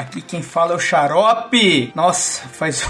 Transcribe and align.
Aqui 0.00 0.22
quem 0.22 0.40
fala 0.40 0.72
é 0.72 0.76
o 0.76 0.78
Xarope. 0.78 1.92
Nossa, 1.94 2.48
faz. 2.48 2.88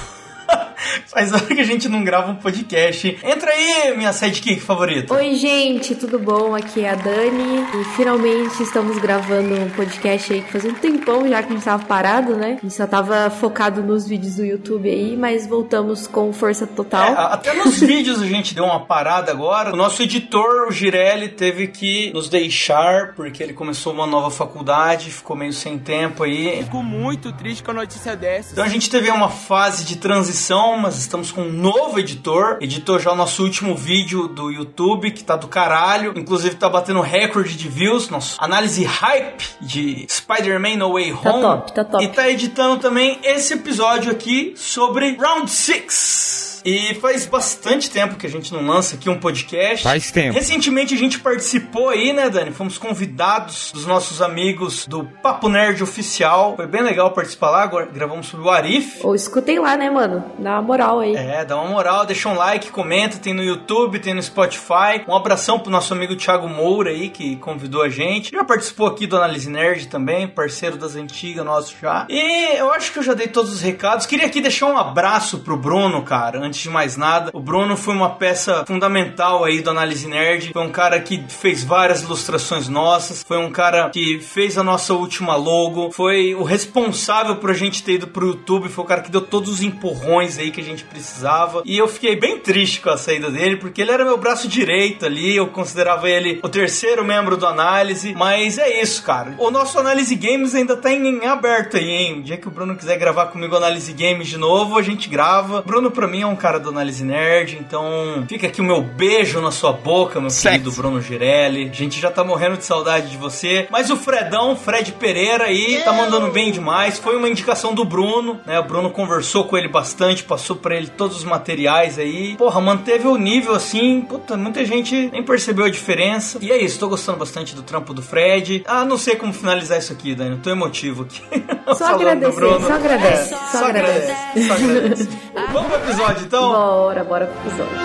Faz 1.06 1.32
hora 1.32 1.44
que 1.46 1.60
a 1.60 1.64
gente 1.64 1.88
não 1.88 2.02
grava 2.04 2.30
um 2.30 2.36
podcast. 2.36 3.18
Entra 3.22 3.50
aí, 3.50 3.96
minha 3.96 4.12
sidekick 4.12 4.60
favorita. 4.60 5.14
Oi, 5.14 5.34
gente, 5.34 5.94
tudo 5.94 6.18
bom? 6.18 6.54
Aqui 6.54 6.84
é 6.84 6.90
a 6.90 6.94
Dani 6.94 7.64
e 7.80 7.84
finalmente 7.96 8.62
estamos 8.62 8.98
gravando 8.98 9.54
um 9.54 9.70
podcast 9.70 10.32
aí 10.32 10.42
que 10.42 10.52
fazia 10.52 10.70
um 10.70 10.74
tempão 10.74 11.28
já 11.28 11.42
que 11.42 11.50
a 11.52 11.56
gente 11.56 11.64
tava 11.64 11.84
parado, 11.84 12.36
né? 12.36 12.56
A 12.58 12.62
gente 12.62 12.74
só 12.74 12.86
tava 12.86 13.30
focado 13.30 13.82
nos 13.82 14.06
vídeos 14.06 14.36
do 14.36 14.44
YouTube 14.44 14.88
aí, 14.88 15.16
mas 15.16 15.46
voltamos 15.46 16.06
com 16.06 16.32
força 16.32 16.64
É, 16.64 16.66
total. 16.66 17.12
a- 17.14 17.34
até 17.34 17.52
nos 17.54 17.78
vídeos 17.80 18.22
a 18.22 18.26
gente 18.26 18.54
deu 18.54 18.64
uma 18.64 18.80
parada 18.80 19.30
agora. 19.30 19.72
O 19.72 19.76
nosso 19.76 20.02
editor, 20.02 20.68
o 20.68 20.72
Girelli, 20.72 21.28
teve 21.28 21.66
que 21.68 22.12
nos 22.12 22.28
deixar 22.28 23.14
porque 23.14 23.42
ele 23.42 23.52
começou 23.52 23.92
uma 23.92 24.06
nova 24.06 24.30
faculdade, 24.30 25.10
ficou 25.10 25.36
meio 25.36 25.52
sem 25.52 25.78
tempo 25.78 26.22
aí. 26.24 26.62
Fico 26.65 26.82
muito 26.82 27.32
triste 27.32 27.62
com 27.62 27.70
a 27.70 27.74
notícia 27.74 28.16
dessa. 28.16 28.52
Então 28.52 28.65
a 28.65 28.68
gente 28.68 28.88
teve 28.90 29.10
uma 29.10 29.28
fase 29.28 29.84
de 29.84 29.96
transição, 29.96 30.70
mas 30.76 30.99
estamos 30.99 31.30
com 31.32 31.43
um 31.43 31.52
novo 31.52 31.99
editor. 31.99 32.59
Editou 32.60 32.99
já 32.99 33.13
o 33.13 33.16
nosso 33.16 33.43
último 33.43 33.74
vídeo 33.74 34.29
do 34.29 34.51
YouTube, 34.51 35.10
que 35.10 35.23
tá 35.24 35.37
do 35.37 35.49
caralho. 35.49 36.12
Inclusive 36.16 36.57
tá 36.57 36.68
batendo 36.68 37.01
recorde 37.01 37.57
de 37.57 37.68
views. 37.68 38.09
Nosso 38.09 38.37
análise 38.43 38.85
hype 38.85 39.45
de 39.60 40.07
Spider-Man 40.09 40.77
No 40.77 40.93
Way 40.93 41.12
Tá 41.23 41.30
Home. 41.30 41.43
top, 41.43 41.73
tá 41.73 41.85
top. 41.85 42.04
E 42.04 42.09
tá 42.09 42.29
editando 42.29 42.79
também 42.79 43.18
esse 43.23 43.54
episódio 43.54 44.10
aqui 44.10 44.52
sobre 44.57 45.16
Round 45.16 45.51
6. 45.51 46.49
E 46.64 46.94
faz 46.94 47.26
bastante 47.26 47.90
tempo 47.90 48.16
que 48.16 48.26
a 48.26 48.30
gente 48.30 48.52
não 48.52 48.66
lança 48.66 48.96
aqui 48.96 49.08
um 49.08 49.18
podcast. 49.18 49.82
Faz 49.82 50.10
tempo. 50.10 50.34
Recentemente 50.34 50.94
a 50.94 50.98
gente 50.98 51.18
participou 51.18 51.88
aí, 51.88 52.12
né, 52.12 52.28
Dani? 52.28 52.50
Fomos 52.50 52.78
convidados 52.78 53.72
dos 53.72 53.86
nossos 53.86 54.20
amigos 54.20 54.86
do 54.86 55.04
Papo 55.04 55.48
Nerd 55.48 55.82
Oficial. 55.82 56.56
Foi 56.56 56.66
bem 56.66 56.82
legal 56.82 57.10
participar 57.12 57.50
lá. 57.50 57.62
Agora 57.62 57.86
gravamos 57.86 58.26
sobre 58.26 58.46
o 58.46 58.50
Arif. 58.50 59.00
Ou 59.02 59.14
escutem 59.14 59.58
lá, 59.58 59.76
né, 59.76 59.90
mano? 59.90 60.24
Dá 60.38 60.52
uma 60.52 60.62
moral 60.62 61.00
aí. 61.00 61.14
É, 61.14 61.44
dá 61.44 61.56
uma 61.56 61.70
moral, 61.70 62.04
deixa 62.04 62.28
um 62.28 62.34
like, 62.34 62.70
comenta, 62.70 63.18
tem 63.18 63.32
no 63.32 63.42
YouTube, 63.42 63.98
tem 63.98 64.14
no 64.14 64.22
Spotify. 64.22 65.04
Um 65.08 65.14
abração 65.14 65.58
pro 65.58 65.70
nosso 65.70 65.92
amigo 65.92 66.16
Thiago 66.16 66.48
Moura 66.48 66.91
aí, 66.91 67.08
que 67.08 67.36
convidou 67.36 67.82
a 67.82 67.88
gente. 67.88 68.32
Já 68.32 68.44
participou 68.44 68.86
aqui 68.86 69.06
do 69.06 69.16
Análise 69.16 69.48
Nerd 69.48 69.88
também, 69.88 70.28
parceiro 70.28 70.76
das 70.76 70.94
antigas 70.94 71.44
nosso 71.44 71.75
já. 71.81 72.06
E 72.08 72.56
eu 72.56 72.70
acho 72.72 72.92
que 72.92 72.98
eu 72.98 73.03
já 73.03 73.14
dei 73.14 73.28
todos 73.28 73.53
os 73.53 73.60
recados. 73.60 74.06
Queria 74.06 74.26
aqui 74.26 74.41
deixar 74.41 74.66
um 74.66 74.76
abraço 74.76 75.38
pro 75.38 75.56
Bruno, 75.56 76.03
cara, 76.03 76.38
antes 76.50 76.60
de 76.60 76.69
mais 76.69 76.97
nada. 76.97 77.31
O 77.32 77.41
Bruno 77.41 77.76
foi 77.76 77.94
uma 77.94 78.10
peça 78.10 78.65
fundamental 78.66 79.44
aí 79.44 79.60
do 79.60 79.70
Análise 79.70 80.06
Nerd. 80.06 80.53
Foi 80.53 80.62
um 80.62 80.70
cara 80.70 81.00
que 81.00 81.25
fez 81.28 81.62
várias 81.62 82.03
ilustrações 82.03 82.69
nossas. 82.69 83.22
Foi 83.22 83.38
um 83.38 83.50
cara 83.50 83.88
que 83.91 84.19
fez 84.20 84.59
a 84.59 84.62
nossa 84.62 84.93
última 84.93 85.37
logo. 85.37 85.93
Foi 85.93 86.34
o 86.34 86.43
responsável 86.43 87.37
por 87.37 87.50
a 87.50 87.54
gente 87.54 87.82
ter 87.82 87.94
ido 87.94 88.09
pro 88.09 88.26
YouTube. 88.26 88.69
Foi 88.69 88.84
o 88.84 88.87
cara 88.87 89.00
que 89.00 89.10
deu 89.10 89.21
todos 89.21 89.48
os 89.48 89.62
empurrões 89.62 90.38
aí 90.38 90.50
que 90.50 90.61
a 90.61 90.65
gente 90.65 90.84
precisava. 90.84 91.62
E 91.65 91.78
eu 91.78 91.87
fiquei 91.87 92.16
bem 92.16 92.38
triste 92.38 92.81
com 92.81 92.91
a 92.91 92.99
saída 92.99 93.31
dele, 93.31 93.56
porque 93.56 93.81
ele 93.81 93.93
era 93.93 94.05
meu 94.05 94.19
braço 94.19 94.49
direito 94.49 95.06
ali. 95.06 95.37
Eu 95.37 95.47
considerava 95.47 96.11
ele 96.11 96.41
o 96.43 96.49
terceiro 96.49 97.05
membro 97.05 97.37
do 97.37 97.47
Análise. 97.47 98.12
Mas 98.15 98.59
é 98.59 98.82
isso, 98.82 99.03
cara. 99.05 99.34
O 99.38 99.50
nosso 99.50 99.78
Análise 99.78 100.15
Games 100.17 100.55
ainda 100.55 100.77
tá 100.77 100.93
em, 100.93 101.25
aberto 101.27 101.77
aí, 101.77 101.88
hein? 101.88 102.19
O 102.19 102.22
dia 102.22 102.37
que 102.37 102.49
o 102.49 102.50
Bruno 102.50 102.75
quiser 102.75 102.99
gravar 102.99 103.27
comigo 103.27 103.55
Análise 103.55 103.93
Games 103.93 104.27
de 104.27 104.37
novo, 104.37 104.77
a 104.77 104.82
gente 104.82 105.09
grava. 105.09 105.62
Bruno, 105.62 105.91
pra 105.91 106.09
mim, 106.09 106.22
é 106.22 106.27
um 106.27 106.37
cara 106.41 106.59
do 106.59 106.71
Análise 106.71 107.05
Nerd. 107.05 107.59
Então, 107.61 108.25
fica 108.28 108.47
aqui 108.47 108.61
o 108.61 108.65
meu 108.65 108.81
beijo 108.83 109.41
na 109.41 109.51
sua 109.51 109.73
boca, 109.73 110.21
meu 110.21 110.31
querido 110.31 110.73
Bruno 110.73 111.01
Girelli. 111.01 111.69
A 111.71 111.73
gente 111.75 112.01
já 112.01 112.11
tá 112.11 112.25
morrendo 112.25 112.56
de 112.56 112.65
saudade 112.65 113.11
de 113.11 113.17
você. 113.17 113.67
Mas 113.71 113.91
o 113.91 113.97
Fredão, 113.97 114.56
Fred 114.56 114.93
Pereira 114.93 115.45
aí, 115.45 115.81
tá 115.84 115.93
mandando 115.93 116.29
bem 116.31 116.50
demais. 116.50 116.99
Foi 116.99 117.17
uma 117.17 117.29
indicação 117.29 117.75
do 117.75 117.84
Bruno, 117.84 118.41
né? 118.47 118.59
O 118.59 118.65
Bruno 118.65 118.91
conversou 118.91 119.45
com 119.45 119.56
ele 119.56 119.69
bastante, 119.69 120.23
passou 120.23 120.56
pra 120.56 120.75
ele 120.77 120.87
todos 120.89 121.19
os 121.19 121.25
materiais 121.25 121.99
aí. 121.99 122.37
Porra, 122.37 122.61
manteve 122.61 123.06
o 123.06 123.17
nível 123.17 123.55
assim. 123.55 124.00
Puta, 124.03 124.37
muita 124.37 124.65
gente 124.65 125.11
nem 125.12 125.23
percebeu 125.23 125.67
a 125.67 125.71
diferença. 125.71 126.39
E 126.41 126.50
é 126.50 126.56
isso, 126.62 126.79
tô 126.79 126.89
gostando 126.89 127.19
bastante 127.19 127.55
do 127.55 127.62
trampo 127.62 127.93
do 127.93 128.03
Fred. 128.03 128.65
Ah, 128.67 128.84
não 128.84 128.97
sei 128.97 129.17
como 129.17 129.33
finalizar 129.33 129.79
isso 129.79 129.93
aqui, 129.93 130.15
Dani. 130.15 130.39
Tô 130.39 130.50
emotivo 130.50 131.03
aqui. 131.03 131.21
Só 131.77 131.87
agradecer, 131.95 132.34
Bruno. 132.34 132.67
só 132.67 132.73
agradece, 132.73 133.33
É, 133.34 133.37
só 133.37 133.59
só 133.59 133.65
agradece. 133.67 134.11
agradece. 134.11 134.47
Só 134.49 134.55
agradece. 134.55 135.09
Vamos 135.53 135.69
pro 135.73 135.77
episódio 135.77 136.27
então? 136.31 136.53
Bora, 136.53 137.05
bora 137.05 137.27
pro 137.27 137.41
episódio. 137.41 137.77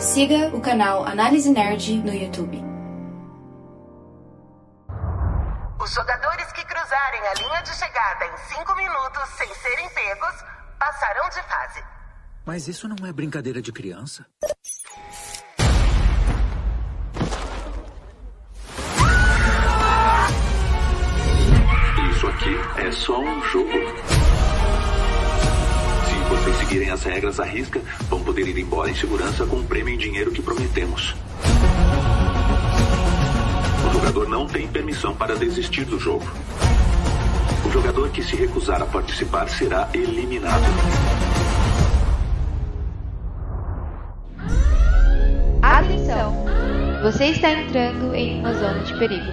Siga 0.00 0.56
o 0.56 0.60
canal 0.60 1.06
Análise 1.06 1.48
Nerd 1.50 1.98
no 1.98 2.12
YouTube. 2.12 2.60
Os 5.80 5.94
jogadores 5.94 6.52
que 6.52 6.64
cruzarem 6.64 7.20
a 7.20 7.34
linha 7.34 7.62
de 7.62 7.74
chegada 7.76 8.26
em 8.26 8.36
5 8.58 8.74
minutos 8.74 9.28
sem 9.36 9.54
serem 9.54 9.88
pegos 9.90 10.44
passarão 10.76 11.28
de 11.28 11.42
fase. 11.48 11.84
Mas 12.44 12.66
isso 12.66 12.88
não 12.88 13.06
é 13.06 13.12
brincadeira 13.12 13.62
de 13.62 13.70
criança? 13.70 14.26
Isso 22.18 22.26
aqui 22.26 22.58
é 22.78 22.90
só 22.90 23.20
um 23.20 23.40
jogo. 23.44 23.70
Se 26.04 26.28
vocês 26.28 26.56
seguirem 26.56 26.90
as 26.90 27.04
regras 27.04 27.38
à 27.38 27.44
risca, 27.44 27.80
vão 28.10 28.24
poder 28.24 28.48
ir 28.48 28.58
embora 28.58 28.90
em 28.90 28.94
segurança 28.96 29.46
com 29.46 29.60
o 29.60 29.62
prêmio 29.62 29.94
em 29.94 29.96
dinheiro 29.96 30.32
que 30.32 30.42
prometemos. 30.42 31.14
O 33.86 33.92
jogador 33.92 34.28
não 34.28 34.48
tem 34.48 34.66
permissão 34.66 35.14
para 35.14 35.36
desistir 35.36 35.84
do 35.84 35.96
jogo. 35.96 36.26
O 37.64 37.70
jogador 37.70 38.10
que 38.10 38.20
se 38.20 38.34
recusar 38.34 38.82
a 38.82 38.86
participar 38.86 39.48
será 39.48 39.88
eliminado. 39.94 40.64
Atenção! 45.62 46.34
Você 47.04 47.26
está 47.26 47.52
entrando 47.52 48.12
em 48.12 48.40
uma 48.40 48.54
zona 48.54 48.80
de 48.80 48.98
perigo. 48.98 49.30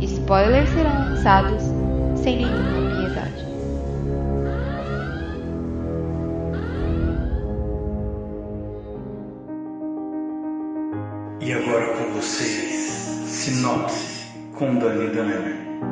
Spoilers 0.00 0.70
serão 0.70 1.10
lançados 1.10 1.82
sem 2.22 2.36
nenhuma 2.36 2.96
piedade. 2.96 3.44
E 11.40 11.52
agora 11.52 11.96
com 11.96 12.12
vocês, 12.12 12.74
Sinopse 13.26 14.26
com 14.54 14.78
Dani 14.78 15.08
Dani. 15.08 15.91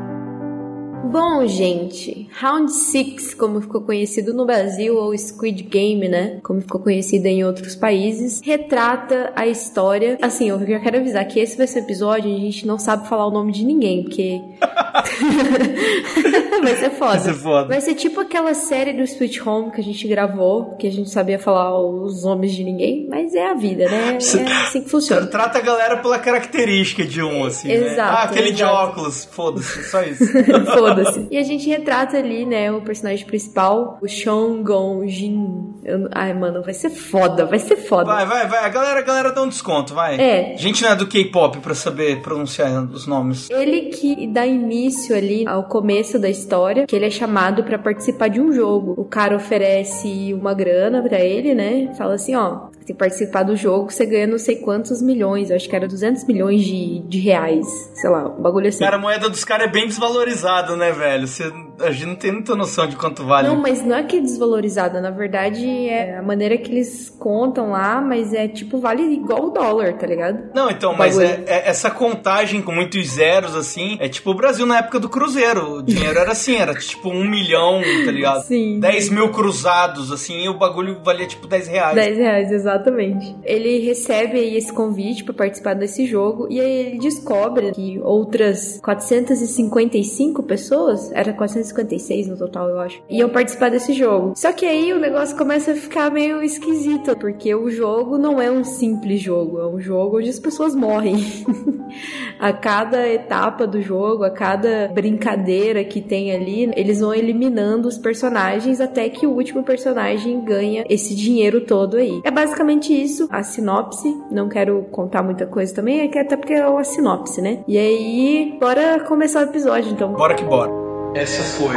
Bom, 1.05 1.45
gente, 1.47 2.29
Round 2.39 2.71
6, 2.73 3.35
como 3.35 3.61
ficou 3.61 3.81
conhecido 3.81 4.33
no 4.33 4.47
Brasil, 4.47 4.97
ou 4.97 5.17
Squid 5.17 5.63
Game, 5.65 6.09
né? 6.09 6.39
Como 6.43 6.61
ficou 6.61 6.81
conhecido 6.81 7.27
em 7.27 7.43
outros 7.45 7.75
países, 7.75 8.41
retrata 8.45 9.33
a 9.35 9.47
história. 9.47 10.19
Assim, 10.23 10.51
eu 10.51 10.59
já 10.65 10.79
quero 10.79 10.99
avisar 10.99 11.25
que 11.27 11.41
esse 11.41 11.57
vai 11.57 11.67
ser 11.67 11.81
o 11.81 11.83
episódio, 11.83 12.33
a 12.33 12.39
gente 12.39 12.65
não 12.67 12.79
sabe 12.79 13.09
falar 13.09 13.27
o 13.27 13.31
nome 13.31 13.51
de 13.51 13.65
ninguém, 13.65 14.05
porque. 14.05 14.41
vai 16.63 16.77
ser 16.77 16.91
foda. 16.91 17.11
Vai 17.11 17.19
ser 17.19 17.35
foda. 17.35 17.69
Vai 17.69 17.81
ser 17.81 17.95
tipo 17.95 18.21
aquela 18.21 18.55
série 18.55 18.93
do 18.93 19.03
Sweet 19.03 19.43
Home 19.49 19.73
que 19.73 19.81
a 19.81 19.85
gente 19.85 20.07
gravou, 20.07 20.77
que 20.77 20.87
a 20.87 20.93
gente 20.93 21.11
sabia 21.11 21.39
falar 21.41 21.77
os 21.81 22.23
nomes 22.23 22.53
de 22.53 22.63
ninguém, 22.63 23.09
mas 23.11 23.35
é 23.35 23.51
a 23.51 23.55
vida, 23.55 23.89
né? 23.89 24.13
É 24.13 24.17
assim 24.17 24.45
que 24.83 24.89
funciona. 24.89 25.27
Trata 25.27 25.59
a 25.59 25.63
galera 25.63 25.97
pela 25.97 26.21
característica 26.21 27.05
de 27.05 27.21
um, 27.21 27.45
assim, 27.45 27.67
né? 27.67 27.75
Exato, 27.75 28.17
Ah, 28.17 28.23
aquele 28.23 28.53
de 28.53 28.63
exato. 28.63 28.91
óculos, 28.91 29.25
foda-se, 29.25 29.91
só 29.91 30.03
isso. 30.03 30.21
Foda-se. 30.73 30.90
Foda-se. 30.95 31.27
E 31.31 31.39
a 31.39 31.43
gente 31.43 31.69
retrata 31.69 32.17
ali, 32.17 32.45
né, 32.47 32.71
o 32.73 32.81
personagem 32.81 33.25
principal, 33.27 33.99
o 34.03 34.09
Sean 34.09 34.63
Gon-jin. 34.63 35.75
Eu- 35.85 36.09
Ai, 36.13 36.33
mano, 36.35 36.63
vai 36.63 36.75
ser 36.75 36.91
foda, 36.91 37.47
vai 37.47 37.59
ser 37.59 37.77
foda. 37.77 38.05
Vai, 38.05 38.27
vai, 38.27 38.47
vai. 38.49 38.65
A 38.65 38.69
galera, 38.69 38.99
a 39.01 39.03
galera 39.03 39.33
dá 39.33 39.43
um 39.43 39.49
desconto, 39.49 39.95
vai. 39.95 40.21
É. 40.21 40.55
A 40.55 40.57
gente 40.57 40.83
não 40.83 40.91
é 40.91 40.97
do 40.97 41.07
K-pop 41.07 41.59
pra 41.59 41.75
saber 41.75 42.21
pronunciar 42.21 42.85
os 42.85 43.07
nomes. 43.07 43.49
Ele 43.51 43.83
que 43.91 44.27
dá 44.27 44.47
início 44.47 45.17
ali 45.17 45.47
ao 45.47 45.65
começo 45.65 46.19
da 46.19 46.29
história, 46.29 46.87
que 46.87 46.95
ele 46.95 47.07
é 47.07 47.11
chamado 47.11 47.65
pra 47.65 47.79
participar 47.79 48.29
de 48.29 48.41
um 48.41 48.53
jogo. 48.53 48.95
O 48.97 49.05
cara 49.05 49.37
oferece 49.37 50.35
uma 50.35 50.55
grana 50.55 51.03
pra 51.03 51.19
ele, 51.21 51.55
né? 51.55 51.93
Fala 51.97 52.15
assim, 52.15 52.35
ó, 52.35 52.69
você 52.79 52.87
que 52.87 52.95
participar 52.95 53.43
do 53.45 53.55
jogo, 53.57 53.91
você 53.91 54.05
ganha 54.05 54.27
não 54.27 54.39
sei 54.39 54.57
quantos 54.57 55.01
milhões, 55.03 55.51
eu 55.51 55.57
acho 55.57 55.69
que 55.69 55.77
era 55.77 55.87
200 55.87 56.25
milhões 56.27 56.63
de, 56.63 57.01
de 57.01 57.19
reais, 57.21 57.67
sei 57.95 58.11
lá, 58.11 58.27
um 58.29 58.43
bagulho 58.43 58.69
assim. 58.69 58.81
Cara, 58.85 58.97
a 58.97 58.99
moeda 58.99 59.29
dos 59.29 59.45
caras 59.45 59.69
é 59.69 59.71
bem 59.71 59.87
desvalorizada, 59.87 60.75
né, 60.77 60.80
velho? 60.93 61.27
Você, 61.27 61.53
a 61.81 61.91
gente 61.91 62.07
não 62.07 62.15
tem 62.17 62.33
muita 62.33 62.55
noção 62.55 62.87
de 62.87 62.97
quanto 62.97 63.25
vale. 63.25 63.49
Não, 63.49 63.57
mas 63.57 63.85
não 63.85 63.97
é 63.97 64.03
que 64.03 64.17
é 64.17 64.21
desvalorizada, 64.21 65.01
na 65.01 65.11
verdade 65.11 65.67
é 65.89 66.19
a 66.19 66.23
maneira 66.23 66.57
que 66.59 66.71
eles 66.71 67.09
contam 67.19 67.71
lá, 67.71 68.01
mas 68.01 68.33
é 68.33 68.47
tipo, 68.49 68.79
vale 68.79 69.03
igual 69.03 69.47
o 69.47 69.51
dólar, 69.51 69.95
tá 69.95 70.07
ligado? 70.07 70.51
Não, 70.55 70.71
então, 70.71 70.95
mas 70.95 71.19
é, 71.19 71.43
é- 71.47 71.69
essa 71.69 71.91
contagem 71.91 72.63
com 72.63 72.73
muitos 72.73 73.07
zeros, 73.09 73.55
assim, 73.55 73.97
é 74.01 74.09
tipo 74.09 74.31
o 74.31 74.35
Brasil 74.35 74.67
na 74.67 74.79
época 74.79 74.99
do 75.01 75.09
Cruzeiro. 75.09 75.77
O 75.79 75.83
dinheiro 75.83 76.19
era 76.19 76.33
assim, 76.33 76.57
era 76.57 76.75
tipo 76.75 77.09
um 77.11 77.29
milhão, 77.29 77.81
tá 78.05 78.11
ligado? 78.11 78.43
Sim. 78.45 78.81
10 78.81 79.11
mil 79.11 79.31
cruzados, 79.31 80.11
assim, 80.13 80.45
e 80.45 80.49
o 80.49 80.59
bagulho 80.59 81.01
valia 81.05 81.27
tipo 81.27 81.47
10 81.47 81.69
reais. 81.69 81.95
10 81.95 82.17
reais, 82.19 82.53
exatamente. 82.53 83.35
Ele 83.45 83.79
recebe 83.81 84.39
aí 84.39 84.57
esse 84.57 84.73
convite 84.73 85.25
pra 85.25 85.35
participar 85.35 85.75
desse 85.75 86.07
jogo 86.07 86.47
e 86.51 86.61
aí 86.61 86.71
ele 86.87 86.99
descobre 86.99 87.71
que 87.73 87.99
outras 88.03 88.79
455 88.83 90.43
pessoas, 90.43 91.11
era 91.13 91.33
456 91.73 92.29
no 92.29 92.37
total, 92.37 92.69
eu 92.69 92.81
acho, 92.81 93.03
iam 93.09 93.29
participar 93.29 93.71
desse 93.71 93.93
jogo. 93.93 94.33
Só 94.37 94.53
que 94.53 94.67
aí 94.67 94.93
o 94.93 94.99
negócio 94.99 95.37
começa 95.37 95.73
a 95.73 95.75
ficar 95.75 96.11
meio 96.11 96.43
esquisito, 96.43 97.17
porque 97.17 97.55
o 97.55 97.71
jogo 97.71 98.19
não 98.19 98.41
é 98.41 98.51
um 98.51 98.65
simples 98.65 99.21
jogo, 99.21 99.59
é 99.59 99.67
um 99.67 99.81
jogo 99.81 100.19
onde 100.19 100.29
as 100.29 100.39
pessoas 100.39 100.75
morrem. 100.75 101.17
a 102.39 102.53
cada 102.53 103.09
etapa 103.09 103.67
do 103.67 103.81
jogo, 103.81 104.25
a 104.25 104.31
cada 104.31 104.89
brincadeira 104.89 105.85
que 105.85 106.01
tem 106.01 106.33
ali, 106.33 106.71
eles 106.77 107.01
vão 107.01 107.15
eliminando 107.15 107.89
os 107.89 107.99
personagens 107.99 108.81
até 108.81 109.09
que 109.09 109.27
o 109.27 109.33
último 109.33 109.63
personagem 109.63 110.41
ganha 110.45 110.85
esse 110.89 111.15
dinheiro 111.15 111.63
todo 111.63 111.97
aí. 111.97 112.21
É 112.25 112.31
basicamente 112.31 112.93
isso, 112.93 113.29
a 113.31 113.43
sinopse. 113.43 114.17
Não 114.31 114.49
quero 114.49 114.83
contar 114.91 115.23
muita 115.23 115.47
coisa 115.47 115.75
também, 115.75 116.01
é 116.01 116.09
que 116.09 116.19
até 116.19 116.37
porque 116.37 116.55
é 116.55 116.67
uma 116.67 116.85
sinopse, 116.85 117.41
né? 117.41 117.63
E 117.67 117.79
aí, 117.79 118.57
bora 118.61 119.01
começar 119.01 119.41
o 119.41 119.51
episódio 119.51 119.93
então. 119.93 120.13
Bora 120.13 120.35
que 120.35 120.45
bora. 120.45 120.90
Essa 121.15 121.43
foi 121.43 121.75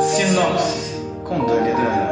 Sinopse 0.00 0.94
com 1.24 1.46
Dani 1.46 1.70
Dana. 1.70 2.11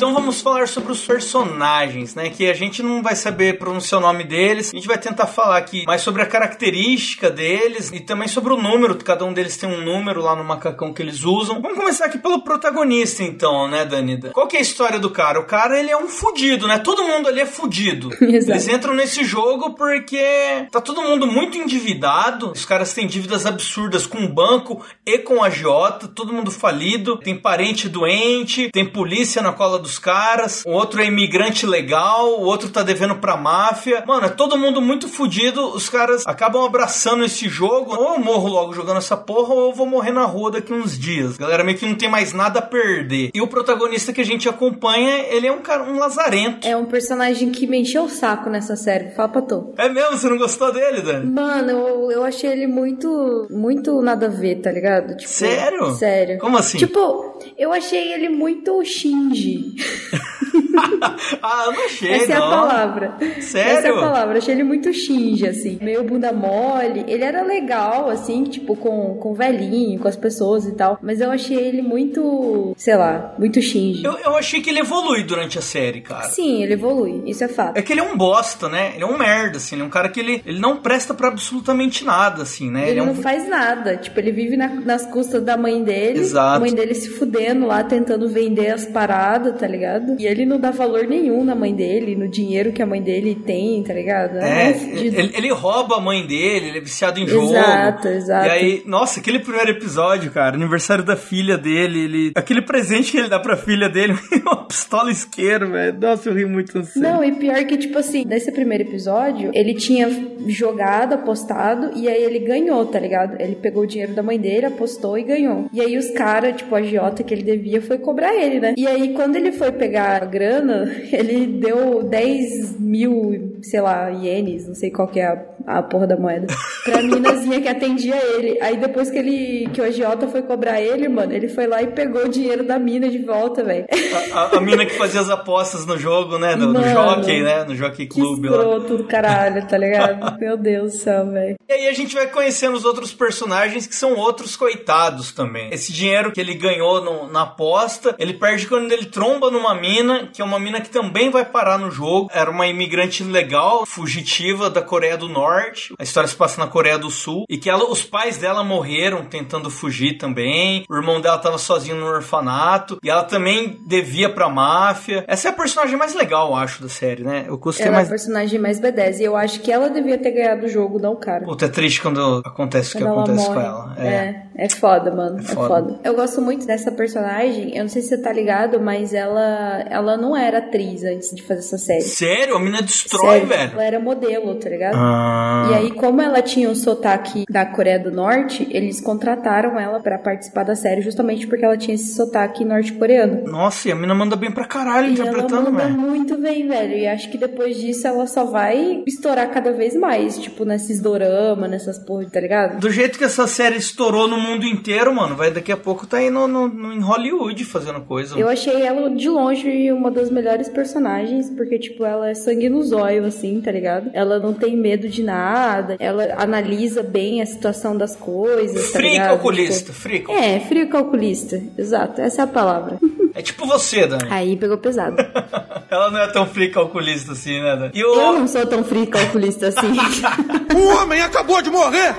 Então 0.00 0.14
vamos 0.14 0.40
falar 0.40 0.66
sobre 0.66 0.92
os 0.92 1.04
personagens, 1.04 2.14
né? 2.14 2.30
Que 2.30 2.48
a 2.48 2.54
gente 2.54 2.82
não 2.82 3.02
vai 3.02 3.14
saber 3.14 3.58
pronunciar 3.58 4.00
o 4.00 4.02
nome 4.02 4.24
deles. 4.24 4.72
A 4.72 4.74
gente 4.74 4.88
vai 4.88 4.96
tentar 4.96 5.26
falar 5.26 5.58
aqui 5.58 5.84
mais 5.84 6.00
sobre 6.00 6.22
a 6.22 6.26
característica 6.26 7.28
deles 7.28 7.90
e 7.92 8.00
também 8.00 8.26
sobre 8.26 8.50
o 8.54 8.56
número. 8.56 8.96
Cada 8.96 9.26
um 9.26 9.32
deles 9.34 9.58
tem 9.58 9.68
um 9.68 9.84
número 9.84 10.22
lá 10.22 10.34
no 10.34 10.42
macacão 10.42 10.94
que 10.94 11.02
eles 11.02 11.22
usam. 11.22 11.60
Vamos 11.60 11.76
começar 11.76 12.06
aqui 12.06 12.16
pelo 12.16 12.42
protagonista, 12.42 13.22
então, 13.22 13.68
né, 13.68 13.84
Danida? 13.84 14.30
Qual 14.30 14.46
que 14.46 14.56
é 14.56 14.60
a 14.60 14.62
história 14.62 14.98
do 14.98 15.10
cara? 15.10 15.38
O 15.38 15.44
cara, 15.44 15.78
ele 15.78 15.90
é 15.90 15.96
um 15.98 16.08
fudido, 16.08 16.66
né? 16.66 16.78
Todo 16.78 17.04
mundo 17.04 17.28
ali 17.28 17.40
é 17.40 17.46
fudido. 17.46 18.08
Exato. 18.24 18.52
Eles 18.52 18.68
entram 18.68 18.94
nesse 18.94 19.22
jogo 19.22 19.74
porque 19.74 20.66
tá 20.72 20.80
todo 20.80 21.02
mundo 21.02 21.26
muito 21.26 21.58
endividado. 21.58 22.52
Os 22.52 22.64
caras 22.64 22.94
têm 22.94 23.06
dívidas 23.06 23.44
absurdas 23.44 24.06
com 24.06 24.24
o 24.24 24.32
banco 24.32 24.82
e 25.04 25.18
com 25.18 25.42
a 25.42 25.48
agiota. 25.48 26.08
Todo 26.08 26.32
mundo 26.32 26.50
falido. 26.50 27.18
Tem 27.18 27.36
parente 27.36 27.86
doente. 27.86 28.70
Tem 28.70 28.86
polícia 28.86 29.42
na 29.42 29.52
cola 29.52 29.78
dos 29.90 29.98
caras. 29.98 30.62
O 30.64 30.70
outro 30.70 31.02
é 31.02 31.06
imigrante 31.06 31.66
legal. 31.66 32.40
O 32.40 32.44
outro 32.44 32.70
tá 32.70 32.82
devendo 32.82 33.16
pra 33.16 33.36
máfia. 33.36 34.04
Mano, 34.06 34.26
é 34.26 34.30
todo 34.30 34.56
mundo 34.56 34.80
muito 34.80 35.08
fudido. 35.08 35.74
Os 35.74 35.88
caras 35.88 36.26
acabam 36.26 36.64
abraçando 36.64 37.24
esse 37.24 37.48
jogo. 37.48 37.94
Ou 37.94 38.14
eu 38.14 38.20
morro 38.20 38.48
logo 38.48 38.72
jogando 38.72 38.98
essa 38.98 39.16
porra, 39.16 39.52
ou 39.52 39.68
eu 39.70 39.72
vou 39.72 39.86
morrer 39.86 40.12
na 40.12 40.24
rua 40.24 40.52
daqui 40.52 40.72
uns 40.72 40.98
dias. 40.98 41.36
Galera 41.36 41.64
meio 41.64 41.76
que 41.76 41.86
não 41.86 41.94
tem 41.96 42.08
mais 42.08 42.32
nada 42.32 42.60
a 42.60 42.62
perder. 42.62 43.30
E 43.34 43.40
o 43.40 43.48
protagonista 43.48 44.12
que 44.12 44.20
a 44.20 44.24
gente 44.24 44.48
acompanha, 44.48 45.24
ele 45.28 45.46
é 45.46 45.52
um 45.52 45.60
cara, 45.60 45.82
um 45.82 45.98
lazarento. 45.98 46.66
É 46.66 46.76
um 46.76 46.84
personagem 46.84 47.50
que 47.50 47.66
me 47.66 47.80
encheu 47.80 48.04
o 48.04 48.08
saco 48.08 48.48
nessa 48.48 48.76
série, 48.76 49.10
fala 49.10 49.28
pra 49.28 49.42
tu. 49.42 49.74
É 49.76 49.88
mesmo? 49.88 50.16
Você 50.16 50.28
não 50.28 50.38
gostou 50.38 50.72
dele, 50.72 51.00
Dani? 51.00 51.30
Mano, 51.30 51.70
eu, 51.70 52.12
eu 52.12 52.24
achei 52.24 52.50
ele 52.50 52.66
muito, 52.66 53.46
muito 53.50 54.00
nada 54.00 54.26
a 54.26 54.30
ver, 54.30 54.60
tá 54.60 54.70
ligado? 54.70 55.16
Tipo, 55.16 55.30
Sério? 55.30 55.92
Sério. 55.94 56.38
Como 56.38 56.56
assim? 56.56 56.78
Tipo, 56.78 57.38
eu 57.60 57.74
achei 57.74 58.14
ele 58.14 58.30
muito 58.30 58.82
Shinji. 58.82 59.74
ah, 61.42 61.64
eu 61.66 61.72
não 61.72 61.84
achei, 61.84 62.10
Essa 62.10 62.32
é 62.32 62.38
não. 62.38 62.46
a 62.46 62.50
palavra. 62.50 63.14
Sério? 63.40 63.78
Essa 63.78 63.88
é 63.88 63.90
a 63.90 63.94
palavra. 64.00 64.38
Achei 64.38 64.54
ele 64.54 64.62
muito 64.64 64.92
Shinji, 64.92 65.46
assim. 65.46 65.78
Meio 65.80 66.04
bunda 66.04 66.32
mole. 66.32 67.04
Ele 67.06 67.24
era 67.24 67.42
legal, 67.42 68.08
assim, 68.08 68.44
tipo, 68.44 68.76
com, 68.76 69.14
com 69.16 69.30
o 69.32 69.34
velhinho, 69.34 69.98
com 69.98 70.08
as 70.08 70.16
pessoas 70.16 70.64
e 70.66 70.72
tal. 70.72 70.98
Mas 71.02 71.20
eu 71.20 71.30
achei 71.30 71.56
ele 71.58 71.82
muito, 71.82 72.74
sei 72.76 72.96
lá, 72.96 73.34
muito 73.38 73.60
Shinji. 73.60 74.04
Eu, 74.04 74.16
eu 74.18 74.36
achei 74.36 74.60
que 74.60 74.70
ele 74.70 74.80
evolui 74.80 75.22
durante 75.24 75.58
a 75.58 75.62
série, 75.62 76.00
cara. 76.00 76.28
Sim, 76.28 76.62
ele 76.62 76.74
evolui. 76.74 77.22
Isso 77.26 77.44
é 77.44 77.48
fato. 77.48 77.76
É 77.76 77.82
que 77.82 77.92
ele 77.92 78.00
é 78.00 78.04
um 78.04 78.16
bosta, 78.16 78.68
né? 78.68 78.92
Ele 78.94 79.04
é 79.04 79.06
um 79.06 79.18
merda, 79.18 79.56
assim. 79.58 79.74
Ele 79.76 79.82
é 79.82 79.84
um 79.84 79.90
cara 79.90 80.08
que 80.08 80.20
ele, 80.20 80.42
ele 80.46 80.58
não 80.60 80.76
presta 80.76 81.14
pra 81.14 81.28
absolutamente 81.28 82.04
nada, 82.04 82.42
assim, 82.42 82.70
né? 82.70 82.88
Ele, 82.90 83.00
é 83.00 83.02
um... 83.02 83.06
não 83.06 83.14
faz 83.14 83.48
nada. 83.48 83.96
Tipo, 83.96 84.18
ele 84.20 84.32
vive 84.32 84.56
na- 84.56 84.68
nas 84.68 85.06
custas 85.06 85.42
da 85.42 85.56
mãe 85.56 85.82
dele. 85.82 86.20
Exato. 86.20 86.56
A 86.56 86.60
mãe 86.60 86.72
dele 86.74 86.94
se 86.94 87.10
fudendo 87.10 87.66
lá, 87.66 87.82
tentando 87.84 88.28
vender 88.28 88.70
as 88.70 88.84
paradas, 88.86 89.58
tá 89.58 89.66
ligado? 89.66 90.16
E 90.18 90.26
ele 90.26 90.44
não 90.44 90.58
dá 90.58 90.72
valor 90.80 91.06
nenhum 91.06 91.44
na 91.44 91.54
mãe 91.54 91.74
dele, 91.74 92.16
no 92.16 92.26
dinheiro 92.26 92.72
que 92.72 92.82
a 92.82 92.86
mãe 92.86 93.02
dele 93.02 93.34
tem, 93.34 93.82
tá 93.82 93.92
ligado? 93.92 94.38
É, 94.38 94.70
um 94.70 94.74
fudido. 94.74 95.18
ele, 95.18 95.32
ele 95.36 95.52
rouba 95.52 95.96
a 95.96 96.00
mãe 96.00 96.26
dele, 96.26 96.68
ele 96.68 96.78
é 96.78 96.80
viciado 96.80 97.20
em 97.20 97.26
jogo. 97.26 97.50
Exato, 97.50 98.08
exato. 98.08 98.46
E 98.46 98.50
aí, 98.50 98.82
nossa, 98.86 99.20
aquele 99.20 99.40
primeiro 99.40 99.72
episódio, 99.72 100.30
cara, 100.30 100.56
aniversário 100.56 101.04
da 101.04 101.16
filha 101.16 101.58
dele, 101.58 102.04
ele. 102.04 102.32
Aquele 102.34 102.62
presente 102.62 103.12
que 103.12 103.18
ele 103.18 103.28
dá 103.28 103.38
pra 103.38 103.56
filha 103.56 103.90
dele, 103.90 104.14
uma 104.42 104.66
pistola 104.66 105.10
isqueiro, 105.10 105.70
velho. 105.70 105.98
Nossa, 106.00 106.30
eu 106.30 106.34
ri 106.34 106.46
muito 106.46 106.78
assim. 106.78 106.98
Não, 106.98 107.22
e 107.22 107.32
pior 107.32 107.62
que, 107.66 107.76
tipo 107.76 107.98
assim, 107.98 108.24
nesse 108.24 108.50
primeiro 108.50 108.84
episódio, 108.84 109.50
ele 109.52 109.74
tinha 109.74 110.08
jogado, 110.46 111.12
apostado, 111.12 111.90
e 111.94 112.08
aí 112.08 112.22
ele 112.22 112.38
ganhou, 112.38 112.86
tá 112.86 112.98
ligado? 112.98 113.38
Ele 113.38 113.56
pegou 113.56 113.82
o 113.82 113.86
dinheiro 113.86 114.14
da 114.14 114.22
mãe 114.22 114.38
dele, 114.38 114.66
apostou 114.66 115.18
e 115.18 115.24
ganhou. 115.24 115.68
E 115.72 115.80
aí 115.80 115.98
os 115.98 116.10
caras, 116.10 116.56
tipo, 116.56 116.74
a 116.74 116.78
agiota 116.78 117.22
que 117.22 117.34
ele 117.34 117.42
devia 117.42 117.82
foi 117.82 117.98
cobrar 117.98 118.34
ele, 118.34 118.60
né? 118.60 118.74
E 118.76 118.86
aí, 118.86 119.12
quando 119.12 119.36
ele 119.36 119.52
foi 119.52 119.72
pegar 119.72 120.22
a 120.22 120.24
grana, 120.24 120.69
ele 121.12 121.46
deu 121.46 122.02
10 122.04 122.78
mil, 122.80 123.58
sei 123.62 123.80
lá, 123.80 124.08
ienes, 124.10 124.66
não 124.66 124.74
sei 124.74 124.90
qual 124.90 125.08
que 125.08 125.20
é 125.20 125.26
a, 125.26 125.78
a 125.78 125.82
porra 125.82 126.06
da 126.06 126.16
moeda, 126.16 126.46
pra 126.84 127.02
minazinha 127.02 127.60
que 127.60 127.68
atendia 127.68 128.16
ele. 128.34 128.58
Aí 128.60 128.76
depois 128.76 129.10
que 129.10 129.18
ele, 129.18 129.68
que 129.72 129.80
o 129.80 129.84
agiota 129.84 130.28
foi 130.28 130.42
cobrar 130.42 130.80
ele, 130.80 131.08
mano, 131.08 131.32
ele 131.32 131.48
foi 131.48 131.66
lá 131.66 131.82
e 131.82 131.88
pegou 131.88 132.24
o 132.24 132.28
dinheiro 132.28 132.64
da 132.64 132.78
mina 132.78 133.08
de 133.08 133.18
volta, 133.18 133.62
velho. 133.64 133.86
A, 134.32 134.38
a- 134.40 134.56
a 134.56 134.60
mina 134.60 134.84
que 134.86 134.94
fazia 134.94 135.20
as 135.20 135.28
apostas 135.30 135.86
no 135.86 135.98
jogo, 135.98 136.38
né? 136.38 136.54
No, 136.56 136.66
no 136.72 136.80
Mano. 136.80 136.86
Jockey, 137.22 137.42
né? 137.42 137.64
No 137.64 137.74
Jockey 137.74 138.06
Que 138.06 138.14
Clube 138.20 138.48
lá. 138.48 138.56
escroto 138.58 138.96
do 138.98 139.04
caralho, 139.04 139.66
tá 139.66 139.76
ligado? 139.78 140.38
Meu 140.40 140.56
Deus 140.56 140.92
do 140.92 140.98
céu, 140.98 141.26
velho. 141.30 141.56
E 141.68 141.72
aí 141.72 141.88
a 141.88 141.92
gente 141.92 142.14
vai 142.14 142.26
conhecendo 142.26 142.76
os 142.76 142.84
outros 142.84 143.12
personagens 143.12 143.86
que 143.86 143.94
são 143.94 144.14
outros 144.16 144.56
coitados 144.56 145.32
também. 145.32 145.70
Esse 145.72 145.92
dinheiro 145.92 146.32
que 146.32 146.40
ele 146.40 146.54
ganhou 146.54 147.02
no- 147.02 147.30
na 147.30 147.42
aposta, 147.42 148.14
ele 148.18 148.34
perde 148.34 148.66
quando 148.66 148.90
ele 148.92 149.06
tromba 149.06 149.50
numa 149.50 149.74
mina, 149.74 150.28
que 150.32 150.40
é 150.42 150.44
uma 150.44 150.58
mina 150.60 150.80
que 150.80 150.90
também 150.90 151.30
vai 151.30 151.44
parar 151.44 151.78
no 151.78 151.90
jogo. 151.90 152.28
Era 152.32 152.50
uma 152.50 152.66
imigrante 152.66 153.22
legal, 153.24 153.84
fugitiva 153.86 154.68
da 154.70 154.82
Coreia 154.82 155.16
do 155.16 155.28
Norte. 155.28 155.94
A 155.98 156.02
história 156.02 156.28
se 156.28 156.36
passa 156.36 156.60
na 156.60 156.66
Coreia 156.70 156.98
do 156.98 157.10
Sul. 157.10 157.44
E 157.48 157.56
que 157.56 157.68
ela, 157.70 157.90
os 157.90 158.02
pais 158.02 158.36
dela 158.38 158.62
morreram 158.62 159.24
tentando 159.24 159.70
fugir 159.70 160.18
também. 160.18 160.84
O 160.88 160.94
irmão 160.94 161.20
dela 161.20 161.38
tava 161.38 161.58
sozinho 161.58 161.96
no 161.96 162.06
orfanato. 162.06 162.98
E 163.02 163.10
ela 163.10 163.24
também 163.24 163.80
devia 163.86 164.28
pra 164.28 164.48
máfia. 164.48 165.24
Essa 165.26 165.48
é 165.48 165.50
a 165.50 165.54
personagem 165.54 165.96
mais 165.96 166.14
legal, 166.14 166.48
eu 166.48 166.56
acho, 166.56 166.82
da 166.82 166.88
série, 166.88 167.22
né? 167.24 167.44
Eu 167.48 167.58
gostei 167.58 167.86
Ela 167.86 167.94
é 167.94 167.96
mais. 167.96 168.08
a 168.08 168.10
personagem 168.10 168.58
mais 168.58 168.80
B10. 168.80 169.18
E 169.20 169.24
eu 169.24 169.36
acho 169.36 169.60
que 169.60 169.72
ela 169.72 169.88
devia 169.88 170.18
ter 170.18 170.30
ganhado 170.32 170.66
o 170.66 170.68
jogo, 170.68 170.98
não 170.98 171.12
o 171.12 171.16
cara. 171.16 171.44
Puta, 171.44 171.66
é 171.66 171.68
triste 171.68 172.00
quando 172.02 172.42
acontece 172.44 172.94
o 172.94 172.98
que 172.98 173.04
acontece 173.04 173.48
morre. 173.48 173.54
com 173.54 173.60
ela. 173.60 173.94
É. 173.98 174.10
É 174.10 174.42
foda, 174.68 175.10
mano. 175.10 175.38
É 175.38 175.42
foda. 175.42 175.68
foda. 175.68 176.00
Eu 176.04 176.14
gosto 176.14 176.40
muito 176.40 176.66
dessa 176.66 176.90
personagem. 176.92 177.76
Eu 177.76 177.82
não 177.82 177.88
sei 177.88 178.02
se 178.02 178.08
você 178.08 178.18
tá 178.18 178.32
ligado, 178.32 178.80
mas 178.80 179.14
ela, 179.14 179.84
ela 179.88 180.16
não 180.16 180.36
era 180.36 180.58
atriz 180.58 181.02
antes 181.04 181.34
de 181.34 181.42
fazer 181.42 181.60
essa 181.60 181.78
série. 181.78 182.02
Sério? 182.02 182.56
A 182.56 182.60
mina 182.60 182.82
destrói, 182.82 183.40
Sério, 183.40 183.46
velho. 183.46 183.72
Ela 183.72 183.84
era 183.84 184.00
modelo, 184.00 184.54
tá 184.56 184.68
ligado? 184.68 184.94
Ah. 184.96 185.68
E 185.70 185.74
aí, 185.74 185.90
como 185.92 186.20
ela 186.20 186.42
tinha 186.42 186.70
o 186.70 186.74
sotaque 186.76 187.44
da 187.48 187.64
Coreia 187.66 187.98
do 187.98 188.10
Norte, 188.10 188.66
eles 188.70 189.00
contrataram 189.00 189.78
ela 189.78 190.00
pra 190.00 190.18
participar 190.18 190.64
da 190.64 190.74
série 190.74 191.00
justamente 191.00 191.46
porque 191.46 191.64
ela 191.64 191.76
tinha 191.76 191.94
esse 191.94 192.14
sotaque 192.14 192.64
norte-coreano. 192.64 193.44
Nossa, 193.50 193.88
e 193.88 193.92
a 193.92 193.96
mina 193.96 194.14
manda 194.14 194.36
bem 194.36 194.50
pra 194.50 194.66
caralho 194.66 195.08
E 195.08 195.20
ela 195.20 195.28
interpretando, 195.30 195.70
manda 195.70 195.84
velho. 195.84 195.98
muito 195.98 196.36
bem, 196.38 196.66
velho. 196.66 196.94
E 196.98 197.06
acho 197.06 197.30
que 197.30 197.38
depois 197.38 197.76
disso 197.76 198.06
ela 198.06 198.26
só 198.26 198.44
vai 198.44 199.02
estourar 199.06 199.48
cada 199.50 199.72
vez 199.72 199.94
mais, 199.94 200.38
tipo, 200.38 200.64
nesses 200.64 201.00
dorama, 201.00 201.66
nessas 201.68 201.98
porra, 201.98 202.26
tá 202.30 202.40
ligado? 202.40 202.80
Do 202.80 202.90
jeito 202.90 203.18
que 203.18 203.24
essa 203.24 203.46
série 203.46 203.76
estourou 203.76 204.28
no 204.28 204.36
mundo 204.38 204.49
inteiro, 204.56 205.14
mano, 205.14 205.36
vai 205.36 205.50
daqui 205.50 205.70
a 205.72 205.76
pouco 205.76 206.06
tá 206.06 206.18
aí 206.18 206.30
no, 206.30 206.46
no- 206.48 206.68
no- 206.68 206.92
em 206.92 207.00
Hollywood 207.00 207.64
fazendo 207.64 208.00
coisa. 208.00 208.38
Eu 208.38 208.48
achei 208.48 208.82
ela 208.82 209.10
de 209.10 209.28
longe 209.28 209.90
uma 209.92 210.10
das 210.10 210.30
melhores 210.30 210.68
personagens, 210.68 211.50
porque, 211.50 211.78
tipo, 211.78 212.04
ela 212.04 212.30
é 212.30 212.34
sangue 212.34 212.68
no 212.68 212.82
zóio, 212.82 213.24
assim, 213.26 213.60
tá 213.60 213.70
ligado? 213.72 214.10
Ela 214.12 214.38
não 214.38 214.52
tem 214.52 214.76
medo 214.76 215.08
de 215.08 215.22
nada, 215.22 215.96
ela 215.98 216.34
analisa 216.38 217.02
bem 217.02 217.42
a 217.42 217.46
situação 217.46 217.96
das 217.96 218.16
coisas, 218.16 218.90
tá 218.92 218.98
Fria 218.98 219.08
e 219.08 219.12
ligado? 219.12 219.28
calculista, 219.28 219.78
Tipo, 219.92 219.92
fria. 219.92 220.24
É, 220.28 220.60
frio 220.60 220.82
e 220.84 220.86
calculista, 220.88 221.62
exato, 221.78 222.20
essa 222.20 222.42
é 222.42 222.44
a 222.44 222.48
palavra. 222.48 222.98
É 223.32 223.42
tipo 223.42 223.64
você, 223.64 224.08
Dani. 224.08 224.24
Aí 224.28 224.56
pegou 224.56 224.76
pesado. 224.76 225.14
Ela 225.88 226.10
não 226.10 226.18
é 226.18 226.26
tão 226.32 226.44
fria 226.46 226.66
e 226.66 226.70
calculista 226.72 227.30
assim, 227.30 227.60
né, 227.62 227.76
Dani? 227.76 227.92
E 227.94 228.04
o... 228.04 228.12
Eu 228.12 228.32
não 228.32 228.48
sou 228.48 228.66
tão 228.66 228.82
frio 228.82 229.04
e 229.04 229.06
calculista 229.06 229.68
assim. 229.68 229.86
O 230.74 230.96
homem 231.00 231.20
acabou 231.22 231.62
de 231.62 231.70
morrer! 231.70 232.12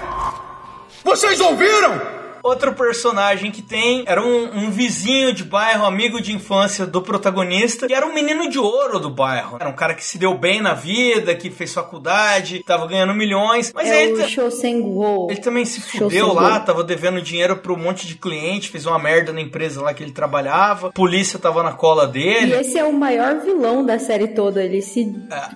Vocês 1.03 1.38
ouviram? 1.41 2.00
Outro 2.43 2.74
personagem 2.74 3.51
que 3.51 3.62
tem 3.62 4.03
era 4.07 4.21
um, 4.21 4.65
um 4.65 4.71
vizinho 4.71 5.33
de 5.33 5.43
bairro, 5.43 5.86
amigo 5.86 6.21
de 6.21 6.33
infância 6.33 6.86
do 6.86 7.01
protagonista, 7.01 7.88
que 7.88 7.93
era 7.93 8.05
um 8.05 8.13
menino 8.13 8.50
de 8.50 8.57
ouro 8.60 9.00
do 9.00 9.10
bairro. 9.10 9.57
Era 9.60 9.69
um 9.69 9.74
cara 9.75 9.93
que 9.93 10.03
se 10.03 10.17
deu 10.17 10.38
bem 10.38 10.62
na 10.62 10.74
vida, 10.74 11.36
que 11.36 11.50
fez 11.50 11.74
faculdade, 11.74 12.63
tava 12.65 12.88
ganhando 12.88 13.13
milhões. 13.13 13.71
Mas 13.74 13.88
é 13.89 14.05
ele, 14.05 14.27
Shosenguo. 14.27 15.27
ele 15.29 15.39
também 15.39 15.65
se 15.65 15.81
fudeu 15.81 16.33
lá, 16.33 16.60
tava 16.60 16.83
devendo 16.83 17.21
dinheiro 17.21 17.57
pra 17.57 17.71
um 17.74 17.77
monte 17.77 18.07
de 18.07 18.15
cliente, 18.15 18.69
fez 18.69 18.86
uma 18.86 19.00
merda 19.00 19.31
na 19.31 19.41
empresa 19.41 19.81
lá 19.81 19.93
que 19.93 20.03
ele 20.03 20.12
trabalhava, 20.12 20.91
polícia 20.91 21.38
tava 21.39 21.63
na 21.63 21.74
cola 21.74 22.05
E 22.05 22.07
dele. 22.12 22.53
esse 22.55 22.77
é 22.77 22.83
o 22.83 22.93
maior 22.93 23.39
vilão 23.39 23.86
da 23.86 24.00
série 24.00 24.29
toda. 24.29 24.63
Ele 24.63 24.81
se, 24.81 25.01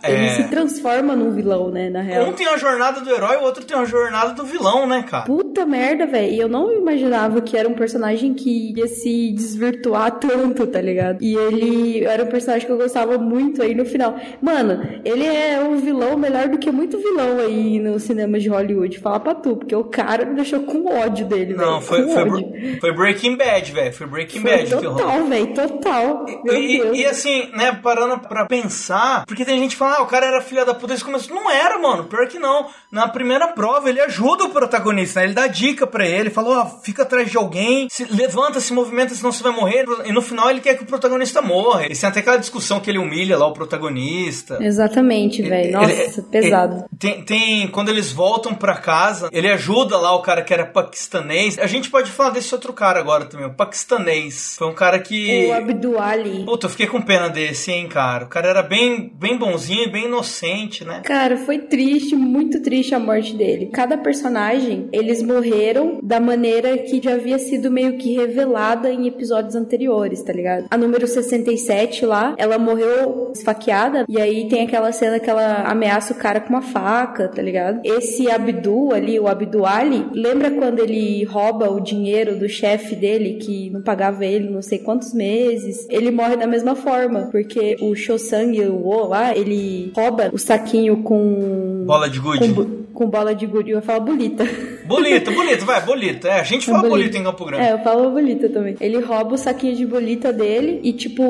É, 0.04 0.12
ele 0.14 0.26
é. 0.26 0.36
se 0.36 0.44
transforma 0.50 1.16
num 1.16 1.32
vilão, 1.32 1.70
né? 1.70 1.90
Na 1.90 2.02
real. 2.02 2.26
Um 2.30 2.34
tem 2.34 2.48
a 2.48 2.58
jornada 2.58 3.02
do 3.02 3.10
herói, 3.10 3.38
o 3.38 3.44
outro 3.44 3.64
tem 3.66 3.78
a 3.78 3.86
jornada 3.86 4.34
do 4.34 4.44
vilão, 4.46 4.88
né, 4.88 5.04
cara? 5.10 5.26
Puta 5.26 5.66
merda, 5.66 6.06
velho. 6.06 6.32
E 6.34 6.40
eu 6.40 6.48
não 6.50 6.75
imaginava 6.80 7.42
que 7.42 7.58
era 7.58 7.68
um 7.68 7.74
personagem 7.74 8.34
que 8.34 8.74
ia 8.76 8.88
se 8.88 9.32
desvirtuar 9.32 10.20
tanto, 10.20 10.68
tá 10.68 10.82
ligado? 10.82 11.22
E 11.22 11.36
ele 11.36 12.04
era 12.06 12.24
um 12.24 12.28
personagem 12.28 12.66
que 12.66 12.72
eu 12.72 12.78
gostava 12.78 13.18
muito 13.18 13.62
aí 13.62 13.74
no 13.74 13.86
final. 13.86 14.16
Mano, 14.42 14.82
ele 15.04 15.26
é 15.26 15.60
um 15.60 15.78
vilão 15.78 16.18
melhor 16.18 16.48
do 16.48 16.58
que 16.58 16.72
muito 16.72 16.98
vilão 16.98 17.40
aí 17.40 17.80
no 17.80 18.00
cinema 18.00 18.40
de 18.40 18.50
Hollywood. 18.50 19.00
Fala 19.00 19.20
pra 19.20 19.36
tu, 19.36 19.56
porque 19.56 19.76
o 19.76 19.84
cara 19.84 20.26
me 20.26 20.36
deixou 20.36 20.62
com 20.62 20.86
ódio 20.88 21.26
dele. 21.26 21.54
Não, 21.54 21.82
foi, 21.82 22.04
com 22.04 22.14
foi, 22.14 22.24
ódio. 22.24 22.80
foi 22.80 22.92
Breaking 22.94 23.36
Bad, 23.36 23.72
velho. 23.72 23.94
Foi 23.94 24.08
Breaking 24.08 24.42
Foi 24.42 24.52
Bad 24.52 24.70
total, 24.70 25.26
velho, 25.26 25.54
total. 25.54 26.26
E, 26.46 27.02
e 27.02 27.06
assim, 27.06 27.50
né, 27.54 27.80
parando 27.82 28.20
pra 28.28 28.46
pensar, 28.46 29.26
porque 29.26 29.46
tem 29.46 29.60
gente 29.60 29.72
que 29.72 29.78
fala, 29.78 29.98
ah, 29.98 30.04
o 30.04 30.08
cara 30.08 30.26
era 30.26 30.42
filha 30.42 30.66
da 30.66 30.74
puta 30.74 30.88
desde 30.88 31.04
o 31.04 31.08
começo. 31.08 31.34
Não 31.34 31.50
era, 31.50 31.78
mano, 31.78 32.06
pior 32.06 32.28
que 32.28 32.40
não. 32.40 32.68
Na 32.92 33.08
primeira 33.08 33.48
prova, 33.50 33.90
ele 33.90 34.02
ajuda 34.02 34.46
o 34.46 34.50
protagonista, 34.50 35.20
né? 35.20 35.28
Ele 35.28 35.34
dá 35.34 35.48
dica 35.48 35.86
pra 35.86 36.06
ele, 36.06 36.30
fala, 36.30 36.62
ó, 36.62 36.65
fica 36.84 37.04
atrás 37.04 37.30
de 37.30 37.38
alguém, 37.38 37.88
se 37.90 38.06
levanta, 38.06 38.60
se 38.60 38.74
movimenta, 38.74 39.14
senão 39.16 39.32
você 39.32 39.44
vai 39.44 39.52
morrer. 39.52 39.86
E 40.06 40.12
no 40.12 40.22
final 40.22 40.50
ele 40.50 40.60
quer 40.62 40.76
que 40.76 40.84
o 40.84 40.88
protagonista 40.88 41.42
morra. 41.42 41.86
E 41.86 41.96
tem 41.96 42.10
até 42.10 42.20
aquela 42.20 42.38
discussão 42.38 42.80
que 42.80 42.90
ele 42.90 43.00
humilha 43.00 43.38
lá 43.38 43.48
o 43.48 43.54
protagonista. 43.54 44.58
Exatamente, 44.62 45.42
velho. 45.42 45.72
Nossa, 45.72 45.92
Ele- 45.92 46.22
pesado. 46.32 46.76
ele- 46.76 46.86
tem, 47.00 47.24
tem- 47.24 47.68
quando 47.68 47.90
eles 47.90 48.12
voltam 48.12 48.54
pra 48.54 48.76
casa, 48.76 49.30
ele 49.32 49.50
ajuda 49.50 49.98
lá 49.98 50.14
o 50.16 50.22
cara 50.22 50.42
que 50.42 50.54
era 50.54 50.66
paquistanês. 50.66 51.58
A 51.60 51.68
gente 51.68 51.90
pode 51.90 52.12
falar 52.12 52.30
desse 52.32 52.54
outro 52.54 52.74
cara 52.74 53.00
agora 53.00 53.26
também, 53.26 53.48
o 53.48 53.54
paquistanês. 53.54 54.56
Foi 54.58 54.68
um 54.68 54.74
cara 54.74 55.00
que. 55.00 55.48
O 55.48 55.54
Abdul 55.54 56.00
Ali. 56.00 56.44
Puta, 56.46 56.66
eu 56.66 56.70
fiquei 56.70 56.88
com 56.88 57.02
pena 57.02 57.30
desse, 57.30 57.72
hein, 57.72 57.88
cara. 57.88 58.26
O 58.26 58.28
cara 58.28 58.48
era 58.50 58.64
bem, 58.64 59.12
bem 59.16 59.38
bonzinho 59.38 59.84
e 59.84 59.92
bem 59.92 60.06
inocente, 60.06 60.84
né? 60.84 61.02
Cara, 61.04 61.38
foi 61.38 61.60
triste, 61.60 62.16
muito 62.16 62.62
triste 62.62 62.94
a 62.96 63.00
morte 63.00 63.36
dele. 63.36 63.70
Cada 63.74 63.98
personagem, 63.98 64.88
eles 64.92 65.22
morreram 65.22 66.00
da 66.02 66.20
maneira 66.20 66.55
que 66.62 67.02
já 67.02 67.14
havia 67.14 67.38
sido 67.38 67.72
meio 67.72 67.98
que 67.98 68.16
revelada 68.16 68.92
em 68.92 69.08
episódios 69.08 69.56
anteriores, 69.56 70.22
tá 70.22 70.34
ligado? 70.34 70.66
A 70.70 70.78
número 70.78 71.08
67 71.08 72.06
lá, 72.06 72.36
ela 72.38 72.58
morreu 72.58 73.32
esfaqueada, 73.34 74.06
e 74.08 74.20
aí 74.20 74.48
tem 74.48 74.64
aquela 74.64 74.92
cena 74.92 75.20
que 75.20 75.30
ela 75.30 75.64
ameaça 75.64 76.14
o 76.14 76.18
cara 76.18 76.40
com 76.40 76.50
uma 76.50 76.62
faca, 76.62 77.28
tá 77.28 77.42
ligado? 77.42 77.82
Esse 77.84 78.30
Abdul 78.30 78.94
ali, 78.94 79.20
o 79.20 79.28
Abdul 79.28 79.66
Ali, 79.66 80.06
lembra 80.14 80.52
quando 80.52 80.80
ele 80.80 81.24
rouba 81.24 81.70
o 81.70 81.80
dinheiro 81.80 82.38
do 82.38 82.48
chefe 82.48 82.96
dele, 82.96 83.36
que 83.36 83.70
não 83.70 83.82
pagava 83.82 84.26
ele 84.26 84.50
não 84.50 84.62
sei 84.62 84.80
quantos 84.80 85.14
meses? 85.14 85.86
Ele 85.90 86.12
morre 86.12 86.38
da 86.38 86.48
mesma 86.48 86.76
forma, 86.76 87.30
porque 87.32 87.78
o 87.82 87.96
Shosang 87.96 88.60
Wo 88.70 89.08
lá, 89.08 89.36
ele 89.36 89.92
rouba 89.96 90.30
o 90.34 90.38
saquinho 90.38 91.04
com. 91.04 91.84
Bola 91.86 92.10
de 92.10 92.20
gude. 92.20 92.54
Com, 92.54 92.84
com 92.94 93.10
bola 93.10 93.36
de 93.36 93.46
gude. 93.46 93.72
Eu 93.72 93.82
falo 93.82 94.06
bolita. 94.86 95.32
Bonito, 95.32 95.66
vai, 95.66 95.82
bonito. 95.82 96.28
É, 96.28 96.40
a 96.40 96.44
gente 96.44 96.66
fala 96.68 96.88
Bolita. 96.88 97.18
em 97.18 97.24
Campo 97.24 97.46
Grande. 97.46 97.64
É, 97.64 97.74
eu 97.74 97.80
falo 97.80 98.12
bolita 98.12 98.50
também. 98.50 98.76
Ele 98.80 99.00
rouba 99.00 99.36
o 99.36 99.38
saquinho 99.38 99.76
de 99.76 99.86
bolita 99.86 100.32
dele 100.32 100.80
e, 100.84 100.94
tipo, 100.94 101.24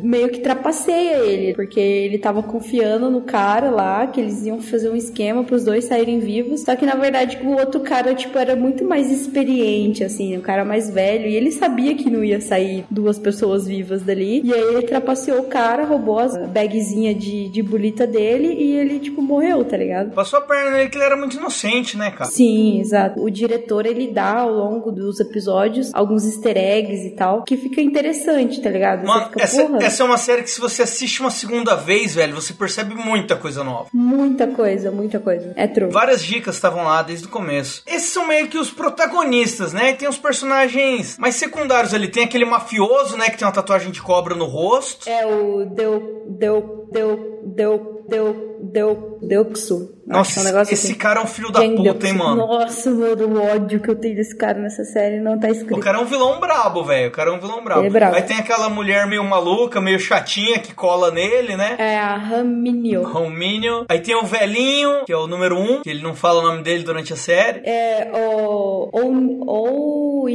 meio 0.00 0.28
que 0.28 0.40
trapaceia 0.40 1.18
ele. 1.18 1.54
Porque 1.54 1.80
ele 1.80 2.18
tava 2.18 2.42
confiando 2.42 3.10
no 3.10 3.22
cara 3.22 3.70
lá, 3.70 4.06
que 4.06 4.20
eles 4.20 4.44
iam 4.44 4.60
fazer 4.60 4.90
um 4.90 4.96
esquema 4.96 5.44
pros 5.44 5.64
dois 5.64 5.84
saírem 5.84 6.20
vivos. 6.20 6.62
Só 6.62 6.76
que, 6.76 6.86
na 6.86 6.94
verdade, 6.94 7.38
o 7.42 7.50
outro 7.58 7.80
cara, 7.80 8.14
tipo, 8.14 8.38
era 8.38 8.54
muito 8.56 8.84
mais 8.84 9.10
experiente, 9.10 10.04
assim, 10.04 10.36
um 10.36 10.40
cara 10.40 10.64
mais 10.64 10.90
velho. 10.90 11.26
E 11.26 11.34
ele 11.34 11.50
sabia 11.50 11.94
que 11.94 12.10
não 12.10 12.22
ia 12.24 12.40
sair 12.40 12.84
duas 12.90 13.18
pessoas 13.18 13.66
vivas 13.66 14.02
dali. 14.02 14.40
E 14.44 14.52
aí 14.52 14.74
ele 14.74 14.82
trapaceou 14.82 15.40
o 15.40 15.44
cara, 15.44 15.84
roubou 15.84 16.18
as 16.18 16.34
bagzinha 16.48 17.14
de, 17.14 17.48
de 17.48 17.62
bolita 17.62 18.06
dele 18.06 18.48
e 18.52 18.76
ele, 18.76 18.98
tipo, 19.00 19.20
morreu, 19.22 19.64
tá 19.64 19.76
ligado? 19.76 20.12
Passou 20.12 20.38
a 20.38 20.42
perna 20.42 20.70
nele 20.72 20.88
que 20.88 20.96
ele 20.96 21.04
era 21.04 21.16
muito 21.16 21.36
inocente, 21.36 21.96
né, 21.96 22.10
cara? 22.10 22.30
Sim, 22.30 22.83
exato. 22.84 23.22
O 23.22 23.30
diretor 23.30 23.86
ele 23.86 24.12
dá 24.12 24.40
ao 24.40 24.50
longo 24.50 24.92
dos 24.92 25.20
episódios 25.20 25.90
alguns 25.92 26.24
easter 26.24 26.56
eggs 26.56 27.06
e 27.06 27.10
tal, 27.10 27.42
que 27.42 27.56
fica 27.56 27.80
interessante, 27.80 28.60
tá 28.60 28.70
ligado? 28.70 29.06
Mano, 29.06 29.26
fica, 29.26 29.42
essa, 29.42 29.62
essa 29.80 30.02
é 30.02 30.06
uma 30.06 30.18
série 30.18 30.42
que 30.42 30.50
se 30.50 30.60
você 30.60 30.82
assiste 30.82 31.20
uma 31.20 31.30
segunda 31.30 31.74
vez, 31.74 32.14
velho, 32.14 32.34
você 32.34 32.52
percebe 32.52 32.94
muita 32.94 33.36
coisa 33.36 33.64
nova. 33.64 33.88
muita 33.92 34.46
coisa, 34.46 34.90
muita 34.90 35.18
coisa. 35.18 35.52
É 35.56 35.66
true. 35.66 35.90
Várias 35.90 36.22
dicas 36.22 36.54
estavam 36.54 36.84
lá 36.84 37.02
desde 37.02 37.26
o 37.26 37.30
começo. 37.30 37.82
Esses 37.86 38.10
são 38.10 38.26
meio 38.26 38.48
que 38.48 38.58
os 38.58 38.70
protagonistas, 38.70 39.72
né? 39.72 39.92
Tem 39.94 40.08
os 40.08 40.18
personagens 40.18 41.16
mais 41.18 41.34
secundários 41.36 41.94
ali. 41.94 42.08
Tem 42.08 42.24
aquele 42.24 42.44
mafioso, 42.44 43.16
né? 43.16 43.30
Que 43.30 43.38
tem 43.38 43.46
uma 43.46 43.54
tatuagem 43.54 43.90
de 43.90 44.02
cobra 44.02 44.34
no 44.34 44.44
rosto. 44.44 45.08
É 45.08 45.26
o 45.26 45.64
deu 45.66 46.24
deu 46.28 46.88
deu 46.90 47.40
deu 47.44 48.03
deu 48.08 48.54
deu 48.72 49.14
que 49.46 49.60
é 49.60 50.12
um 50.12 50.18
Nossa, 50.18 50.44
negócio 50.44 50.74
esse 50.74 50.88
assim. 50.88 50.94
cara 50.98 51.20
é 51.20 51.22
um 51.22 51.26
filho 51.26 51.50
da 51.50 51.60
Jane 51.60 51.76
puta, 51.76 52.06
hein, 52.06 52.12
mano? 52.12 52.46
Nossa, 52.46 52.90
mano, 52.90 53.26
o 53.26 53.42
ódio 53.42 53.80
que 53.80 53.90
eu 53.90 53.96
tenho 53.96 54.14
desse 54.14 54.36
cara 54.36 54.58
nessa 54.58 54.84
série 54.84 55.18
não 55.20 55.38
tá 55.38 55.48
escrito. 55.48 55.76
O 55.76 55.80
cara 55.80 55.98
é 55.98 56.00
um 56.00 56.04
vilão 56.04 56.38
brabo, 56.38 56.84
velho. 56.84 57.08
O 57.08 57.12
cara 57.12 57.30
é 57.30 57.32
um 57.32 57.40
vilão 57.40 57.64
brabo. 57.64 57.84
É 57.84 57.90
brabo. 57.90 58.16
Aí 58.16 58.22
tem 58.22 58.36
aquela 58.36 58.68
mulher 58.68 59.06
meio 59.06 59.24
maluca, 59.24 59.80
meio 59.80 59.98
chatinha 59.98 60.58
que 60.58 60.74
cola 60.74 61.10
nele, 61.10 61.56
né? 61.56 61.76
É 61.78 61.98
a 61.98 62.16
Raminho. 62.16 63.02
Romínio. 63.02 63.86
Aí 63.88 64.00
tem 64.00 64.14
o 64.14 64.24
velhinho, 64.24 65.04
que 65.06 65.12
é 65.12 65.16
o 65.16 65.26
número 65.26 65.58
um, 65.58 65.80
que 65.80 65.90
ele 65.90 66.02
não 66.02 66.14
fala 66.14 66.40
o 66.40 66.46
nome 66.46 66.62
dele 66.62 66.84
durante 66.84 67.12
a 67.12 67.16
série. 67.16 67.60
É 67.64 68.10
o 68.12 68.90
ou 68.92 69.46
ou 69.46 70.28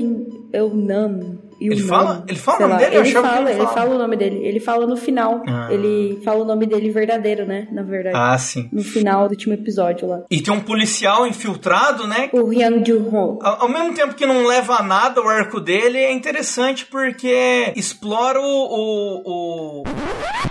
eu 0.52 0.70
não 0.74 1.49
Ele 1.62 1.82
fala- 1.84 2.24
ele 2.28 2.38
fala 2.40 2.58
o 2.58 2.62
nome 2.62 2.74
lá. 2.74 2.78
dele? 2.80 2.96
Eu 2.96 3.02
Ele 3.02 3.12
fala, 3.12 3.40
ele 3.40 3.50
ele 3.50 3.58
fala. 3.58 3.74
fala 3.74 3.96
o 3.96 3.98
nome 3.98 4.16
dele. 4.16 4.40
Ele 4.44 4.60
fala 4.60 4.88
no 4.88 4.98
final. 4.98 5.44
Ah. 5.48 5.68
Ele 5.72 6.22
fala 6.24 6.42
o 6.42 6.46
nome 6.46 6.66
dele 6.66 6.90
verdadeiro, 6.90 7.46
né? 7.46 7.68
Na 7.72 7.84
verdade. 7.84 8.16
Ah, 8.18 8.38
sim. 8.38 8.70
No 8.72 8.84
final 8.84 9.28
do 9.28 9.32
último 9.32 9.54
episódio 9.54 10.08
lá. 10.08 10.22
E 10.32 10.42
tem 10.42 10.54
um 10.54 10.62
policial 10.62 11.28
infiltrado, 11.28 12.08
né? 12.08 12.30
O 12.32 12.48
Hyun 12.52 12.84
Joo-ho. 12.86 13.40
Ao, 13.42 13.64
ao 13.64 13.70
mesmo 13.70 13.94
tempo 13.94 14.14
que 14.16 14.26
não 14.26 14.46
leva 14.46 14.76
a 14.76 14.84
nada 14.84 15.22
o 15.22 15.28
arco 15.28 15.60
dele, 15.60 15.98
é 15.98 16.12
interessante 16.14 16.86
porque 16.86 17.74
explora 17.76 18.40
o. 18.40 18.44
o. 18.44 19.24
o. 19.26 19.84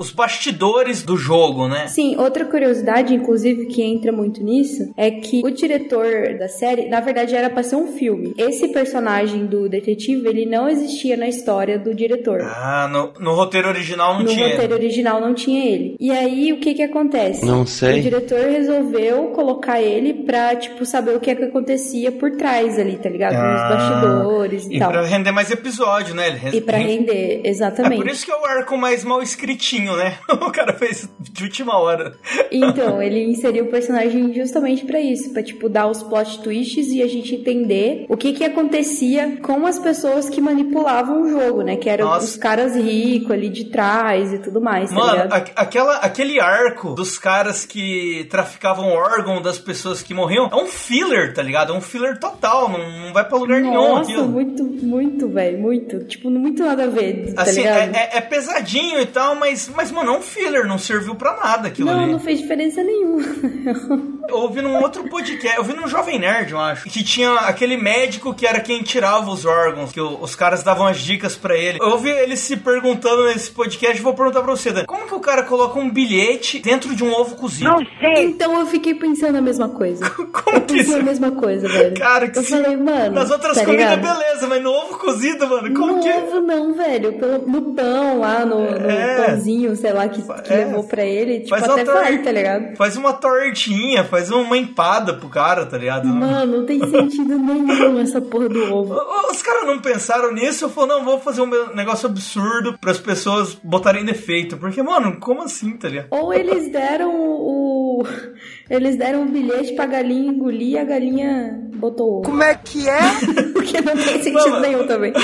os 0.00 0.10
bastidores 0.10 1.02
do 1.02 1.14
jogo, 1.16 1.68
né? 1.68 1.86
Sim, 1.86 2.16
outra 2.16 2.46
curiosidade, 2.46 3.14
inclusive, 3.14 3.66
que 3.66 3.82
entra 3.82 4.10
muito 4.10 4.42
nisso, 4.42 4.90
é 4.96 5.10
que 5.10 5.42
o 5.44 5.50
diretor 5.50 6.38
da 6.38 6.48
série, 6.48 6.88
na 6.88 7.00
verdade, 7.00 7.34
era 7.36 7.50
pra 7.50 7.62
ser 7.62 7.76
um 7.76 7.88
filme. 7.88 8.32
Esse 8.38 8.68
personagem 8.68 9.44
do 9.44 9.68
detetive, 9.68 10.26
ele 10.26 10.46
não 10.46 10.68
existia 10.70 11.18
na 11.18 11.28
história 11.28 11.78
do 11.78 11.94
diretor. 11.94 12.40
Ah, 12.40 12.88
no, 12.90 13.12
no 13.22 13.34
roteiro 13.34 13.68
original 13.68 14.14
não 14.14 14.22
no 14.22 14.28
tinha. 14.30 14.48
roteiro 14.48 14.72
original 14.74 15.20
não 15.20 15.34
tinha 15.34 15.64
ele. 15.66 15.96
E 16.00 16.10
aí, 16.10 16.50
o 16.52 16.60
que 16.60 16.72
que 16.72 16.82
acontece? 16.82 17.44
Não 17.44 17.66
sei. 17.66 17.98
O 17.98 18.02
diretor 18.02 18.40
resolveu 18.48 19.26
colocar 19.32 19.82
ele 19.82 20.14
pra, 20.24 20.56
tipo, 20.56 20.86
saber 20.86 21.14
o 21.14 21.20
que 21.20 21.30
é 21.30 21.34
que 21.34 21.44
acontecia 21.44 22.10
por 22.10 22.30
trás 22.36 22.78
ali, 22.78 22.96
tá 22.96 23.10
ligado? 23.10 23.32
Nos 23.34 23.60
Ah, 23.60 23.68
bastidores 23.68 24.66
e, 24.66 24.76
E 24.76 24.78
tal. 24.78 24.90
pra 24.92 25.02
render 25.04 25.30
mais 25.32 25.50
episódio, 25.50 26.14
né? 26.14 26.28
Ele 26.46 26.56
E 26.56 26.60
pra 26.62 26.78
render, 26.78 27.42
É 27.44 27.48
exatamente. 27.50 27.96
por 27.96 28.06
isso 28.08 28.24
que 28.24 28.32
é 28.32 28.36
o 28.36 28.46
arco 28.46 28.78
mais 28.78 29.04
mal 29.04 29.20
escritinho, 29.22 29.89
né? 29.96 30.18
O 30.40 30.50
cara 30.52 30.72
fez 30.72 31.08
de 31.20 31.44
última 31.44 31.78
hora. 31.78 32.14
Então, 32.50 33.00
ele 33.00 33.24
inseriu 33.30 33.64
o 33.66 33.70
personagem 33.70 34.32
justamente 34.34 34.84
pra 34.84 35.00
isso, 35.00 35.32
pra 35.32 35.42
tipo 35.42 35.68
dar 35.68 35.86
os 35.86 36.02
plot 36.02 36.40
twists 36.42 36.88
e 36.88 37.02
a 37.02 37.06
gente 37.06 37.34
entender 37.34 38.06
o 38.08 38.16
que 38.16 38.32
que 38.32 38.44
acontecia 38.44 39.38
com 39.42 39.66
as 39.66 39.78
pessoas 39.78 40.28
que 40.28 40.40
manipulavam 40.40 41.22
o 41.22 41.28
jogo, 41.30 41.62
né? 41.62 41.76
Que 41.76 41.88
eram 41.88 42.06
Nossa. 42.06 42.24
os 42.26 42.36
caras 42.36 42.74
ricos 42.74 43.30
ali 43.30 43.48
de 43.48 43.66
trás 43.66 44.32
e 44.32 44.38
tudo 44.38 44.60
mais, 44.60 44.90
tá 44.90 44.96
Mano, 44.96 45.32
a- 45.32 45.44
aquela, 45.56 45.96
aquele 45.98 46.40
arco 46.40 46.94
dos 46.94 47.18
caras 47.18 47.64
que 47.64 48.26
traficavam 48.30 48.88
órgão 48.90 49.40
das 49.42 49.58
pessoas 49.58 50.02
que 50.02 50.12
morriam 50.14 50.48
é 50.50 50.56
um 50.56 50.66
filler, 50.66 51.32
tá 51.34 51.42
ligado? 51.42 51.72
É 51.72 51.76
um 51.76 51.80
filler 51.80 52.18
total, 52.18 52.68
não, 52.68 52.78
não 53.06 53.12
vai 53.12 53.24
pra 53.26 53.38
lugar 53.38 53.60
nenhum 53.60 53.74
Nossa, 53.74 54.22
muito, 54.24 54.64
muito, 54.64 55.28
velho, 55.28 55.58
muito. 55.58 56.04
Tipo, 56.04 56.30
muito 56.30 56.64
nada 56.64 56.84
a 56.84 56.88
ver, 56.88 57.32
tá 57.34 57.42
Assim, 57.42 57.60
ligado? 57.62 57.94
é, 57.94 57.98
é- 58.14 58.16
é 58.18 58.20
pesadinho 58.20 59.00
e 59.00 59.06
tal, 59.06 59.34
mas, 59.34 59.68
mas, 59.80 59.90
mano, 59.90 60.12
é 60.12 60.18
um 60.18 60.20
filler, 60.20 60.66
não 60.66 60.76
serviu 60.76 61.14
pra 61.14 61.34
nada 61.34 61.68
aquilo 61.68 61.90
não, 61.90 62.02
ali. 62.02 62.12
não 62.12 62.20
fez 62.20 62.38
diferença 62.40 62.84
nenhuma. 62.84 63.22
Eu 64.28 64.36
ouvi 64.36 64.62
num 64.62 64.76
outro 64.80 65.08
podcast, 65.08 65.56
eu 65.56 65.62
ouvi 65.62 65.74
num 65.74 65.88
Jovem 65.88 66.18
Nerd, 66.18 66.52
eu 66.52 66.58
acho, 66.60 66.88
que 66.88 67.02
tinha 67.02 67.32
aquele 67.34 67.76
médico 67.76 68.32
que 68.34 68.46
era 68.46 68.60
quem 68.60 68.82
tirava 68.82 69.30
os 69.30 69.44
órgãos, 69.44 69.92
que 69.92 70.00
os 70.00 70.34
caras 70.34 70.62
davam 70.62 70.86
as 70.86 70.98
dicas 71.00 71.34
pra 71.36 71.56
ele. 71.56 71.78
Eu 71.80 71.88
ouvi 71.90 72.10
ele 72.10 72.36
se 72.36 72.56
perguntando 72.56 73.24
nesse 73.24 73.50
podcast, 73.50 74.00
vou 74.02 74.14
perguntar 74.14 74.42
pra 74.42 74.50
você, 74.50 74.70
Dan, 74.72 74.84
como 74.84 75.06
que 75.06 75.14
o 75.14 75.20
cara 75.20 75.42
coloca 75.42 75.78
um 75.78 75.90
bilhete 75.90 76.58
dentro 76.60 76.94
de 76.94 77.02
um 77.02 77.12
ovo 77.12 77.34
cozido? 77.36 77.70
Então 78.16 78.58
eu 78.60 78.66
fiquei 78.66 78.94
pensando 78.94 79.36
a 79.36 79.40
mesma 79.42 79.68
coisa. 79.68 80.08
Como 80.30 80.56
eu 80.56 80.62
que 80.62 80.80
isso? 80.80 80.94
a 80.96 81.02
mesma 81.02 81.30
coisa, 81.32 81.68
velho. 81.68 81.94
Cara, 81.96 82.28
que 82.28 82.38
eu 82.38 82.42
se- 82.42 82.50
falei, 82.50 82.76
mano. 82.76 83.14
Nas 83.14 83.30
outras 83.30 83.56
tá 83.56 83.64
comidas, 83.64 83.90
ligado? 83.96 84.18
beleza, 84.18 84.46
mas 84.46 84.62
no 84.62 84.70
ovo 84.70 84.98
cozido, 84.98 85.46
mano, 85.48 85.74
como 85.74 85.96
no 85.96 86.02
que... 86.02 86.08
ovo 86.10 86.40
não, 86.40 86.74
velho. 86.74 87.12
Pelo- 87.18 87.46
no 87.46 87.74
pão 87.74 88.20
lá, 88.20 88.44
no, 88.44 88.70
no 88.70 88.90
É. 88.90 89.26
pãozinho, 89.26 89.74
sei 89.76 89.92
lá, 89.92 90.08
que, 90.08 90.22
que 90.22 90.52
É. 90.52 90.56
levou 90.64 90.84
pra 90.84 91.04
ele. 91.04 91.38
Tipo, 91.40 91.50
Faz 91.50 91.64
uma 91.64 91.74
até 91.74 91.84
tor- 91.84 91.94
vai, 91.94 92.18
tá 92.18 92.32
ligado? 92.32 92.76
Faz 92.76 92.96
uma 92.96 93.12
tortinha, 93.12 94.04
faz 94.10 94.30
uma 94.30 94.58
empada 94.58 95.14
pro 95.14 95.28
cara, 95.28 95.64
tá 95.64 95.78
ligado? 95.78 96.08
Mano, 96.08 96.58
não 96.58 96.66
tem 96.66 96.80
sentido 96.80 97.38
nenhum 97.38 97.98
essa 98.00 98.20
porra 98.20 98.48
do 98.48 98.74
ovo. 98.74 98.94
Os 99.30 99.40
caras 99.40 99.66
não 99.66 99.78
pensaram 99.78 100.32
nisso, 100.32 100.64
eu 100.64 100.68
falei, 100.68 100.96
não, 100.96 101.04
vou 101.04 101.20
fazer 101.20 101.40
um 101.40 101.74
negócio 101.74 102.08
absurdo 102.08 102.76
para 102.78 102.90
as 102.90 102.98
pessoas 102.98 103.54
botarem 103.62 104.04
defeito. 104.04 104.56
Porque, 104.56 104.82
mano, 104.82 105.18
como 105.20 105.42
assim, 105.42 105.76
tá 105.76 105.88
ligado? 105.88 106.08
Ou 106.10 106.32
eles 106.32 106.70
deram 106.70 107.14
o. 107.14 107.89
Eles 108.70 108.96
deram 108.96 109.22
um 109.22 109.30
bilhete 109.30 109.72
pra 109.74 109.86
galinha 109.86 110.30
engolir 110.32 110.68
e 110.72 110.78
a 110.78 110.84
galinha 110.84 111.58
botou 111.74 112.18
ovo. 112.18 112.22
Como 112.22 112.42
é 112.42 112.54
que 112.54 112.88
é? 112.88 113.00
Porque 113.52 113.80
não 113.80 113.94
tem 113.96 114.22
sentido 114.22 114.50
Mano. 114.50 114.60
nenhum 114.60 114.86
também. 114.86 115.12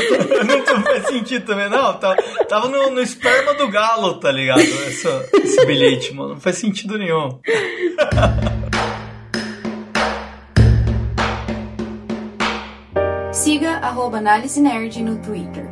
não 0.68 0.83
faz 0.83 1.06
sentido 1.06 1.45
também, 1.47 1.68
não. 1.68 1.95
Tava, 1.99 2.16
tava 2.49 2.68
no, 2.68 2.90
no 2.90 3.00
esperma 3.00 3.54
do 3.54 3.68
galo, 3.68 4.14
tá 4.21 4.30
ligado? 4.33 4.61
Essa- 4.61 5.28
esse 5.42 5.64
bilhete, 5.66 6.14
mano. 6.14 6.30
Não 6.35 6.40
faz 6.40 6.56
sentido 6.59 6.99
nenhum. 6.99 7.38
Siga 13.33 13.78
arroba 13.83 14.18
Análise 14.18 14.61
Nerd 14.61 15.02
no 15.02 15.16
Twitter. 15.18 15.66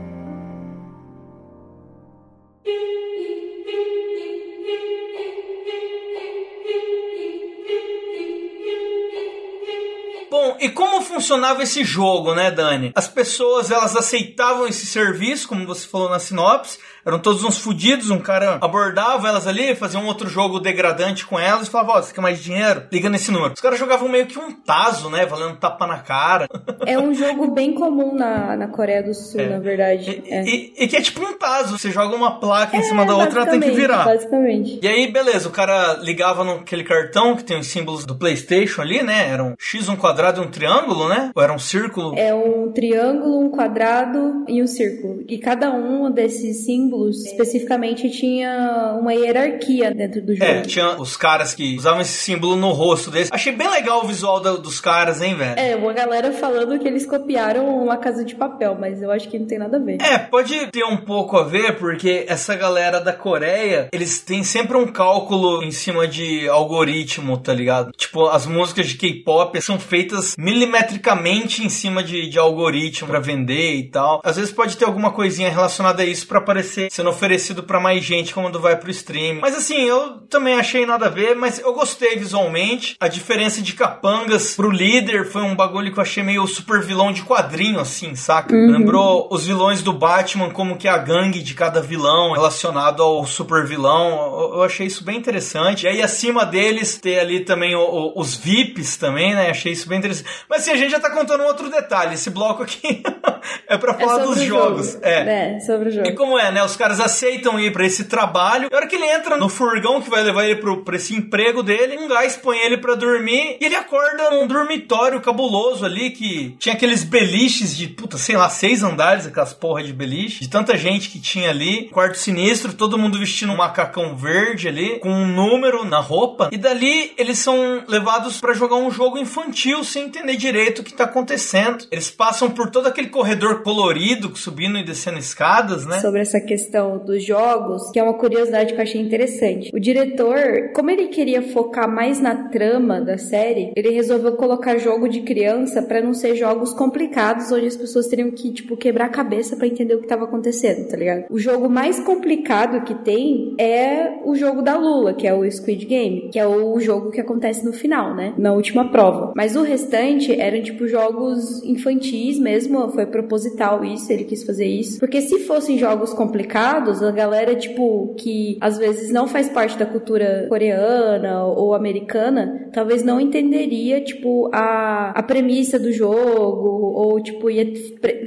E 10.64 10.70
como 10.70 10.93
funcionava 11.14 11.62
esse 11.62 11.84
jogo, 11.84 12.34
né, 12.34 12.50
Dani? 12.50 12.92
As 12.94 13.06
pessoas, 13.06 13.70
elas 13.70 13.96
aceitavam 13.96 14.66
esse 14.66 14.84
serviço, 14.86 15.48
como 15.48 15.66
você 15.66 15.86
falou 15.86 16.10
na 16.10 16.18
sinopse, 16.18 16.78
eram 17.06 17.18
todos 17.18 17.44
uns 17.44 17.58
fudidos, 17.58 18.10
um 18.10 18.18
cara 18.18 18.58
abordava 18.62 19.28
elas 19.28 19.46
ali, 19.46 19.74
fazia 19.74 20.00
um 20.00 20.06
outro 20.06 20.26
jogo 20.26 20.58
degradante 20.58 21.26
com 21.26 21.38
elas 21.38 21.68
e 21.68 21.70
falava, 21.70 21.92
ó, 21.92 22.02
você 22.02 22.14
quer 22.14 22.22
mais 22.22 22.42
dinheiro? 22.42 22.84
Liga 22.90 23.10
nesse 23.10 23.30
número. 23.30 23.52
Os 23.52 23.60
caras 23.60 23.78
jogavam 23.78 24.08
meio 24.08 24.26
que 24.26 24.38
um 24.38 24.50
taso, 24.50 25.10
né, 25.10 25.26
valendo 25.26 25.56
tapa 25.56 25.86
na 25.86 25.98
cara. 25.98 26.48
É 26.86 26.98
um 26.98 27.14
jogo 27.14 27.50
bem 27.50 27.72
comum 27.72 28.14
na, 28.14 28.56
na 28.56 28.68
Coreia 28.68 29.02
do 29.02 29.14
Sul, 29.14 29.40
na 29.48 29.58
verdade. 29.58 30.22
É. 30.26 30.44
E, 30.44 30.74
e 30.76 30.86
que 30.86 30.96
é 30.96 31.00
tipo 31.00 31.24
um 31.24 31.32
taso, 31.38 31.78
você 31.78 31.90
joga 31.90 32.14
uma 32.14 32.38
placa 32.38 32.76
em 32.76 32.82
cima 32.82 33.06
da 33.06 33.16
outra, 33.16 33.40
ela 33.40 33.50
tem 33.50 33.60
que 33.60 33.70
virar. 33.70 34.04
Basicamente. 34.04 34.80
E 34.82 34.86
aí, 34.86 35.10
beleza, 35.10 35.48
o 35.48 35.52
cara 35.52 35.94
ligava 35.94 36.44
naquele 36.44 36.84
cartão 36.84 37.36
que 37.36 37.42
tem 37.42 37.58
os 37.58 37.68
símbolos 37.68 38.04
do 38.04 38.14
PlayStation 38.16 38.82
ali, 38.82 39.02
né? 39.02 39.30
Era 39.30 39.42
um 39.42 39.54
X, 39.58 39.88
um 39.88 39.96
quadrado 39.96 40.42
e 40.42 40.44
um 40.44 40.50
triângulo, 40.50 41.03
né? 41.08 41.30
Ou 41.34 41.42
era 41.42 41.52
um 41.52 41.58
círculo? 41.58 42.14
É 42.16 42.34
um 42.34 42.70
triângulo, 42.72 43.40
um 43.40 43.50
quadrado 43.50 44.44
e 44.48 44.62
um 44.62 44.66
círculo. 44.66 45.22
E 45.28 45.38
cada 45.38 45.70
um 45.72 46.10
desses 46.10 46.64
símbolos 46.64 47.24
especificamente 47.24 48.10
tinha 48.10 48.96
uma 49.00 49.14
hierarquia 49.14 49.92
dentro 49.94 50.22
do 50.22 50.34
jogo. 50.34 50.44
É, 50.50 50.62
tinha 50.62 50.96
os 51.00 51.16
caras 51.16 51.54
que 51.54 51.76
usavam 51.76 52.00
esse 52.00 52.12
símbolo 52.18 52.56
no 52.56 52.70
rosto 52.72 53.10
deles. 53.10 53.28
Achei 53.32 53.52
bem 53.52 53.68
legal 53.70 54.04
o 54.04 54.06
visual 54.06 54.40
da- 54.40 54.56
dos 54.56 54.80
caras, 54.80 55.20
hein, 55.20 55.34
velho? 55.34 55.58
É, 55.58 55.76
uma 55.76 55.92
galera 55.92 56.32
falando 56.32 56.78
que 56.78 56.86
eles 56.86 57.06
copiaram 57.06 57.66
uma 57.82 57.96
casa 57.96 58.24
de 58.24 58.34
papel, 58.34 58.76
mas 58.78 59.00
eu 59.02 59.10
acho 59.10 59.28
que 59.28 59.38
não 59.38 59.46
tem 59.46 59.58
nada 59.58 59.76
a 59.76 59.80
ver. 59.80 59.98
É, 60.02 60.18
pode 60.18 60.66
ter 60.68 60.84
um 60.84 60.96
pouco 60.98 61.36
a 61.36 61.44
ver, 61.44 61.76
porque 61.78 62.24
essa 62.28 62.54
galera 62.54 63.00
da 63.00 63.12
Coreia, 63.12 63.88
eles 63.92 64.20
têm 64.20 64.42
sempre 64.42 64.76
um 64.76 64.86
cálculo 64.86 65.62
em 65.62 65.70
cima 65.70 66.06
de 66.06 66.48
algoritmo, 66.48 67.36
tá 67.38 67.52
ligado? 67.52 67.92
Tipo, 67.96 68.26
as 68.28 68.46
músicas 68.46 68.86
de 68.88 68.96
K-pop 68.96 69.60
são 69.60 69.78
feitas 69.78 70.34
milimetricamente 70.38 70.93
em 70.98 71.68
cima 71.68 72.02
de, 72.02 72.28
de 72.28 72.38
algoritmo 72.38 73.08
pra 73.08 73.20
vender 73.20 73.74
e 73.76 73.84
tal. 73.90 74.20
Às 74.24 74.36
vezes 74.36 74.52
pode 74.52 74.76
ter 74.76 74.84
alguma 74.84 75.10
coisinha 75.12 75.50
relacionada 75.50 76.02
a 76.02 76.06
isso 76.06 76.26
pra 76.26 76.38
aparecer 76.38 76.90
sendo 76.90 77.10
oferecido 77.10 77.62
pra 77.62 77.80
mais 77.80 78.04
gente 78.04 78.32
quando 78.34 78.60
vai 78.60 78.76
pro 78.76 78.90
stream. 78.90 79.38
Mas 79.40 79.54
assim, 79.54 79.80
eu 79.82 80.18
também 80.28 80.54
achei 80.54 80.84
nada 80.86 81.06
a 81.06 81.10
ver, 81.10 81.34
mas 81.34 81.58
eu 81.58 81.72
gostei 81.74 82.16
visualmente. 82.16 82.96
A 83.00 83.08
diferença 83.08 83.62
de 83.62 83.72
capangas 83.72 84.54
pro 84.54 84.70
líder 84.70 85.26
foi 85.30 85.42
um 85.42 85.54
bagulho 85.54 85.92
que 85.92 85.98
eu 85.98 86.02
achei 86.02 86.22
meio 86.22 86.46
super 86.46 86.80
vilão 86.82 87.12
de 87.12 87.22
quadrinho, 87.22 87.80
assim, 87.80 88.14
saca? 88.14 88.54
Uhum. 88.54 88.70
Lembrou 88.70 89.28
os 89.30 89.46
vilões 89.46 89.82
do 89.82 89.92
Batman, 89.92 90.50
como 90.50 90.76
que 90.76 90.88
é 90.88 90.90
a 90.90 90.98
gangue 90.98 91.42
de 91.42 91.54
cada 91.54 91.80
vilão 91.80 92.32
relacionado 92.32 93.02
ao 93.02 93.24
super 93.26 93.64
vilão. 93.66 94.10
Eu, 94.10 94.54
eu 94.56 94.62
achei 94.62 94.86
isso 94.86 95.04
bem 95.04 95.16
interessante. 95.18 95.84
E 95.84 95.88
aí, 95.88 96.02
acima 96.02 96.44
deles, 96.44 96.98
ter 96.98 97.18
ali 97.18 97.40
também 97.40 97.74
o- 97.74 97.80
o- 97.80 98.20
os 98.20 98.34
VIPs 98.34 98.96
também, 98.96 99.34
né? 99.34 99.50
Achei 99.50 99.72
isso 99.72 99.88
bem 99.88 99.98
interessante. 99.98 100.28
Mas 100.48 100.62
assim, 100.62 100.72
a 100.74 100.76
gente 100.76 100.90
já 100.90 101.00
tá 101.00 101.10
contando 101.10 101.42
um 101.42 101.46
outro 101.46 101.70
detalhe. 101.70 102.14
Esse 102.14 102.30
bloco 102.30 102.62
aqui 102.62 103.02
é 103.68 103.76
pra 103.76 103.94
falar 103.94 104.24
sobre 104.24 104.40
dos 104.40 104.44
jogos. 104.44 104.92
jogo. 104.92 105.04
É. 105.04 105.56
É, 105.56 105.60
sobre 105.60 105.88
o 105.88 105.92
jogo. 105.92 106.06
E 106.06 106.12
como 106.12 106.38
é, 106.38 106.50
né? 106.52 106.62
Os 106.64 106.76
caras 106.76 107.00
aceitam 107.00 107.58
ir 107.58 107.72
pra 107.72 107.86
esse 107.86 108.04
trabalho. 108.04 108.68
E 108.70 108.74
a 108.74 108.76
hora 108.76 108.86
que 108.86 108.96
ele 108.96 109.06
entra 109.06 109.36
no 109.36 109.48
furgão 109.48 110.00
que 110.00 110.10
vai 110.10 110.22
levar 110.22 110.44
ele 110.44 110.56
pro, 110.56 110.82
pra 110.84 110.96
esse 110.96 111.14
emprego 111.14 111.62
dele, 111.62 111.98
um 111.98 112.08
gás 112.08 112.36
põe 112.36 112.58
ele 112.58 112.78
pra 112.78 112.94
dormir 112.94 113.56
e 113.60 113.64
ele 113.64 113.76
acorda 113.76 114.30
num 114.30 114.46
dormitório 114.46 115.20
cabuloso 115.20 115.84
ali 115.84 116.10
que 116.10 116.54
tinha 116.58 116.74
aqueles 116.74 117.04
beliches 117.04 117.76
de, 117.76 117.88
puta, 117.88 118.18
sei 118.18 118.36
lá, 118.36 118.48
seis 118.48 118.82
andares, 118.82 119.26
aquelas 119.26 119.52
porra 119.52 119.82
de 119.82 119.92
beliche, 119.92 120.40
de 120.40 120.48
tanta 120.50 120.76
gente 120.76 121.08
que 121.08 121.20
tinha 121.20 121.50
ali. 121.50 121.88
Quarto 121.90 122.18
sinistro, 122.18 122.72
todo 122.72 122.98
mundo 122.98 123.18
vestindo 123.18 123.52
um 123.52 123.56
macacão 123.56 124.16
verde 124.16 124.68
ali, 124.68 124.98
com 124.98 125.10
um 125.10 125.26
número 125.26 125.84
na 125.84 126.00
roupa. 126.00 126.48
E 126.52 126.56
dali 126.56 127.12
eles 127.16 127.38
são 127.38 127.82
levados 127.86 128.40
pra 128.40 128.52
jogar 128.54 128.76
um 128.76 128.90
jogo 128.90 129.18
infantil 129.18 129.84
sem 129.84 130.04
entender 130.04 130.36
direito 130.36 130.63
o 130.80 130.84
que 130.84 130.94
tá 130.94 131.04
acontecendo. 131.04 131.84
Eles 131.90 132.10
passam 132.10 132.50
por 132.50 132.70
todo 132.70 132.86
aquele 132.86 133.08
corredor 133.08 133.62
colorido, 133.62 134.34
subindo 134.36 134.78
e 134.78 134.84
descendo 134.84 135.18
escadas, 135.18 135.86
né? 135.86 136.00
sobre 136.00 136.20
essa 136.20 136.40
questão 136.40 136.98
dos 136.98 137.24
jogos, 137.24 137.90
que 137.90 137.98
é 137.98 138.02
uma 138.02 138.14
curiosidade 138.14 138.74
que 138.74 138.78
eu 138.78 138.82
achei 138.82 139.00
interessante. 139.00 139.70
O 139.74 139.80
diretor, 139.80 140.70
como 140.74 140.90
ele 140.90 141.08
queria 141.08 141.42
focar 141.42 141.90
mais 141.90 142.20
na 142.20 142.48
trama 142.48 143.00
da 143.00 143.16
série, 143.16 143.72
ele 143.74 143.90
resolveu 143.90 144.32
colocar 144.32 144.76
jogo 144.76 145.08
de 145.08 145.22
criança 145.22 145.82
pra 145.82 146.00
não 146.00 146.12
ser 146.12 146.36
jogos 146.36 146.72
complicados 146.74 147.50
onde 147.50 147.66
as 147.66 147.76
pessoas 147.76 148.06
teriam 148.06 148.30
que, 148.30 148.52
tipo, 148.52 148.76
quebrar 148.76 149.06
a 149.06 149.08
cabeça 149.08 149.56
pra 149.56 149.66
entender 149.66 149.94
o 149.94 150.00
que 150.00 150.06
tava 150.06 150.24
acontecendo, 150.24 150.88
tá 150.88 150.96
ligado? 150.96 151.24
O 151.30 151.38
jogo 151.38 151.68
mais 151.68 151.98
complicado 152.00 152.84
que 152.84 152.94
tem 152.94 153.54
é 153.58 154.18
o 154.24 154.34
jogo 154.34 154.62
da 154.62 154.76
Lula, 154.76 155.14
que 155.14 155.26
é 155.26 155.34
o 155.34 155.50
Squid 155.50 155.86
Game, 155.86 156.28
que 156.30 156.38
é 156.38 156.46
o 156.46 156.78
jogo 156.80 157.10
que 157.10 157.20
acontece 157.20 157.64
no 157.64 157.72
final, 157.72 158.14
né? 158.14 158.34
Na 158.36 158.52
última 158.52 158.90
prova. 158.90 159.32
Mas 159.34 159.56
o 159.56 159.62
restante 159.62 160.38
eram 160.54 160.64
tipo 160.64 160.86
jogos 160.86 161.62
infantis 161.64 162.38
mesmo, 162.38 162.88
foi 162.90 163.06
proposital 163.06 163.84
isso, 163.84 164.12
ele 164.12 164.24
quis 164.24 164.44
fazer 164.44 164.66
isso. 164.66 164.98
Porque 164.98 165.20
se 165.20 165.40
fossem 165.40 165.78
jogos 165.78 166.12
complicados, 166.12 167.02
a 167.02 167.10
galera, 167.10 167.54
tipo, 167.54 168.14
que 168.18 168.56
às 168.60 168.78
vezes 168.78 169.12
não 169.12 169.26
faz 169.26 169.48
parte 169.48 169.76
da 169.76 169.86
cultura 169.86 170.46
coreana 170.48 171.44
ou 171.44 171.74
americana, 171.74 172.68
talvez 172.72 173.02
não 173.04 173.20
entenderia, 173.20 174.00
tipo, 174.02 174.50
a, 174.52 175.10
a 175.10 175.22
premissa 175.22 175.78
do 175.78 175.92
jogo, 175.92 176.68
ou, 176.94 177.20
tipo, 177.20 177.50
ia 177.50 177.66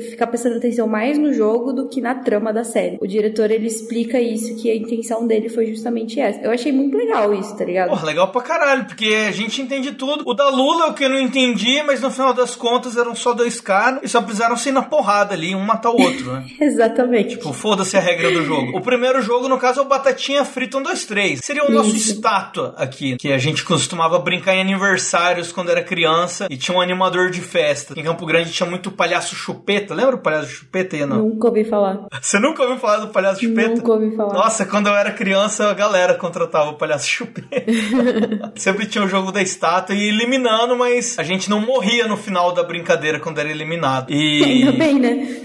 ficar 0.09 0.27
prestando 0.27 0.57
atenção 0.57 0.87
mais 0.87 1.17
no 1.17 1.33
jogo 1.33 1.73
do 1.73 1.87
que 1.87 2.01
na 2.01 2.15
trama 2.15 2.51
da 2.51 2.63
série. 2.63 2.97
O 3.01 3.07
diretor, 3.07 3.51
ele 3.51 3.67
explica 3.67 4.19
isso, 4.19 4.55
que 4.55 4.69
a 4.69 4.75
intenção 4.75 5.25
dele 5.25 5.49
foi 5.49 5.67
justamente 5.67 6.19
essa. 6.19 6.41
Eu 6.41 6.51
achei 6.51 6.71
muito 6.71 6.97
legal 6.97 7.33
isso, 7.33 7.55
tá 7.55 7.65
ligado? 7.65 8.05
Legal 8.05 8.31
pra 8.31 8.41
caralho, 8.41 8.85
porque 8.85 9.13
a 9.27 9.31
gente 9.31 9.61
entende 9.61 9.91
tudo. 9.93 10.23
O 10.25 10.33
da 10.33 10.49
Lula 10.49 10.87
o 10.87 10.93
que 10.93 11.03
eu 11.03 11.09
não 11.09 11.19
entendi, 11.19 11.81
mas 11.83 12.01
no 12.01 12.09
final 12.17 12.33
das 12.33 12.55
contas 12.55 12.97
eram 12.97 13.15
só 13.15 13.33
dois 13.33 13.61
caras 13.61 13.99
e 14.03 14.07
só 14.09 14.21
precisaram 14.21 14.57
ser 14.57 14.71
na 14.71 14.81
porrada 14.81 15.33
ali, 15.33 15.55
um 15.55 15.59
matar 15.59 15.91
o 15.91 16.01
outro, 16.01 16.33
né? 16.33 16.45
Exatamente. 16.59 17.37
Tipo, 17.37 17.53
foda-se 17.53 17.95
a 17.95 17.99
regra 17.99 18.31
do 18.31 18.43
jogo. 18.43 18.77
O 18.77 18.81
primeiro 18.81 19.21
jogo, 19.21 19.47
no 19.47 19.57
caso, 19.57 19.79
é 19.79 19.83
o 19.83 19.85
Batatinha 19.85 20.43
Frita 20.43 20.77
1, 20.77 20.83
2, 20.83 21.05
3. 21.05 21.39
Seria 21.43 21.65
o 21.65 21.71
nosso 21.71 21.95
Isso. 21.95 22.13
estátua 22.13 22.73
aqui, 22.77 23.15
que 23.17 23.31
a 23.31 23.37
gente 23.37 23.63
costumava 23.63 24.19
brincar 24.19 24.55
em 24.55 24.61
aniversários 24.61 25.51
quando 25.51 25.69
era 25.69 25.83
criança 25.83 26.47
e 26.49 26.57
tinha 26.57 26.75
um 26.75 26.81
animador 26.81 27.29
de 27.29 27.41
festa. 27.41 27.93
Em 27.97 28.03
Campo 28.03 28.25
Grande 28.25 28.51
tinha 28.51 28.69
muito 28.69 28.91
palhaço 28.91 29.35
chupeta. 29.35 29.93
Lembra 29.93 30.15
o 30.15 30.19
palhaço 30.19 30.49
chupeta, 30.49 30.97
Ian? 30.97 31.07
Nunca 31.07 31.47
ouvi 31.47 31.63
falar. 31.63 32.07
Você 32.21 32.39
nunca 32.39 32.63
ouviu 32.63 32.77
falar 32.77 32.97
do 32.97 33.09
palhaço 33.09 33.41
chupeta? 33.41 33.75
Nunca 33.75 33.91
ouvi 33.91 34.15
falar. 34.15 34.33
Nossa, 34.33 34.65
quando 34.65 34.87
eu 34.87 34.95
era 34.95 35.11
criança, 35.11 35.69
a 35.69 35.73
galera 35.73 36.15
contratava 36.15 36.71
o 36.71 36.73
palhaço 36.73 37.07
chupeta. 37.07 37.71
Sempre 38.55 38.85
tinha 38.85 39.03
o 39.03 39.07
jogo 39.07 39.31
da 39.31 39.41
estátua 39.41 39.95
e 39.95 40.09
eliminando, 40.09 40.75
mas 40.75 41.17
a 41.19 41.23
gente 41.23 41.49
não 41.49 41.61
morria 41.61 42.06
no 42.07 42.17
final 42.17 42.53
da 42.53 42.63
brincadeira 42.63 43.19
quando 43.19 43.39
era 43.39 43.49
eliminado. 43.49 44.11
E. 44.11 44.43
Ainda 44.43 44.71
bem, 44.71 44.99
né? 44.99 45.41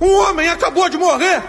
Um 0.00 0.12
homem 0.12 0.48
acabou 0.48 0.88
de 0.88 0.98
morrer! 0.98 1.42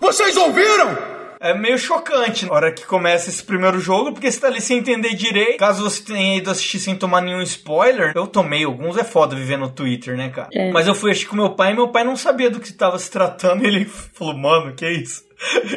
Vocês 0.00 0.36
ouviram? 0.36 1.14
É 1.40 1.52
meio 1.52 1.76
chocante 1.76 2.46
na 2.46 2.54
hora 2.54 2.72
que 2.72 2.86
começa 2.86 3.28
esse 3.28 3.44
primeiro 3.44 3.78
jogo, 3.78 4.12
porque 4.12 4.32
você 4.32 4.40
tá 4.40 4.46
ali 4.46 4.62
sem 4.62 4.78
entender 4.78 5.14
direito. 5.14 5.58
Caso 5.58 5.82
você 5.82 6.02
tenha 6.02 6.38
ido 6.38 6.50
assistir 6.50 6.78
sem 6.78 6.96
tomar 6.96 7.20
nenhum 7.20 7.42
spoiler, 7.42 8.12
eu 8.16 8.26
tomei 8.26 8.64
alguns, 8.64 8.96
é 8.96 9.04
foda 9.04 9.36
viver 9.36 9.58
no 9.58 9.68
Twitter, 9.68 10.16
né, 10.16 10.30
cara? 10.30 10.48
É. 10.54 10.72
Mas 10.72 10.86
eu 10.86 10.94
fui 10.94 11.10
assistir 11.10 11.28
com 11.28 11.36
meu 11.36 11.50
pai 11.50 11.72
e 11.72 11.74
meu 11.74 11.88
pai 11.88 12.02
não 12.02 12.16
sabia 12.16 12.50
do 12.50 12.60
que 12.60 12.72
tava 12.72 12.98
se 12.98 13.10
tratando. 13.10 13.62
E 13.62 13.66
ele 13.68 13.84
falou, 13.84 14.34
mano, 14.34 14.74
que 14.74 14.88
isso? 14.88 15.22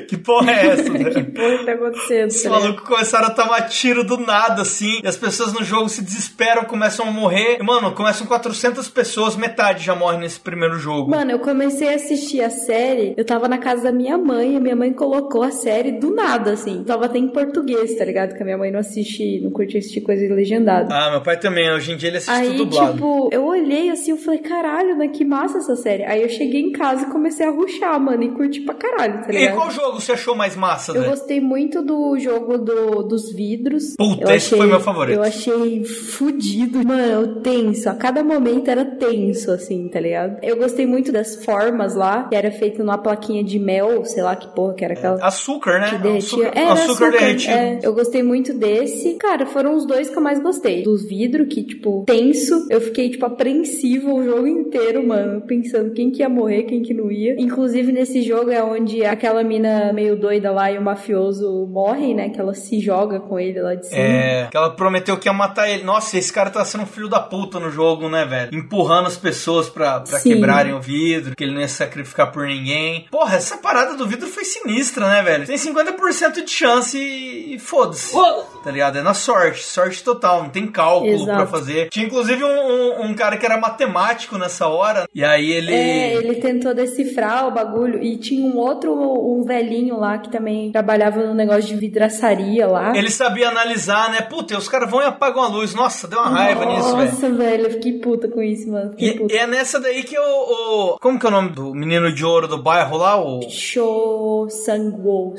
Que 0.07 0.17
porra 0.17 0.51
é 0.51 0.67
essa, 0.67 0.89
né? 0.91 1.09
que 1.09 1.23
porra 1.23 1.57
tá 1.65 1.71
acontecendo? 1.73 2.29
Os 2.29 2.45
malucos 2.45 2.87
começaram 2.87 3.27
a 3.27 3.31
tomar 3.31 3.61
tiro 3.63 4.03
do 4.03 4.17
nada, 4.17 4.61
assim, 4.61 4.99
e 5.03 5.07
as 5.07 5.17
pessoas 5.17 5.53
no 5.53 5.63
jogo 5.63 5.89
se 5.89 6.01
desesperam, 6.03 6.63
começam 6.65 7.07
a 7.07 7.11
morrer. 7.11 7.57
E, 7.59 7.63
mano, 7.63 7.91
começam 7.93 8.25
400 8.27 8.87
pessoas, 8.89 9.35
metade 9.35 9.83
já 9.83 9.95
morre 9.95 10.17
nesse 10.17 10.39
primeiro 10.39 10.77
jogo. 10.79 11.09
Mano, 11.11 11.31
eu 11.31 11.39
comecei 11.39 11.89
a 11.89 11.95
assistir 11.95 12.41
a 12.41 12.49
série, 12.49 13.13
eu 13.17 13.25
tava 13.25 13.47
na 13.47 13.57
casa 13.57 13.83
da 13.83 13.91
minha 13.91 14.17
mãe, 14.17 14.55
e 14.55 14.59
minha 14.59 14.75
mãe 14.75 14.91
colocou 14.93 15.43
a 15.43 15.51
série 15.51 15.93
do 15.93 16.13
nada, 16.13 16.51
assim. 16.53 16.83
Tava 16.83 17.05
até 17.05 17.17
em 17.17 17.27
português, 17.27 17.95
tá 17.95 18.05
ligado? 18.05 18.35
Que 18.35 18.41
a 18.41 18.45
minha 18.45 18.57
mãe 18.57 18.71
não 18.71 18.79
assiste, 18.79 19.39
não 19.41 19.51
curte 19.51 19.77
assistir 19.77 20.01
coisa 20.01 20.33
legendada. 20.33 20.93
Ah, 20.93 21.11
meu 21.11 21.21
pai 21.21 21.37
também, 21.39 21.71
hoje 21.71 21.91
em 21.91 21.97
dia 21.97 22.09
ele 22.09 22.17
assiste 22.17 22.31
Aí, 22.31 22.51
tudo 22.57 22.65
dublado. 22.65 22.93
tipo, 22.93 23.29
eu 23.31 23.45
olhei 23.45 23.89
assim, 23.89 24.11
eu 24.11 24.17
falei, 24.17 24.39
caralho, 24.39 24.95
né? 24.97 25.07
Que 25.07 25.23
massa 25.25 25.57
essa 25.59 25.75
série. 25.75 26.03
Aí 26.03 26.21
eu 26.21 26.29
cheguei 26.29 26.61
em 26.61 26.71
casa 26.71 27.03
e 27.03 27.09
comecei 27.11 27.45
a 27.45 27.51
ruxar, 27.51 27.99
mano, 27.99 28.23
e 28.23 28.31
curti 28.31 28.61
pra 28.61 28.75
caralho, 28.75 29.21
tá 29.23 29.29
E 29.31 29.37
ligado? 29.37 29.56
Qual 29.57 29.71
jogo 29.71 29.99
você 29.99 30.11
achou 30.13 30.35
mais 30.35 30.55
massa, 30.55 30.91
Eu 30.93 31.01
né? 31.01 31.09
gostei 31.09 31.39
muito 31.41 31.81
do 31.81 32.17
jogo 32.19 32.57
do, 32.57 33.03
dos 33.03 33.31
vidros. 33.33 33.95
Puta, 33.97 34.29
eu 34.31 34.35
esse 34.35 34.55
foi 34.55 34.67
meu 34.67 34.79
favorito. 34.79 35.15
Eu 35.17 35.23
achei 35.23 35.83
fudido. 35.83 36.85
Mano, 36.85 37.41
tenso. 37.41 37.89
A 37.89 37.95
cada 37.95 38.23
momento 38.23 38.69
era 38.69 38.85
tenso, 38.85 39.51
assim, 39.51 39.87
tá 39.89 39.99
ligado? 39.99 40.37
Eu 40.43 40.57
gostei 40.57 40.85
muito 40.85 41.11
das 41.11 41.43
formas 41.43 41.95
lá, 41.95 42.23
que 42.27 42.35
era 42.35 42.51
feito 42.51 42.79
numa 42.79 42.97
plaquinha 42.97 43.43
de 43.43 43.59
mel, 43.59 44.03
sei 44.05 44.23
lá 44.23 44.35
que 44.35 44.47
porra 44.55 44.73
que 44.73 44.85
era 44.85 44.93
aquela. 44.93 45.25
Açúcar, 45.25 45.79
né? 45.79 45.89
Que 45.89 45.97
derretia. 45.97 46.47
Açúcar, 46.47 46.59
Era 46.59 46.73
açúcar 46.73 47.11
derretido. 47.11 47.53
é. 47.53 47.79
eu 47.83 47.93
gostei 47.93 48.23
muito 48.23 48.53
desse. 48.53 49.13
Cara, 49.15 49.45
foram 49.45 49.75
os 49.75 49.85
dois 49.85 50.09
que 50.09 50.17
eu 50.17 50.21
mais 50.21 50.39
gostei. 50.39 50.83
Dos 50.83 51.07
vidros, 51.07 51.47
que, 51.53 51.63
tipo, 51.63 52.03
tenso. 52.05 52.65
Eu 52.69 52.81
fiquei, 52.81 53.09
tipo, 53.09 53.25
apreensiva 53.25 54.11
o 54.13 54.23
jogo 54.23 54.47
inteiro, 54.47 55.05
mano. 55.05 55.41
Pensando 55.41 55.91
quem 55.93 56.11
que 56.11 56.21
ia 56.21 56.29
morrer, 56.29 56.63
quem 56.63 56.81
que 56.81 56.93
não 56.93 57.11
ia. 57.11 57.35
Inclusive, 57.39 57.91
nesse 57.91 58.21
jogo 58.21 58.49
é 58.51 58.63
onde 58.63 59.03
aquela 59.05 59.36
mina 59.43 59.91
meio 59.93 60.15
doida 60.19 60.51
lá 60.51 60.71
e 60.71 60.77
o 60.77 60.81
mafioso 60.81 61.67
morrem, 61.71 62.15
né? 62.15 62.29
Que 62.29 62.39
ela 62.39 62.53
se 62.53 62.79
joga 62.79 63.19
com 63.19 63.39
ele 63.39 63.61
lá 63.61 63.75
de 63.75 63.87
cima. 63.87 63.99
É, 64.01 64.47
que 64.49 64.57
ela 64.57 64.69
prometeu 64.71 65.17
que 65.17 65.27
ia 65.27 65.33
matar 65.33 65.69
ele. 65.69 65.83
Nossa, 65.83 66.17
esse 66.17 66.31
cara 66.31 66.49
tá 66.49 66.63
sendo 66.65 66.83
um 66.83 66.87
filho 66.87 67.07
da 67.07 67.19
puta 67.19 67.59
no 67.59 67.69
jogo, 67.69 68.09
né, 68.09 68.25
velho? 68.25 68.55
Empurrando 68.57 69.07
as 69.07 69.17
pessoas 69.17 69.69
pra, 69.69 69.99
pra 70.01 70.19
Sim. 70.19 70.33
quebrarem 70.33 70.73
o 70.73 70.79
vidro, 70.81 71.35
que 71.35 71.43
ele 71.43 71.53
não 71.53 71.61
ia 71.61 71.67
sacrificar 71.67 72.31
por 72.31 72.45
ninguém. 72.47 73.05
Porra, 73.11 73.35
essa 73.37 73.57
parada 73.57 73.95
do 73.95 74.07
vidro 74.07 74.27
foi 74.27 74.43
sinistra, 74.43 75.07
né, 75.09 75.21
velho? 75.21 75.45
Tem 75.45 75.55
50% 75.57 76.43
de 76.43 76.49
chance 76.51 76.97
e, 76.97 77.55
e 77.55 77.59
foda-se. 77.59 78.15
Tá 78.63 78.71
ligado? 78.71 78.97
É 78.97 79.01
na 79.01 79.13
sorte, 79.13 79.63
sorte 79.63 80.03
total, 80.03 80.43
não 80.43 80.49
tem 80.49 80.67
cálculo 80.67 81.11
Exato. 81.13 81.37
pra 81.37 81.47
fazer. 81.47 81.89
Tinha 81.89 82.05
inclusive 82.05 82.43
um, 82.43 82.47
um- 82.47 83.05
um 83.07 83.13
cara 83.13 83.37
que 83.37 83.45
era 83.45 83.57
matemático 83.57 84.37
nessa 84.37 84.67
hora, 84.67 85.07
e 85.13 85.23
aí 85.23 85.51
ele. 85.51 85.73
É, 85.73 86.15
ele 86.15 86.35
tentou 86.35 86.73
decifrar 86.73 87.47
o 87.47 87.51
bagulho 87.51 88.01
e 88.03 88.17
tinha 88.17 88.45
um 88.45 88.57
outro, 88.57 88.91
um 89.35 89.43
velhinho 89.43 89.97
lá 89.99 90.17
que 90.17 90.29
também 90.29 90.71
trabalhava 90.71 91.19
no 91.25 91.33
negócio 91.33 91.63
de 91.63 91.75
vidraçaria 91.75 92.67
lá. 92.67 92.95
Ele 92.95 93.09
sabia 93.09 93.49
analisar, 93.49 94.09
né? 94.11 94.21
Puta, 94.21 94.57
os 94.57 94.67
caras 94.69 94.89
vão 94.89 95.01
e 95.01 95.05
apagam 95.05 95.43
a 95.43 95.47
luz. 95.47 95.73
Nossa, 95.73 96.07
deu 96.07 96.19
uma 96.19 96.29
raiva 96.29 96.65
nisso, 96.65 96.95
velho. 96.95 97.11
Nossa, 97.11 97.29
velho, 97.31 97.63
eu 97.65 97.71
fiquei 97.71 97.93
puta 97.99 98.27
com 98.27 98.41
isso, 98.41 98.69
mano. 98.71 98.91
Fiquei 98.91 99.25
E, 99.29 99.33
e 99.33 99.37
é 99.37 99.47
nessa 99.47 99.79
daí 99.79 100.03
que 100.03 100.17
o, 100.17 100.23
o- 100.93 100.97
Como 100.99 101.19
que 101.19 101.25
é 101.25 101.29
o 101.29 101.31
nome 101.31 101.49
do 101.49 101.73
menino 101.73 102.11
de 102.11 102.23
ouro 102.25 102.47
do 102.47 102.61
bairro 102.61 102.97
lá? 102.97 103.19
O, 103.21 103.41
Show 103.49 104.49
Sangwo. 104.49 105.35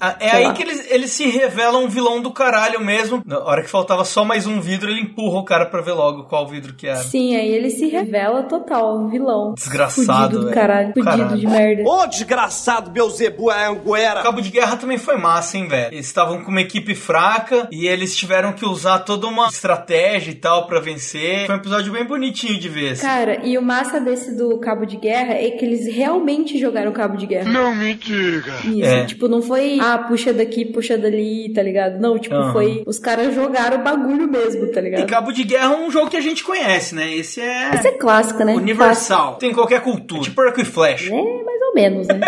Ah, 0.00 0.16
é 0.20 0.28
Sei 0.30 0.38
aí 0.38 0.44
lá. 0.46 0.52
que 0.52 0.62
eles, 0.62 0.90
eles 0.90 1.10
se 1.10 1.26
revelam 1.28 1.84
um 1.84 1.88
vilão 1.88 2.20
do 2.20 2.30
caralho 2.30 2.80
mesmo. 2.80 3.22
Na 3.26 3.38
hora 3.40 3.62
que 3.62 3.70
faltava 3.70 4.04
só 4.04 4.24
mais 4.24 4.46
um 4.46 4.60
vidro, 4.60 4.90
ele 4.90 5.00
empurra 5.02 5.38
o 5.38 5.44
cara 5.44 5.66
pra 5.66 5.80
ver 5.80 5.92
logo 5.92 6.24
qual 6.24 6.46
vidro 6.46 6.74
que 6.74 6.86
era. 6.86 6.98
Sim, 6.98 7.36
aí 7.36 7.48
ele 7.48 7.70
se 7.70 7.86
revela 7.88 8.42
total, 8.44 8.98
um 8.98 9.08
vilão. 9.08 9.54
Desgraçado, 9.54 10.30
Fudido 10.34 10.46
do 10.48 10.54
caralho, 10.54 10.88
fudido 10.92 11.04
Caralho. 11.04 11.36
de 11.36 11.46
merda. 11.46 11.82
Ô, 11.88 12.06
desgraçado, 12.06 12.67
Beuzebu 12.90 13.50
é 13.50 13.70
O 13.70 13.74
Anguera! 13.94 14.22
Cabo 14.22 14.40
de 14.40 14.50
Guerra 14.50 14.76
também 14.76 14.98
foi 14.98 15.16
massa, 15.16 15.56
hein, 15.56 15.66
velho? 15.66 15.92
Eles 15.94 16.06
estavam 16.06 16.42
com 16.44 16.50
uma 16.50 16.60
equipe 16.60 16.94
fraca 16.94 17.66
e 17.72 17.86
eles 17.88 18.16
tiveram 18.16 18.52
que 18.52 18.64
usar 18.64 19.00
toda 19.00 19.26
uma 19.26 19.48
estratégia 19.48 20.30
e 20.30 20.34
tal 20.34 20.66
pra 20.66 20.78
vencer. 20.80 21.46
Foi 21.46 21.54
um 21.54 21.58
episódio 21.58 21.92
bem 21.92 22.04
bonitinho 22.04 22.58
de 22.58 22.68
ver. 22.68 22.92
assim. 22.92 23.02
Cara, 23.06 23.40
e 23.44 23.56
o 23.58 23.62
massa 23.62 24.00
desse 24.00 24.36
do 24.36 24.58
Cabo 24.58 24.84
de 24.84 24.96
Guerra 24.96 25.34
é 25.34 25.50
que 25.50 25.64
eles 25.64 25.86
realmente 25.94 26.58
jogaram 26.58 26.92
Cabo 26.92 27.16
de 27.16 27.26
Guerra. 27.26 27.50
Não 27.50 27.74
me 27.74 27.94
diga! 27.94 28.52
Isso, 28.64 28.84
É. 28.84 29.04
tipo, 29.04 29.26
não 29.28 29.40
foi, 29.42 29.78
ah, 29.80 29.98
puxa 29.98 30.32
daqui, 30.32 30.64
puxa 30.64 30.96
dali, 30.98 31.50
tá 31.52 31.62
ligado? 31.62 31.98
Não, 31.98 32.18
tipo, 32.18 32.34
Aham. 32.34 32.52
foi, 32.52 32.82
os 32.86 32.98
caras 32.98 33.34
jogaram 33.34 33.78
o 33.78 33.82
bagulho 33.82 34.28
mesmo, 34.28 34.70
tá 34.72 34.80
E 34.80 34.84
ligado? 34.84 35.06
Cabo 35.08 35.32
de 35.32 35.44
Guerra 35.44 35.74
é 35.74 35.76
um 35.78 35.90
jogo 35.90 36.10
que 36.10 36.16
a 36.16 36.20
gente 36.20 36.44
conhece, 36.44 36.94
né? 36.94 37.12
Esse 37.14 37.40
é. 37.40 37.74
Isso 37.74 37.88
é 37.88 37.92
clássico, 37.92 38.44
né? 38.44 38.54
Universal. 38.54 39.36
Tem 39.36 39.50
em 39.50 39.54
qualquer 39.54 39.80
cultura. 39.82 40.20
É 40.20 40.24
tipo 40.24 40.40
arco 40.40 40.60
e 40.60 40.64
flecha. 40.64 41.08
É, 41.08 41.10
mais 41.44 41.57
ou 41.57 41.57
menos, 41.78 42.08
né? 42.08 42.20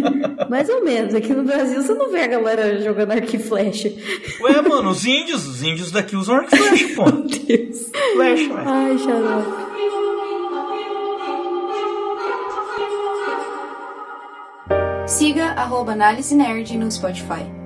mais 0.48 0.68
ou 0.68 0.82
menos. 0.82 1.14
Aqui 1.14 1.32
no 1.32 1.44
Brasil 1.44 1.82
você 1.82 1.92
não 1.94 2.10
vê 2.10 2.22
a 2.22 2.26
galera 2.26 2.80
jogando 2.82 3.12
arco 3.12 3.36
e 3.36 3.38
flecha. 3.38 3.92
Ué, 4.40 4.62
mano, 4.62 4.90
os 4.90 5.04
índios, 5.04 5.46
os 5.46 5.62
índios 5.62 5.90
daqui 5.90 6.16
usam 6.16 6.36
arco 6.36 6.54
e 6.54 6.58
flecha, 6.58 6.94
pô. 6.94 7.04
Meu 7.12 7.22
Deus. 7.22 7.90
Flecha, 8.14 8.54
ué. 8.54 8.62
Ai, 8.64 8.98
xarope. 8.98 9.64
Siga 15.06 15.44
arroba 15.50 15.92
Análise 15.92 16.34
Nerd 16.34 16.76
no 16.78 16.90
Spotify. 16.90 17.63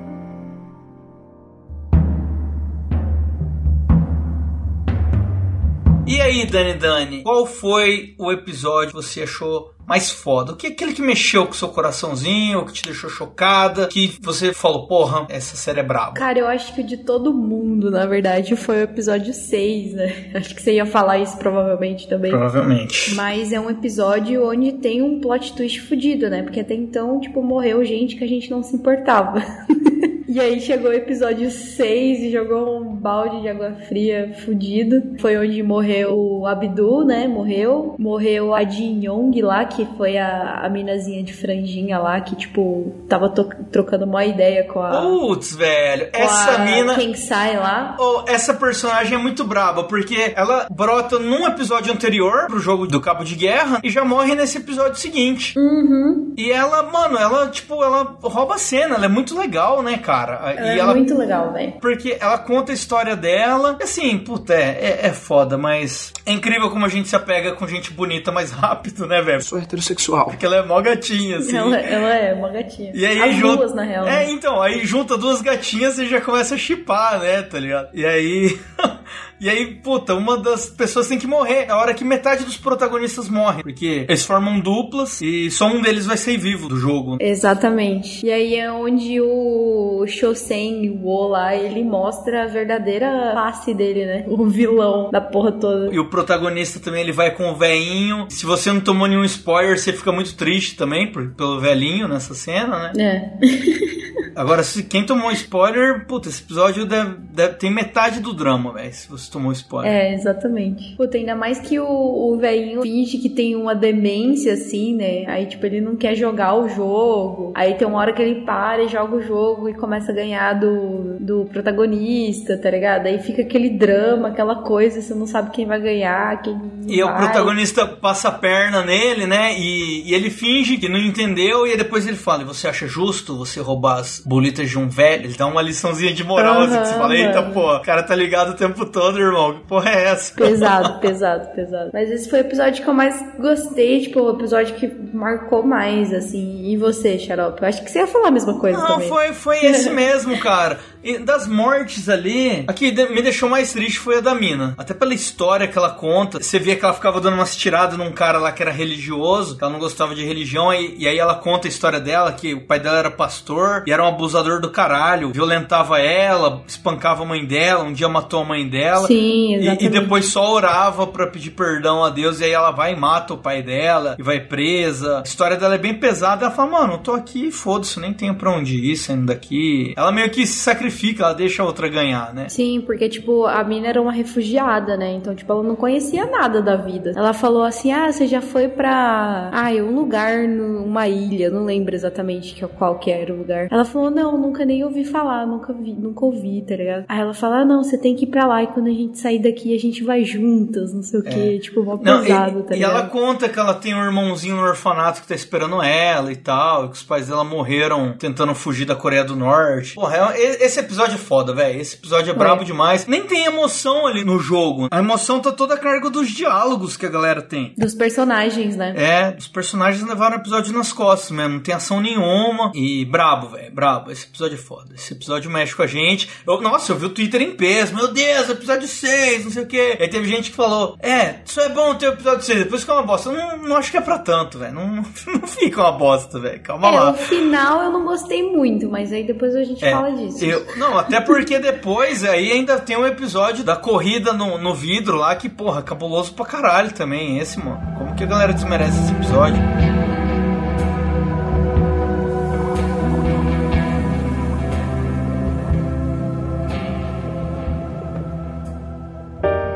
E 6.09 6.23
aí, 6.23 6.47
Dani 6.47 6.73
Dani, 6.73 7.23
qual 7.23 7.45
foi 7.45 8.15
o 8.19 8.33
episódio 8.33 8.89
que 8.89 8.95
você 8.95 9.25
achou 9.25 9.75
mais 9.87 10.11
foda? 10.11 10.53
O 10.53 10.57
que 10.57 10.69
aquele 10.69 10.95
que 10.95 11.03
mexeu 11.03 11.45
com 11.45 11.53
o 11.53 11.55
seu 11.55 11.69
coraçãozinho, 11.69 12.65
que 12.65 12.73
te 12.73 12.83
deixou 12.85 13.11
chocada, 13.11 13.87
que 13.89 14.17
você 14.19 14.55
falou, 14.55 14.87
porra, 14.87 15.27
essa 15.29 15.55
série 15.55 15.81
é 15.81 15.83
braba. 15.83 16.15
Cara, 16.15 16.39
eu 16.39 16.47
acho 16.47 16.75
que 16.75 16.83
de 16.83 16.97
todo 16.97 17.35
mundo, 17.35 17.91
na 17.91 18.07
verdade, 18.07 18.57
foi 18.57 18.77
o 18.77 18.83
episódio 18.85 19.35
6, 19.35 19.93
né? 19.93 20.31
Acho 20.35 20.55
que 20.55 20.63
você 20.63 20.73
ia 20.77 20.87
falar 20.87 21.19
isso 21.19 21.37
provavelmente 21.37 22.09
também. 22.09 22.31
Provavelmente. 22.31 23.15
Mas 23.15 23.53
é 23.53 23.61
um 23.61 23.69
episódio 23.69 24.49
onde 24.49 24.73
tem 24.73 25.03
um 25.03 25.21
plot 25.21 25.53
twist 25.53 25.83
fudido, 25.83 26.31
né? 26.31 26.43
Porque 26.43 26.61
até 26.61 26.75
então, 26.75 27.21
tipo, 27.21 27.43
morreu 27.43 27.85
gente 27.85 28.17
que 28.17 28.25
a 28.25 28.29
gente 28.29 28.51
não 28.51 28.63
se 28.63 28.75
importava. 28.75 29.43
E 30.29 30.39
aí 30.39 30.61
chegou 30.61 30.91
o 30.91 30.95
episódio 30.95 31.51
6 31.51 32.21
e 32.21 32.31
jogou 32.31 32.83
um 32.83 32.95
balde 32.95 33.41
de 33.41 33.49
água 33.49 33.73
fria 33.89 34.35
fudido. 34.45 35.17
Foi 35.19 35.39
onde 35.39 35.63
morreu 35.63 36.15
o 36.19 36.47
Abdu, 36.47 37.03
né? 37.03 37.27
Morreu. 37.27 37.97
Morreu 37.99 38.55
a 38.55 38.63
Jin 38.63 39.07
Yong 39.07 39.41
lá, 39.41 39.65
que 39.65 39.89
foi 39.97 40.19
a, 40.19 40.61
a 40.63 40.69
minazinha 40.69 41.23
de 41.23 41.33
franjinha 41.33 41.99
lá, 41.99 42.21
que, 42.21 42.37
tipo, 42.37 42.95
tava 43.09 43.31
trocando 43.31 44.05
uma 44.05 44.27
ideia 44.27 44.65
com 44.65 44.83
a. 44.83 45.01
Putz, 45.01 45.57
velho. 45.57 46.11
Essa 46.13 46.57
a 46.57 46.59
mina. 46.59 46.95
Quem 46.95 47.15
sai 47.15 47.57
lá. 47.57 47.97
Oh, 47.99 48.25
essa 48.27 48.53
personagem 48.53 49.15
é 49.15 49.19
muito 49.19 49.45
braba, 49.45 49.85
porque 49.85 50.35
ela 50.37 50.67
brota 50.71 51.19
num 51.19 51.47
episódio 51.47 51.91
anterior 51.91 52.49
pro 52.49 52.61
jogo 52.61 52.87
do 52.87 53.01
Cabo 53.01 53.25
de 53.25 53.35
Guerra 53.35 53.81
e 53.83 53.89
já 53.89 54.05
morre 54.05 54.35
nesse 54.35 54.59
episódio 54.59 55.01
seguinte. 55.01 55.59
Uhum. 55.59 56.35
E 56.37 56.53
ela, 56.53 56.83
mano, 56.83 57.17
ela, 57.17 57.49
tipo, 57.49 57.83
ela 57.83 58.19
rouba 58.21 58.57
a 58.57 58.59
cena, 58.59 58.97
ela 58.97 59.07
é 59.07 59.09
muito 59.09 59.39
legal, 59.39 59.83
né, 59.83 59.97
cara? 59.97 60.18
Ela 60.27 60.75
e 60.75 60.81
é 60.81 60.85
muito 60.85 61.17
legal, 61.17 61.53
velho. 61.53 61.73
Porque 61.81 62.17
ela 62.21 62.39
conta 62.39 62.73
a 62.73 62.75
história 62.75 63.15
dela. 63.15 63.77
E 63.81 63.85
assim, 63.85 64.19
puta, 64.19 64.55
é, 64.55 64.79
é, 64.81 65.07
é, 65.07 65.13
foda, 65.13 65.59
mas 65.59 66.13
é 66.27 66.33
incrível 66.33 66.71
como 66.71 66.85
a 66.85 66.89
gente 66.89 67.09
se 67.09 67.17
apega 67.17 67.53
com 67.53 67.67
gente 67.67 67.93
bonita 67.93 68.33
mais 68.33 68.51
rápido, 68.51 69.07
né, 69.07 69.21
velho? 69.23 69.43
Sou 69.43 69.59
heterossexual. 69.59 70.27
Porque 70.27 70.47
ela 70.47 70.57
é 70.57 70.63
mó 70.63 70.81
gatinha, 70.81 71.39
assim. 71.39 71.57
Ela, 71.57 71.79
ela 71.79 72.15
é 72.15 72.35
uma 72.35 72.49
gatinha. 72.51 72.91
E 72.95 73.05
aí 73.07 73.21
As 73.21 73.37
junta... 73.37 73.57
duas, 73.57 73.75
na 73.75 73.83
real. 73.83 74.07
É, 74.07 74.31
então, 74.31 74.63
aí 74.63 74.85
junta 74.85 75.17
duas 75.17 75.41
gatinhas 75.41 75.99
e 75.99 76.07
já 76.07 76.21
começa 76.21 76.55
a 76.55 76.59
chipar, 76.59 77.21
né, 77.21 77.43
tá 77.43 77.59
ligado? 77.59 77.89
E 77.93 78.05
aí. 78.05 78.59
E 79.41 79.49
aí, 79.49 79.75
puta, 79.75 80.15
uma 80.15 80.37
das 80.37 80.67
pessoas 80.67 81.09
tem 81.09 81.19
que 81.19 81.27
morrer. 81.27 81.67
É 81.67 81.71
a 81.71 81.77
hora 81.77 81.95
que 81.95 82.05
metade 82.05 82.45
dos 82.45 82.57
protagonistas 82.57 83.29
morrem. 83.29 83.63
Porque 83.63 84.05
eles 84.09 84.25
formam 84.25 84.61
duplas 84.61 85.21
e 85.21 85.51
só 85.51 85.67
um 85.67 85.81
deles 85.81 86.07
vai 86.07 86.17
ser 86.17 86.37
vivo 86.37 86.69
do 86.69 86.77
jogo. 86.77 87.19
Exatamente. 87.21 88.27
E 88.27 88.33
aí 88.33 88.57
é 88.57 88.71
onde 88.71 89.21
o 89.21 90.05
Shosen 90.07 90.99
Wo 91.03 91.29
lá, 91.29 91.55
ele 91.55 91.85
mostra 91.85 92.45
a 92.45 92.47
verdadeira 92.47 93.33
face 93.35 93.75
dele, 93.75 94.07
né? 94.07 94.25
O 94.27 94.47
vilão 94.47 95.11
da 95.11 95.21
porra 95.21 95.53
toda. 95.53 95.93
E 95.93 95.99
o 95.99 96.09
protagonista 96.09 96.81
também, 96.81 97.03
ele 97.03 97.13
vai 97.13 97.31
com 97.35 97.51
o 97.51 97.57
velhinho. 97.57 98.27
Se 98.31 98.45
você 98.45 98.73
não 98.73 98.81
tomou 98.81 99.07
nenhum 99.07 99.25
spoiler, 99.25 99.79
você 99.79 99.93
fica 99.93 100.13
muito 100.13 100.35
triste 100.37 100.77
também 100.77 101.11
por, 101.11 101.31
pelo 101.31 101.61
velhinho 101.61 102.09
nessa 102.09 102.35
cena, 102.35 102.93
né? 102.93 103.33
É. 103.43 103.99
Agora, 104.39 104.63
se 104.63 104.85
quem 104.85 105.05
tomou 105.05 105.33
spoiler, 105.33 106.07
puta, 106.07 106.29
esse 106.29 106.43
episódio 106.43 106.87
deve, 106.87 107.17
deve, 107.33 107.55
tem 107.55 107.73
metade 107.73 108.21
do 108.21 108.33
drama, 108.33 108.73
velho, 108.73 108.93
se 108.93 109.09
você 109.09 109.28
tomou 109.31 109.53
spoiler. 109.53 109.91
É, 109.93 110.15
exatamente. 110.15 110.97
Puta, 110.97 111.17
ainda 111.17 111.35
mais 111.35 111.59
que 111.61 111.79
o, 111.79 111.87
o 111.87 112.37
velhinho 112.39 112.83
finge 112.83 113.19
que 113.19 113.29
tem 113.29 113.55
uma 113.57 113.75
demência, 113.75 114.53
assim, 114.55 114.95
né? 114.95 115.25
Aí, 115.27 115.47
tipo, 115.47 115.65
ele 115.67 115.81
não 115.81 115.97
quer 115.97 116.15
jogar 116.15 116.55
o 116.55 116.69
jogo. 116.69 117.53
Aí 117.55 117.75
tem 117.75 117.87
uma 117.87 117.99
hora 117.99 118.13
que 118.13 118.23
ele 118.23 118.45
para 118.45 118.83
e 118.83 118.89
joga 118.89 119.17
o 119.17 119.23
jogo 119.23 119.69
e 119.69 119.75
começa 119.75 120.13
a 120.13 120.15
ganhar 120.15 120.55
do, 120.55 121.17
do 121.21 121.45
protagonista, 121.53 122.57
tá 122.57 122.71
ligado? 122.71 123.07
Aí 123.07 123.19
fica 123.21 123.43
aquele 123.43 123.71
drama, 123.71 124.29
aquela 124.29 124.57
coisa, 124.63 125.01
você 125.01 125.15
não 125.15 125.27
sabe 125.27 125.51
quem 125.51 125.67
vai 125.67 125.81
ganhar, 125.81 126.41
quem 126.43 126.59
E 126.87 127.03
vai. 127.03 127.13
o 127.13 127.17
protagonista 127.17 127.87
passa 127.87 128.29
a 128.29 128.33
perna 128.33 128.83
nele, 128.83 129.27
né? 129.27 129.55
E, 129.59 130.09
e 130.09 130.15
ele 130.15 130.31
finge 130.31 130.77
que 130.77 130.89
não 130.89 130.99
entendeu 130.99 131.67
e 131.67 131.73
aí 131.73 131.77
depois 131.77 132.07
ele 132.07 132.17
fala, 132.17 132.45
você 132.45 132.69
acha 132.69 132.87
justo 132.87 133.37
você 133.37 133.61
roubar 133.61 133.99
as 134.01 134.23
bolitas 134.25 134.69
de 134.69 134.79
um 134.79 134.89
velho? 134.89 135.25
Ele 135.25 135.35
dá 135.37 135.47
uma 135.47 135.63
liçãozinha 135.63 136.13
de 136.13 136.25
moral, 136.25 136.63
assim, 136.63 136.79
que 136.81 136.89
você 136.89 136.95
fala, 136.95 137.15
eita, 137.17 137.41
mano. 137.43 137.55
pô, 137.55 137.77
o 137.77 137.83
cara 137.83 138.03
tá 138.03 138.15
ligado 138.15 138.51
o 138.51 138.57
tempo 138.57 138.85
todo, 138.87 139.18
irmão. 139.27 139.55
Que 139.55 139.65
porra 139.67 139.91
é 139.91 140.05
essa? 140.09 140.35
Pesado, 140.35 140.99
pesado, 141.01 141.55
pesado. 141.55 141.91
Mas 141.93 142.11
esse 142.11 142.29
foi 142.29 142.41
o 142.41 142.43
episódio 142.43 142.83
que 142.83 142.89
eu 142.89 142.95
mais 142.95 143.23
gostei, 143.39 144.01
tipo, 144.01 144.21
o 144.21 144.31
episódio 144.31 144.75
que 144.77 144.87
marcou 145.13 145.63
mais, 145.63 146.13
assim. 146.13 146.65
E 146.71 146.77
você, 146.77 147.19
Xarope? 147.19 147.63
Eu 147.63 147.69
acho 147.69 147.83
que 147.85 147.91
você 147.91 148.01
ia 148.01 148.07
falar 148.07 148.29
a 148.29 148.33
mesma 148.33 148.59
coisa 148.59 148.79
Não, 148.79 148.87
também. 148.87 149.09
foi, 149.09 149.33
foi 149.33 149.59
esse 149.67 149.91
mesmo, 149.91 150.39
cara. 150.39 150.79
E 151.09 151.19
das 151.19 151.47
mortes 151.47 152.09
ali, 152.09 152.65
a 152.67 152.73
que 152.73 152.91
me 153.09 153.23
deixou 153.23 153.49
mais 153.49 153.73
triste 153.73 153.99
foi 153.99 154.19
a 154.19 154.21
da 154.21 154.35
mina. 154.35 154.75
Até 154.77 154.93
pela 154.93 155.15
história 155.15 155.67
que 155.67 155.79
ela 155.79 155.91
conta. 155.91 156.39
Você 156.43 156.59
via 156.59 156.77
que 156.77 156.85
ela 156.85 156.93
ficava 156.93 157.19
dando 157.21 157.35
umas 157.35 157.57
tiradas 157.57 157.97
num 157.97 158.13
cara 158.13 158.39
lá 158.39 158.53
que 158.53 158.63
era 158.63 158.71
religioso, 158.71 159.57
que 159.57 159.65
ela 159.65 159.73
não 159.73 159.81
gostava 159.81 160.15
de 160.15 160.25
religião, 160.25 160.73
e, 160.75 160.97
e 160.99 161.09
aí 161.09 161.19
ela 161.19 161.35
conta 161.35 161.67
a 161.67 161.71
história 161.71 161.99
dela, 161.99 162.33
que 162.33 162.53
o 162.53 162.61
pai 162.61 162.79
dela 162.79 162.99
era 162.99 163.11
pastor 163.11 163.85
e 163.87 163.93
era 163.93 164.05
um 164.05 164.09
abusador 164.09 164.61
do 164.61 164.71
caralho, 164.71 165.33
violentava 165.33 165.99
ela, 165.99 166.63
espancava 166.67 167.23
a 167.23 167.27
mãe 167.27 167.45
dela, 167.47 167.85
um 167.85 167.93
dia 167.93 168.09
matou 168.09 168.43
a 168.43 168.45
mãe 168.45 168.69
dela. 168.69 169.07
Sim, 169.07 169.55
E, 169.55 169.55
exatamente. 169.55 169.85
e 169.87 169.89
depois 169.89 170.27
só 170.27 170.53
orava 170.53 171.07
pra 171.07 171.27
pedir 171.27 171.51
perdão 171.53 172.05
a 172.05 172.11
Deus, 172.11 172.41
e 172.41 172.45
aí 172.45 172.53
ela 172.53 172.71
vai 172.71 172.93
e 172.93 172.97
mata 172.97 173.33
o 173.35 173.39
pai 173.39 173.63
dela, 173.63 174.15
e 174.19 174.23
vai 174.23 174.41
presa. 174.41 175.21
A 175.21 175.23
história 175.23 175.57
dela 175.57 175.75
é 175.75 175.79
bem 175.79 175.95
pesada. 175.95 176.45
Ela 176.45 176.55
fala, 176.55 176.71
mano, 176.71 176.93
eu 176.95 176.99
tô 176.99 177.13
aqui, 177.13 177.51
foda-se, 177.51 177.99
nem 177.99 178.13
tenho 178.13 178.35
pra 178.35 178.51
onde 178.51 178.77
ir 178.77 178.97
saindo 178.97 179.27
daqui. 179.27 179.95
Ela 179.97 180.13
meio 180.13 180.29
que 180.31 180.47
se 180.47 180.59
sacrifica, 180.59 180.98
ela 181.19 181.33
deixa 181.33 181.63
a 181.63 181.67
outra 181.67 181.89
ganhar, 181.89 182.35
né? 182.35 182.49
Sim, 182.49 182.81
porque, 182.85 183.09
tipo, 183.09 183.45
a 183.47 183.63
mina 183.65 183.87
era 183.89 184.01
uma 184.01 184.13
refugiada, 184.13 184.97
né? 184.97 185.13
Então, 185.13 185.35
tipo, 185.35 185.53
ela 185.53 185.63
não 185.63 185.77
conhecia 185.77 186.27
nada 186.27 186.61
da 186.63 186.77
vida. 186.77 187.13
Ela 187.17 187.33
falou 187.33 187.63
assim: 187.63 187.93
ah, 187.93 188.11
você 188.11 188.27
já 188.27 188.41
foi 188.41 188.69
pra. 188.69 189.51
Ah, 189.53 189.69
um 189.83 189.95
lugar 189.95 190.47
numa 190.49 191.07
ilha, 191.09 191.51
não 191.51 191.65
lembro 191.65 191.95
exatamente 191.95 192.55
que- 192.55 192.67
qual 192.67 192.99
que 192.99 193.11
era 193.11 193.33
o 193.33 193.37
lugar. 193.39 193.69
Ela 193.71 193.85
falou: 193.85 194.11
não, 194.11 194.39
nunca 194.39 194.65
nem 194.65 194.85
ouvi 194.85 195.05
falar, 195.05 195.47
nunca 195.47 195.73
vi, 195.73 195.93
nunca 195.93 196.25
ouvi, 196.25 196.63
tá 196.67 196.77
ligado? 196.77 197.05
Aí 197.09 197.21
ela 197.21 197.35
fala: 197.35 197.59
ah, 197.61 197.65
não, 197.65 197.83
você 197.83 197.97
tem 197.99 198.15
que 198.15 198.25
ir 198.25 198.29
pra 198.29 198.47
lá 198.47 198.63
e 198.63 198.67
quando 198.69 198.89
a 198.89 198.93
gente 198.93 199.19
sair 199.19 199.39
daqui 199.39 199.75
a 199.75 199.79
gente 199.79 200.03
vai 200.05 200.25
juntas, 200.25 200.93
não 200.93 201.03
sei 201.03 201.21
o 201.21 201.23
quê. 201.23 201.59
Tipo, 201.61 201.83
mó 201.85 201.95
É. 201.95 202.05
Não, 202.05 202.21
pesado, 202.23 202.61
e, 202.61 202.63
tá 202.63 202.75
e 202.75 202.79
ligado? 202.79 202.91
ela 202.99 203.07
conta 203.09 203.49
que 203.49 203.59
ela 203.59 203.75
tem 203.75 203.95
um 203.95 204.05
irmãozinho 204.05 204.57
no 204.57 204.63
orfanato 204.63 205.21
que 205.23 205.29
tá 205.29 205.35
esperando 205.35 205.83
ela 205.83 206.33
e 206.33 206.37
tal, 206.37 206.87
e 206.87 206.89
que 206.89 206.95
os 206.95 207.03
pais 207.03 207.29
dela 207.29 207.45
morreram 207.45 208.15
tentando 208.19 208.55
fugir 208.55 208.85
da 208.85 208.95
Coreia 208.97 209.25
do 209.25 209.37
Norte. 209.37 209.95
Porra, 209.95 210.35
é- 210.37 210.65
e- 210.65 210.65
esse 210.79 210.87
episódio 210.87 211.15
é 211.15 211.19
foda, 211.19 211.53
velho. 211.53 211.81
Esse 211.81 211.97
episódio 211.97 212.31
é 212.31 212.35
brabo 212.35 212.65
demais. 212.65 213.07
Nem 213.07 213.25
tem 213.25 213.45
emoção 213.45 214.07
ali 214.07 214.25
no 214.25 214.39
jogo. 214.39 214.89
A 214.91 214.99
emoção 214.99 215.41
tá 215.41 215.51
toda 215.53 215.75
a 215.75 215.79
carga 215.79 216.09
dos 216.11 216.29
diálogos 216.31 216.97
que 216.97 217.05
a 217.05 217.09
galera 217.09 217.43
tem. 217.43 217.75
Dos 217.77 217.95
personagens, 217.95 218.77
né? 218.77 218.95
É, 218.97 219.37
os 219.37 219.49
personagens 219.49 220.07
levaram 220.07 220.37
o 220.37 220.41
episódio 220.41 220.73
nas 220.73 220.93
costas 220.93 221.31
mesmo, 221.31 221.55
não 221.55 221.61
tem 221.61 221.75
ação 221.75 222.01
nenhuma. 222.01 222.71
E 222.75 223.05
brabo, 223.05 223.49
velho, 223.49 223.75
brabo. 223.75 224.11
Esse 224.11 224.27
episódio 224.27 224.55
é 224.55 224.59
foda. 224.59 224.95
Esse 224.95 225.13
episódio 225.15 225.51
mexe 225.51 225.75
com 225.75 225.83
a 225.83 225.87
gente. 225.87 226.29
Eu- 226.47 226.61
nossa, 226.61 226.93
eu 226.93 226.97
vi 226.97 227.07
o 227.07 227.11
Twitter 227.11 227.43
em 227.43 227.53
peso. 227.57 227.95
Meu 227.95 228.09
Deus, 228.09 228.49
episódio 228.49 228.87
6, 228.87 229.45
não 229.45 229.51
sei 229.51 229.63
o 229.63 229.67
quê. 229.67 229.97
Aí 230.01 230.09
teve 230.09 230.29
gente 230.29 230.51
que 230.51 230.57
falou: 230.57 230.97
É, 231.01 231.37
só 231.45 231.63
é 231.63 231.69
bom 231.69 231.95
ter 231.95 232.09
o 232.09 232.13
episódio 232.13 232.43
6, 232.45 232.59
depois 232.61 232.83
fica 232.83 232.95
uma 232.95 233.03
bosta. 233.03 233.31
Eu 233.31 233.37
não, 233.37 233.57
não 233.69 233.77
acho 233.77 233.91
que 233.91 233.97
é 233.97 234.01
pra 234.01 234.19
tanto, 234.19 234.59
velho. 234.59 234.75
Não, 234.75 234.87
não, 234.97 235.05
fica 235.47 235.81
uma 235.81 235.93
bosta, 235.93 236.39
velho. 236.39 236.61
Calma 236.63 236.89
É, 236.89 236.91
lá. 237.01 237.11
o 237.11 237.15
final 237.15 237.83
eu 237.83 237.91
não 237.91 238.05
gostei 238.05 238.43
muito, 238.43 238.89
mas 238.89 239.13
aí 239.13 239.25
depois 239.27 239.55
a 239.57 239.65
gente 239.65 239.85
É, 239.85 239.91
fala 239.91 240.11
disso. 240.13 240.45
eu- 240.45 240.67
não, 240.77 240.99
até 240.99 241.21
porque 241.21 241.59
depois 241.59 242.25
aí 242.25 242.53
ainda 242.53 242.79
tem 242.79 242.97
um 242.97 243.07
episódio 243.07 243.65
da 243.65 243.77
corrida 243.77 244.33
no, 244.33 244.59
no 244.59 244.75
vidro 244.75 245.17
lá 245.17 245.35
que, 245.37 245.49
porra, 245.49 245.83
cabuloso 245.83 246.33
pra 246.33 246.45
caralho 246.45 246.93
também 246.93 247.39
esse, 247.39 247.59
mano. 247.59 247.81
Como 247.97 248.15
que 248.15 248.25
a 248.25 248.27
galera 248.27 248.53
desmerece 248.53 248.99
esse 248.99 249.13
episódio? 249.13 249.63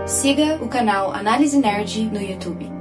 Siga 0.06 0.58
o 0.62 0.68
canal 0.68 1.12
Análise 1.12 1.58
Nerd 1.58 2.08
no 2.12 2.20
YouTube. 2.20 2.71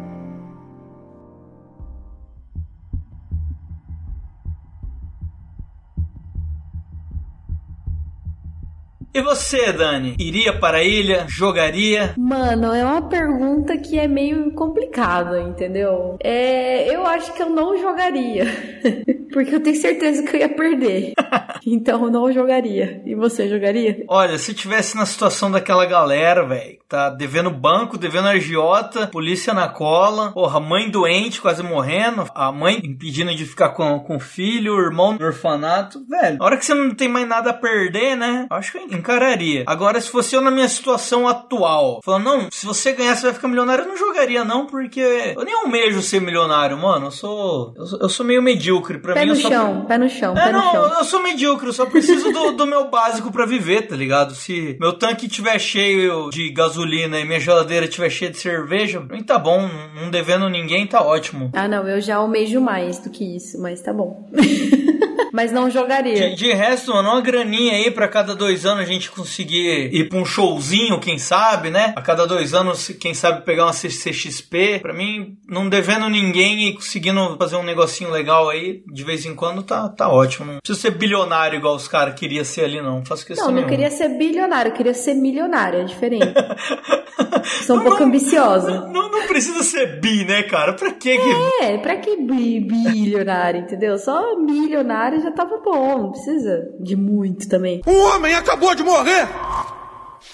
E 9.14 9.22
você, 9.22 9.74
Dani? 9.74 10.16
Iria 10.18 10.58
para 10.58 10.78
a 10.78 10.84
ilha? 10.84 11.26
Jogaria? 11.28 12.14
Mano, 12.18 12.74
é 12.74 12.82
uma 12.82 13.10
pergunta 13.10 13.78
que 13.78 14.00
é 14.00 14.08
meio 14.08 14.54
complicada, 14.54 15.42
entendeu? 15.42 16.16
É, 16.24 16.96
eu 16.96 17.06
acho 17.06 17.34
que 17.34 17.42
eu 17.42 17.50
não 17.50 17.78
jogaria. 17.78 18.46
Porque 19.32 19.56
eu 19.56 19.62
tenho 19.62 19.76
certeza 19.76 20.24
que 20.24 20.36
eu 20.36 20.40
ia 20.40 20.50
perder. 20.50 21.14
Então 21.64 22.06
eu 22.06 22.12
não 22.12 22.32
jogaria. 22.32 23.02
E 23.06 23.14
você 23.14 23.48
jogaria? 23.48 24.04
Olha, 24.08 24.38
se 24.40 24.52
tivesse 24.52 24.98
na 24.98 25.06
situação 25.06 25.52
daquela 25.52 25.86
galera, 25.86 26.44
velho, 26.44 26.80
tá 26.90 27.10
devendo 27.10 27.52
banco, 27.52 28.00
devendo 28.00 28.28
agiota, 28.30 29.08
polícia 29.08 29.54
na 29.54 29.68
cola, 29.68 30.32
porra, 30.32 30.60
mãe 30.60 30.90
doente, 30.90 31.40
quase 31.40 31.62
morrendo, 31.62 32.28
a 32.34 32.52
mãe 32.52 32.82
impedindo 32.84 33.34
de 33.36 33.46
ficar 33.46 33.70
com, 33.70 34.00
com 34.00 34.18
o 34.18 34.20
filho, 34.20 34.74
o 34.74 34.82
irmão 34.82 35.16
no 35.20 35.26
orfanato, 35.26 36.04
velho. 36.10 36.38
Na 36.40 36.46
hora 36.46 36.58
que 36.58 36.66
você 36.66 36.74
não 36.74 36.96
tem 36.96 37.08
mais 37.08 37.28
nada 37.28 37.52
a 37.52 37.54
perder, 37.54 38.18
né? 38.18 38.48
Acho 38.50 38.72
que 38.72 38.78
eu 38.80 38.98
encararia. 38.98 39.64
Agora, 39.68 40.02
se 40.02 40.10
fosse 40.10 40.36
eu 40.36 40.42
na 40.42 40.52
minha 40.52 40.68
situação 40.68 41.28
atual, 41.28 42.02
falando, 42.04 42.24
não, 42.24 42.52
se 42.52 42.66
você 42.66 42.92
ganhar, 42.92 43.16
você 43.16 43.24
vai 43.24 43.34
ficar 43.34 43.48
milionário, 43.48 43.84
eu 43.84 43.88
não 43.88 43.98
jogaria, 43.98 44.44
não, 44.44 44.66
porque 44.66 45.00
eu 45.00 45.46
nem 45.46 45.54
almejo 45.54 46.02
ser 46.02 46.20
milionário, 46.20 46.78
mano. 46.78 47.08
Eu 47.08 47.12
sou. 47.12 47.74
Eu 47.78 47.86
sou, 47.86 48.00
eu 48.00 48.10
sou 48.10 48.26
meio 48.26 48.42
medíocre. 48.42 48.98
Pra 48.98 49.14
Pé 49.22 49.26
no 49.26 49.36
chão, 49.36 49.86
pé 49.86 49.98
no 49.98 50.10
chão, 50.10 50.38
é, 50.38 50.46
pé 50.46 50.52
no 50.52 50.58
não, 50.58 50.72
chão. 50.72 50.94
eu 51.00 51.04
sou 51.06 51.22
medíocre, 51.22 51.68
eu 51.68 51.74
só 51.74 51.86
preciso 51.86 52.32
do, 52.32 52.52
do 52.54 52.66
meu 52.66 52.90
básico 52.90 53.32
pra 53.32 53.46
viver, 53.46 53.84
tá 53.88 53.96
ligado? 53.96 54.34
Se 54.34 54.76
meu 54.80 54.94
tanque 54.94 55.28
tiver 55.28 55.60
cheio 55.60 56.30
de 56.30 56.50
gasolina 56.52 57.20
e 57.20 57.26
minha 57.26 57.40
geladeira 57.40 57.88
tiver 57.88 58.10
cheia 58.10 58.32
de 58.32 58.38
cerveja, 58.38 59.00
pra 59.02 59.16
mim 59.16 59.24
tá 59.24 59.38
bom, 59.38 59.70
não 59.96 60.10
devendo 60.10 60.50
ninguém, 60.50 60.88
tá 60.88 61.02
ótimo. 61.02 61.52
Ah, 61.54 61.68
não, 61.68 61.88
eu 61.88 62.02
já 62.02 62.16
almejo 62.16 62.60
mais 62.60 63.00
do 63.00 63.10
que 63.10 63.36
isso, 63.36 63.62
mas 63.62 63.82
tá 63.82 63.94
bom. 63.94 64.28
mas 65.32 65.52
não 65.52 65.70
jogaria. 65.70 66.30
De, 66.32 66.36
de 66.36 66.54
resto, 66.54 66.94
mano, 66.94 67.10
uma 67.10 67.22
graninha 67.22 67.74
aí 67.74 67.92
pra 67.92 68.08
cada 68.08 68.36
dois 68.36 68.66
anos 68.66 68.82
a 68.84 68.86
gente 68.92 69.10
conseguir 69.12 69.90
ir 69.94 70.10
pra 70.10 70.18
um 70.20 70.26
showzinho, 70.26 71.00
quem 71.00 71.18
sabe, 71.18 71.70
né? 71.70 71.94
A 71.96 72.02
cada 72.02 72.26
dois 72.26 72.54
anos, 72.54 72.88
quem 73.00 73.14
sabe 73.14 73.44
pegar 73.44 73.66
uma 73.66 73.74
CCXP. 73.74 74.80
Pra 74.82 74.94
mim, 74.94 75.38
não 75.48 75.68
devendo 75.70 76.10
ninguém 76.10 76.68
e 76.70 76.74
conseguindo 76.74 77.36
fazer 77.38 77.56
um 77.56 77.64
negocinho 77.64 78.12
legal 78.12 78.50
aí, 78.50 78.82
de 78.92 79.04
vez 79.04 79.26
em 79.26 79.36
quando, 79.36 79.64
tá, 79.64 79.88
tá 79.90 80.10
ótimo. 80.10 80.54
Não 80.54 80.60
precisa 80.60 80.80
ser 80.80 80.92
bilionário 80.98 81.58
igual 81.58 81.76
os 81.76 81.88
caras 81.88 82.16
queriam 82.16 82.44
ser 82.44 82.66
ali, 82.66 82.82
não. 82.82 82.92
Não 82.98 83.06
faço 83.06 83.26
questão 83.26 83.46
Não, 83.48 83.52
não 83.54 83.62
nenhuma. 83.68 83.72
queria 83.78 83.90
ser 83.96 84.10
bilionário, 84.18 84.70
eu 84.70 84.76
queria 84.76 84.94
ser 84.94 85.14
milionário, 85.14 85.80
é 85.82 85.84
diferente. 85.84 86.26
Sou 87.66 87.78
um 87.78 87.84
pouco 87.84 88.04
ambiciosa. 88.04 88.88
Não, 88.88 89.10
não 89.10 89.28
precisa 89.28 89.64
ser 89.64 90.00
bi, 90.00 90.26
né, 90.26 90.44
cara? 90.44 90.74
Pra 90.74 90.92
que 90.92 91.18
que... 91.18 91.64
É, 91.64 91.78
pra 91.78 91.96
que 91.98 92.18
bi- 92.18 92.60
bilionário, 92.60 93.62
entendeu? 93.62 93.98
Só 93.98 94.36
milionário 94.38 95.21
já 95.22 95.32
tava 95.32 95.58
bom, 95.58 95.98
não 95.98 96.12
precisa 96.12 96.74
de 96.80 96.96
muito 96.96 97.48
também. 97.48 97.82
Um 97.88 98.00
homem 98.08 98.34
acabou 98.34 98.74
de 98.76 98.84
morrer! 98.84 99.28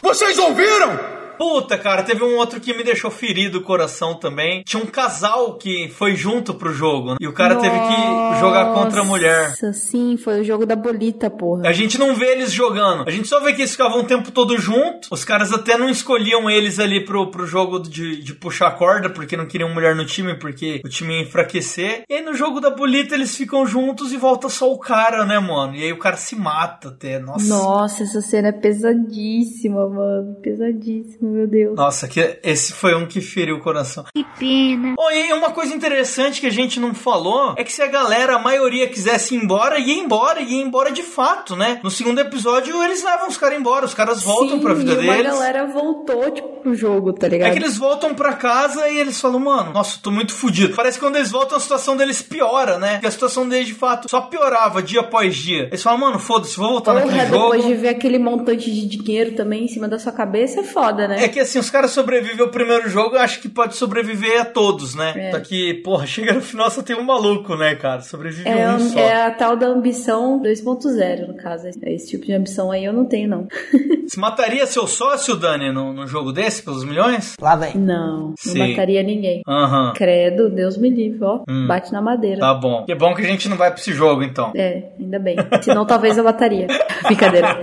Vocês 0.02 0.38
ouviram? 0.38 1.17
Puta, 1.38 1.78
cara, 1.78 2.04
teve 2.04 2.24
um 2.24 2.36
outro 2.38 2.60
que 2.60 2.74
me 2.74 2.84
deixou 2.84 3.12
ferido 3.12 3.60
o 3.60 3.64
coração 3.64 4.16
também. 4.16 4.64
Tinha 4.64 4.82
um 4.82 4.86
casal 4.88 5.56
que 5.58 5.90
foi 5.90 6.16
junto 6.16 6.54
pro 6.54 6.74
jogo. 6.74 7.12
né? 7.12 7.18
E 7.22 7.28
o 7.28 7.34
cara 7.34 7.56
teve 7.58 7.78
que 7.78 8.40
jogar 8.40 8.74
contra 8.74 9.02
a 9.02 9.04
mulher. 9.04 9.50
Nossa, 9.50 9.74
sim, 9.74 10.18
foi 10.18 10.42
o 10.42 10.44
jogo 10.44 10.66
da 10.66 10.76
bolita, 10.76 11.30
porra. 11.30 11.68
A 11.68 11.72
gente 11.74 11.98
não 11.98 12.16
vê 12.16 12.32
eles 12.34 12.52
jogando. 12.52 13.08
A 13.08 13.12
gente 13.12 13.28
só 13.28 13.40
vê 13.40 13.54
que 13.54 13.62
eles 13.62 13.72
ficavam 13.72 14.00
o 14.02 14.04
tempo 14.06 14.32
todo 14.32 14.58
junto. 14.58 15.08
Os 15.12 15.24
caras 15.24 15.52
até 15.54 15.78
não 15.78 15.90
escolhiam 15.90 16.50
eles 16.50 16.80
ali 16.80 17.04
pro, 17.06 17.30
pro 17.32 17.46
jogo 17.46 17.80
de, 17.80 18.22
de 18.22 18.34
puxar 18.34 18.72
corda, 18.72 19.10
porque 19.10 19.38
não 19.38 19.46
queriam 19.46 19.74
mulher 19.74 19.96
no 19.96 20.06
time, 20.06 20.36
porque 20.40 20.82
o 20.86 20.90
time 20.90 21.16
ia 21.16 21.22
enfraquecer. 21.24 22.04
E 22.10 22.14
aí 22.16 22.22
no 22.24 22.34
jogo 22.34 22.60
da 22.60 22.70
bolita 22.70 23.16
eles 23.16 23.36
ficam 23.36 23.66
juntos 23.66 24.12
e 24.12 24.18
volta 24.18 24.50
só 24.50 24.72
o 24.72 24.78
cara, 24.80 25.26
né, 25.26 25.40
mano? 25.40 25.76
E 25.76 25.84
aí 25.84 25.92
o 25.94 26.00
cara 26.00 26.18
se 26.18 26.36
mata 26.36 26.90
até. 26.90 27.20
Nossa. 27.20 27.48
Nossa, 27.48 28.04
essa 28.04 28.22
cena 28.22 28.50
é 28.50 28.52
pesadíssima, 28.52 29.88
mano. 29.90 30.36
Pesadíssima, 30.42 31.27
meu 31.28 31.48
Deus. 31.48 31.76
Nossa, 31.76 32.08
que 32.08 32.40
esse 32.44 32.74
foi 32.74 32.96
um 32.96 33.06
que 33.06 33.22
feriu 33.22 33.58
o 33.58 33.60
coração. 33.60 34.06
Que 34.16 34.24
pena. 34.40 34.96
Oh, 34.98 35.10
e 35.12 35.32
uma 35.34 35.52
coisa 35.52 35.74
interessante 35.74 36.40
que 36.42 36.48
a 36.48 36.52
gente 36.52 36.80
não 36.80 36.94
falou 36.94 37.54
é 37.58 37.64
que 37.64 37.72
se 37.72 37.82
a 37.82 37.88
galera, 37.88 38.36
a 38.36 38.40
maioria, 38.40 38.88
quisesse 38.88 39.36
ir 39.36 39.44
embora, 39.44 39.78
ia 39.80 39.94
embora, 39.94 40.42
ia 40.42 40.62
embora 40.62 40.92
de 40.92 41.04
fato, 41.04 41.56
né? 41.56 41.80
No 41.84 41.90
segundo 41.92 42.20
episódio, 42.20 42.82
eles 42.84 43.04
levam 43.04 43.28
os 43.28 43.38
caras 43.38 43.60
embora, 43.60 43.86
os 43.86 43.94
caras 43.94 44.22
voltam 44.24 44.58
Sim, 44.58 44.60
pra 44.64 44.74
vida 44.74 44.94
e 44.94 44.96
deles. 44.98 45.24
galera 45.24 45.66
voltou, 45.68 46.30
tipo, 46.32 46.48
pro 46.62 46.74
jogo, 46.76 47.14
tá 47.14 47.28
ligado? 47.28 47.50
É 47.50 47.52
que 47.52 47.60
eles 47.60 47.78
voltam 47.78 48.14
pra 48.14 48.34
casa 48.34 48.88
e 48.90 48.98
eles 48.98 49.20
falam, 49.20 49.40
mano, 49.40 49.72
nossa, 49.74 50.00
tô 50.02 50.12
muito 50.12 50.34
fudido. 50.34 50.76
Parece 50.76 50.98
que 51.00 51.06
quando 51.06 51.16
eles 51.18 51.32
voltam, 51.32 51.58
a 51.58 51.62
situação 51.62 51.96
deles 51.96 52.22
piora, 52.22 52.78
né? 52.78 52.94
Porque 52.94 53.08
a 53.08 53.12
situação 53.12 53.48
deles, 53.48 53.68
de 53.68 53.74
fato, 53.74 54.10
só 54.10 54.22
piorava 54.22 54.82
dia 54.82 55.02
após 55.02 55.36
dia. 55.36 55.66
Eles 55.68 55.82
falam, 55.84 56.00
mano, 56.00 56.20
foda-se, 56.20 56.58
vou 56.58 56.70
voltar 56.70 56.94
naquele 56.94 57.14
Porra, 57.14 57.26
jogo. 57.28 57.44
depois 57.44 57.66
de 57.66 57.74
ver 57.76 57.90
aquele 57.90 58.20
montante 58.20 58.70
de 58.72 58.86
dinheiro 58.98 59.36
também 59.36 59.66
em 59.66 59.68
cima 59.68 59.88
da 59.88 60.00
sua 60.00 60.12
cabeça, 60.12 60.62
é 60.62 60.64
foda, 60.64 61.08
né? 61.08 61.17
É 61.24 61.28
que 61.28 61.40
assim, 61.40 61.60
os 61.60 61.70
caras 61.70 61.92
sobrevivem 61.92 62.42
ao 62.42 62.50
primeiro 62.52 62.90
jogo, 62.90 63.16
eu 63.16 63.22
acho 63.22 63.40
que 63.42 63.50
pode 63.50 63.76
sobreviver 63.76 64.42
a 64.42 64.46
todos, 64.46 64.96
né? 64.96 65.14
É. 65.16 65.32
Só 65.32 65.40
que, 65.40 65.76
porra, 65.76 66.06
chega 66.08 66.34
no 66.34 66.42
final 66.42 66.70
só 66.70 66.82
tem 66.82 66.96
um 66.96 67.04
maluco, 67.04 67.56
né, 67.56 67.76
cara? 67.76 68.02
Sobrevive 68.02 68.48
É, 68.48 68.70
um 68.70 68.80
só. 68.80 69.00
é 69.00 69.26
a 69.26 69.32
tal 69.32 69.56
da 69.56 69.68
ambição 69.68 70.42
2.0, 70.42 71.28
no 71.28 71.36
caso. 71.36 71.68
É 71.82 71.94
Esse 71.94 72.10
tipo 72.12 72.26
de 72.26 72.34
ambição 72.34 72.72
aí 72.72 72.86
eu 72.86 72.94
não 72.94 73.06
tenho, 73.06 73.30
não. 73.30 73.48
Você 74.08 74.20
mataria 74.20 74.66
seu 74.66 74.88
sócio, 74.88 75.36
Dani, 75.36 75.72
num, 75.72 75.92
num 75.92 76.08
jogo 76.08 76.32
desse, 76.32 76.64
pelos 76.64 76.86
milhões? 76.86 77.36
Lá 77.42 77.56
vem. 77.58 77.76
Não, 77.76 78.30
não 78.30 78.34
Sim. 78.38 78.70
mataria 78.70 79.04
ninguém. 79.04 79.42
Aham. 79.48 79.92
Credo, 79.96 80.50
Deus 80.50 80.78
me 80.78 80.90
livre, 80.90 81.20
ó. 81.24 81.42
Hum. 81.50 81.68
Bate 81.68 81.92
na 81.92 82.02
madeira. 82.02 82.40
Tá 82.40 82.54
bom. 82.54 82.86
Que 82.86 82.96
bom 82.96 83.14
que 83.14 83.22
a 83.22 83.26
gente 83.26 83.50
não 83.50 83.58
vai 83.58 83.70
pra 83.70 83.80
esse 83.80 83.92
jogo, 83.92 84.24
então. 84.24 84.54
É, 84.56 84.84
ainda 84.98 85.20
bem. 85.20 85.36
Senão 85.62 85.86
talvez 85.86 86.18
eu 86.18 86.24
mataria. 86.24 86.68
Brincadeira. 87.04 87.58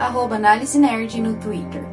Arroba 0.00 0.36
Análise 0.36 0.78
Nerd 0.78 1.14
no 1.16 1.34
Twitter. 1.34 1.89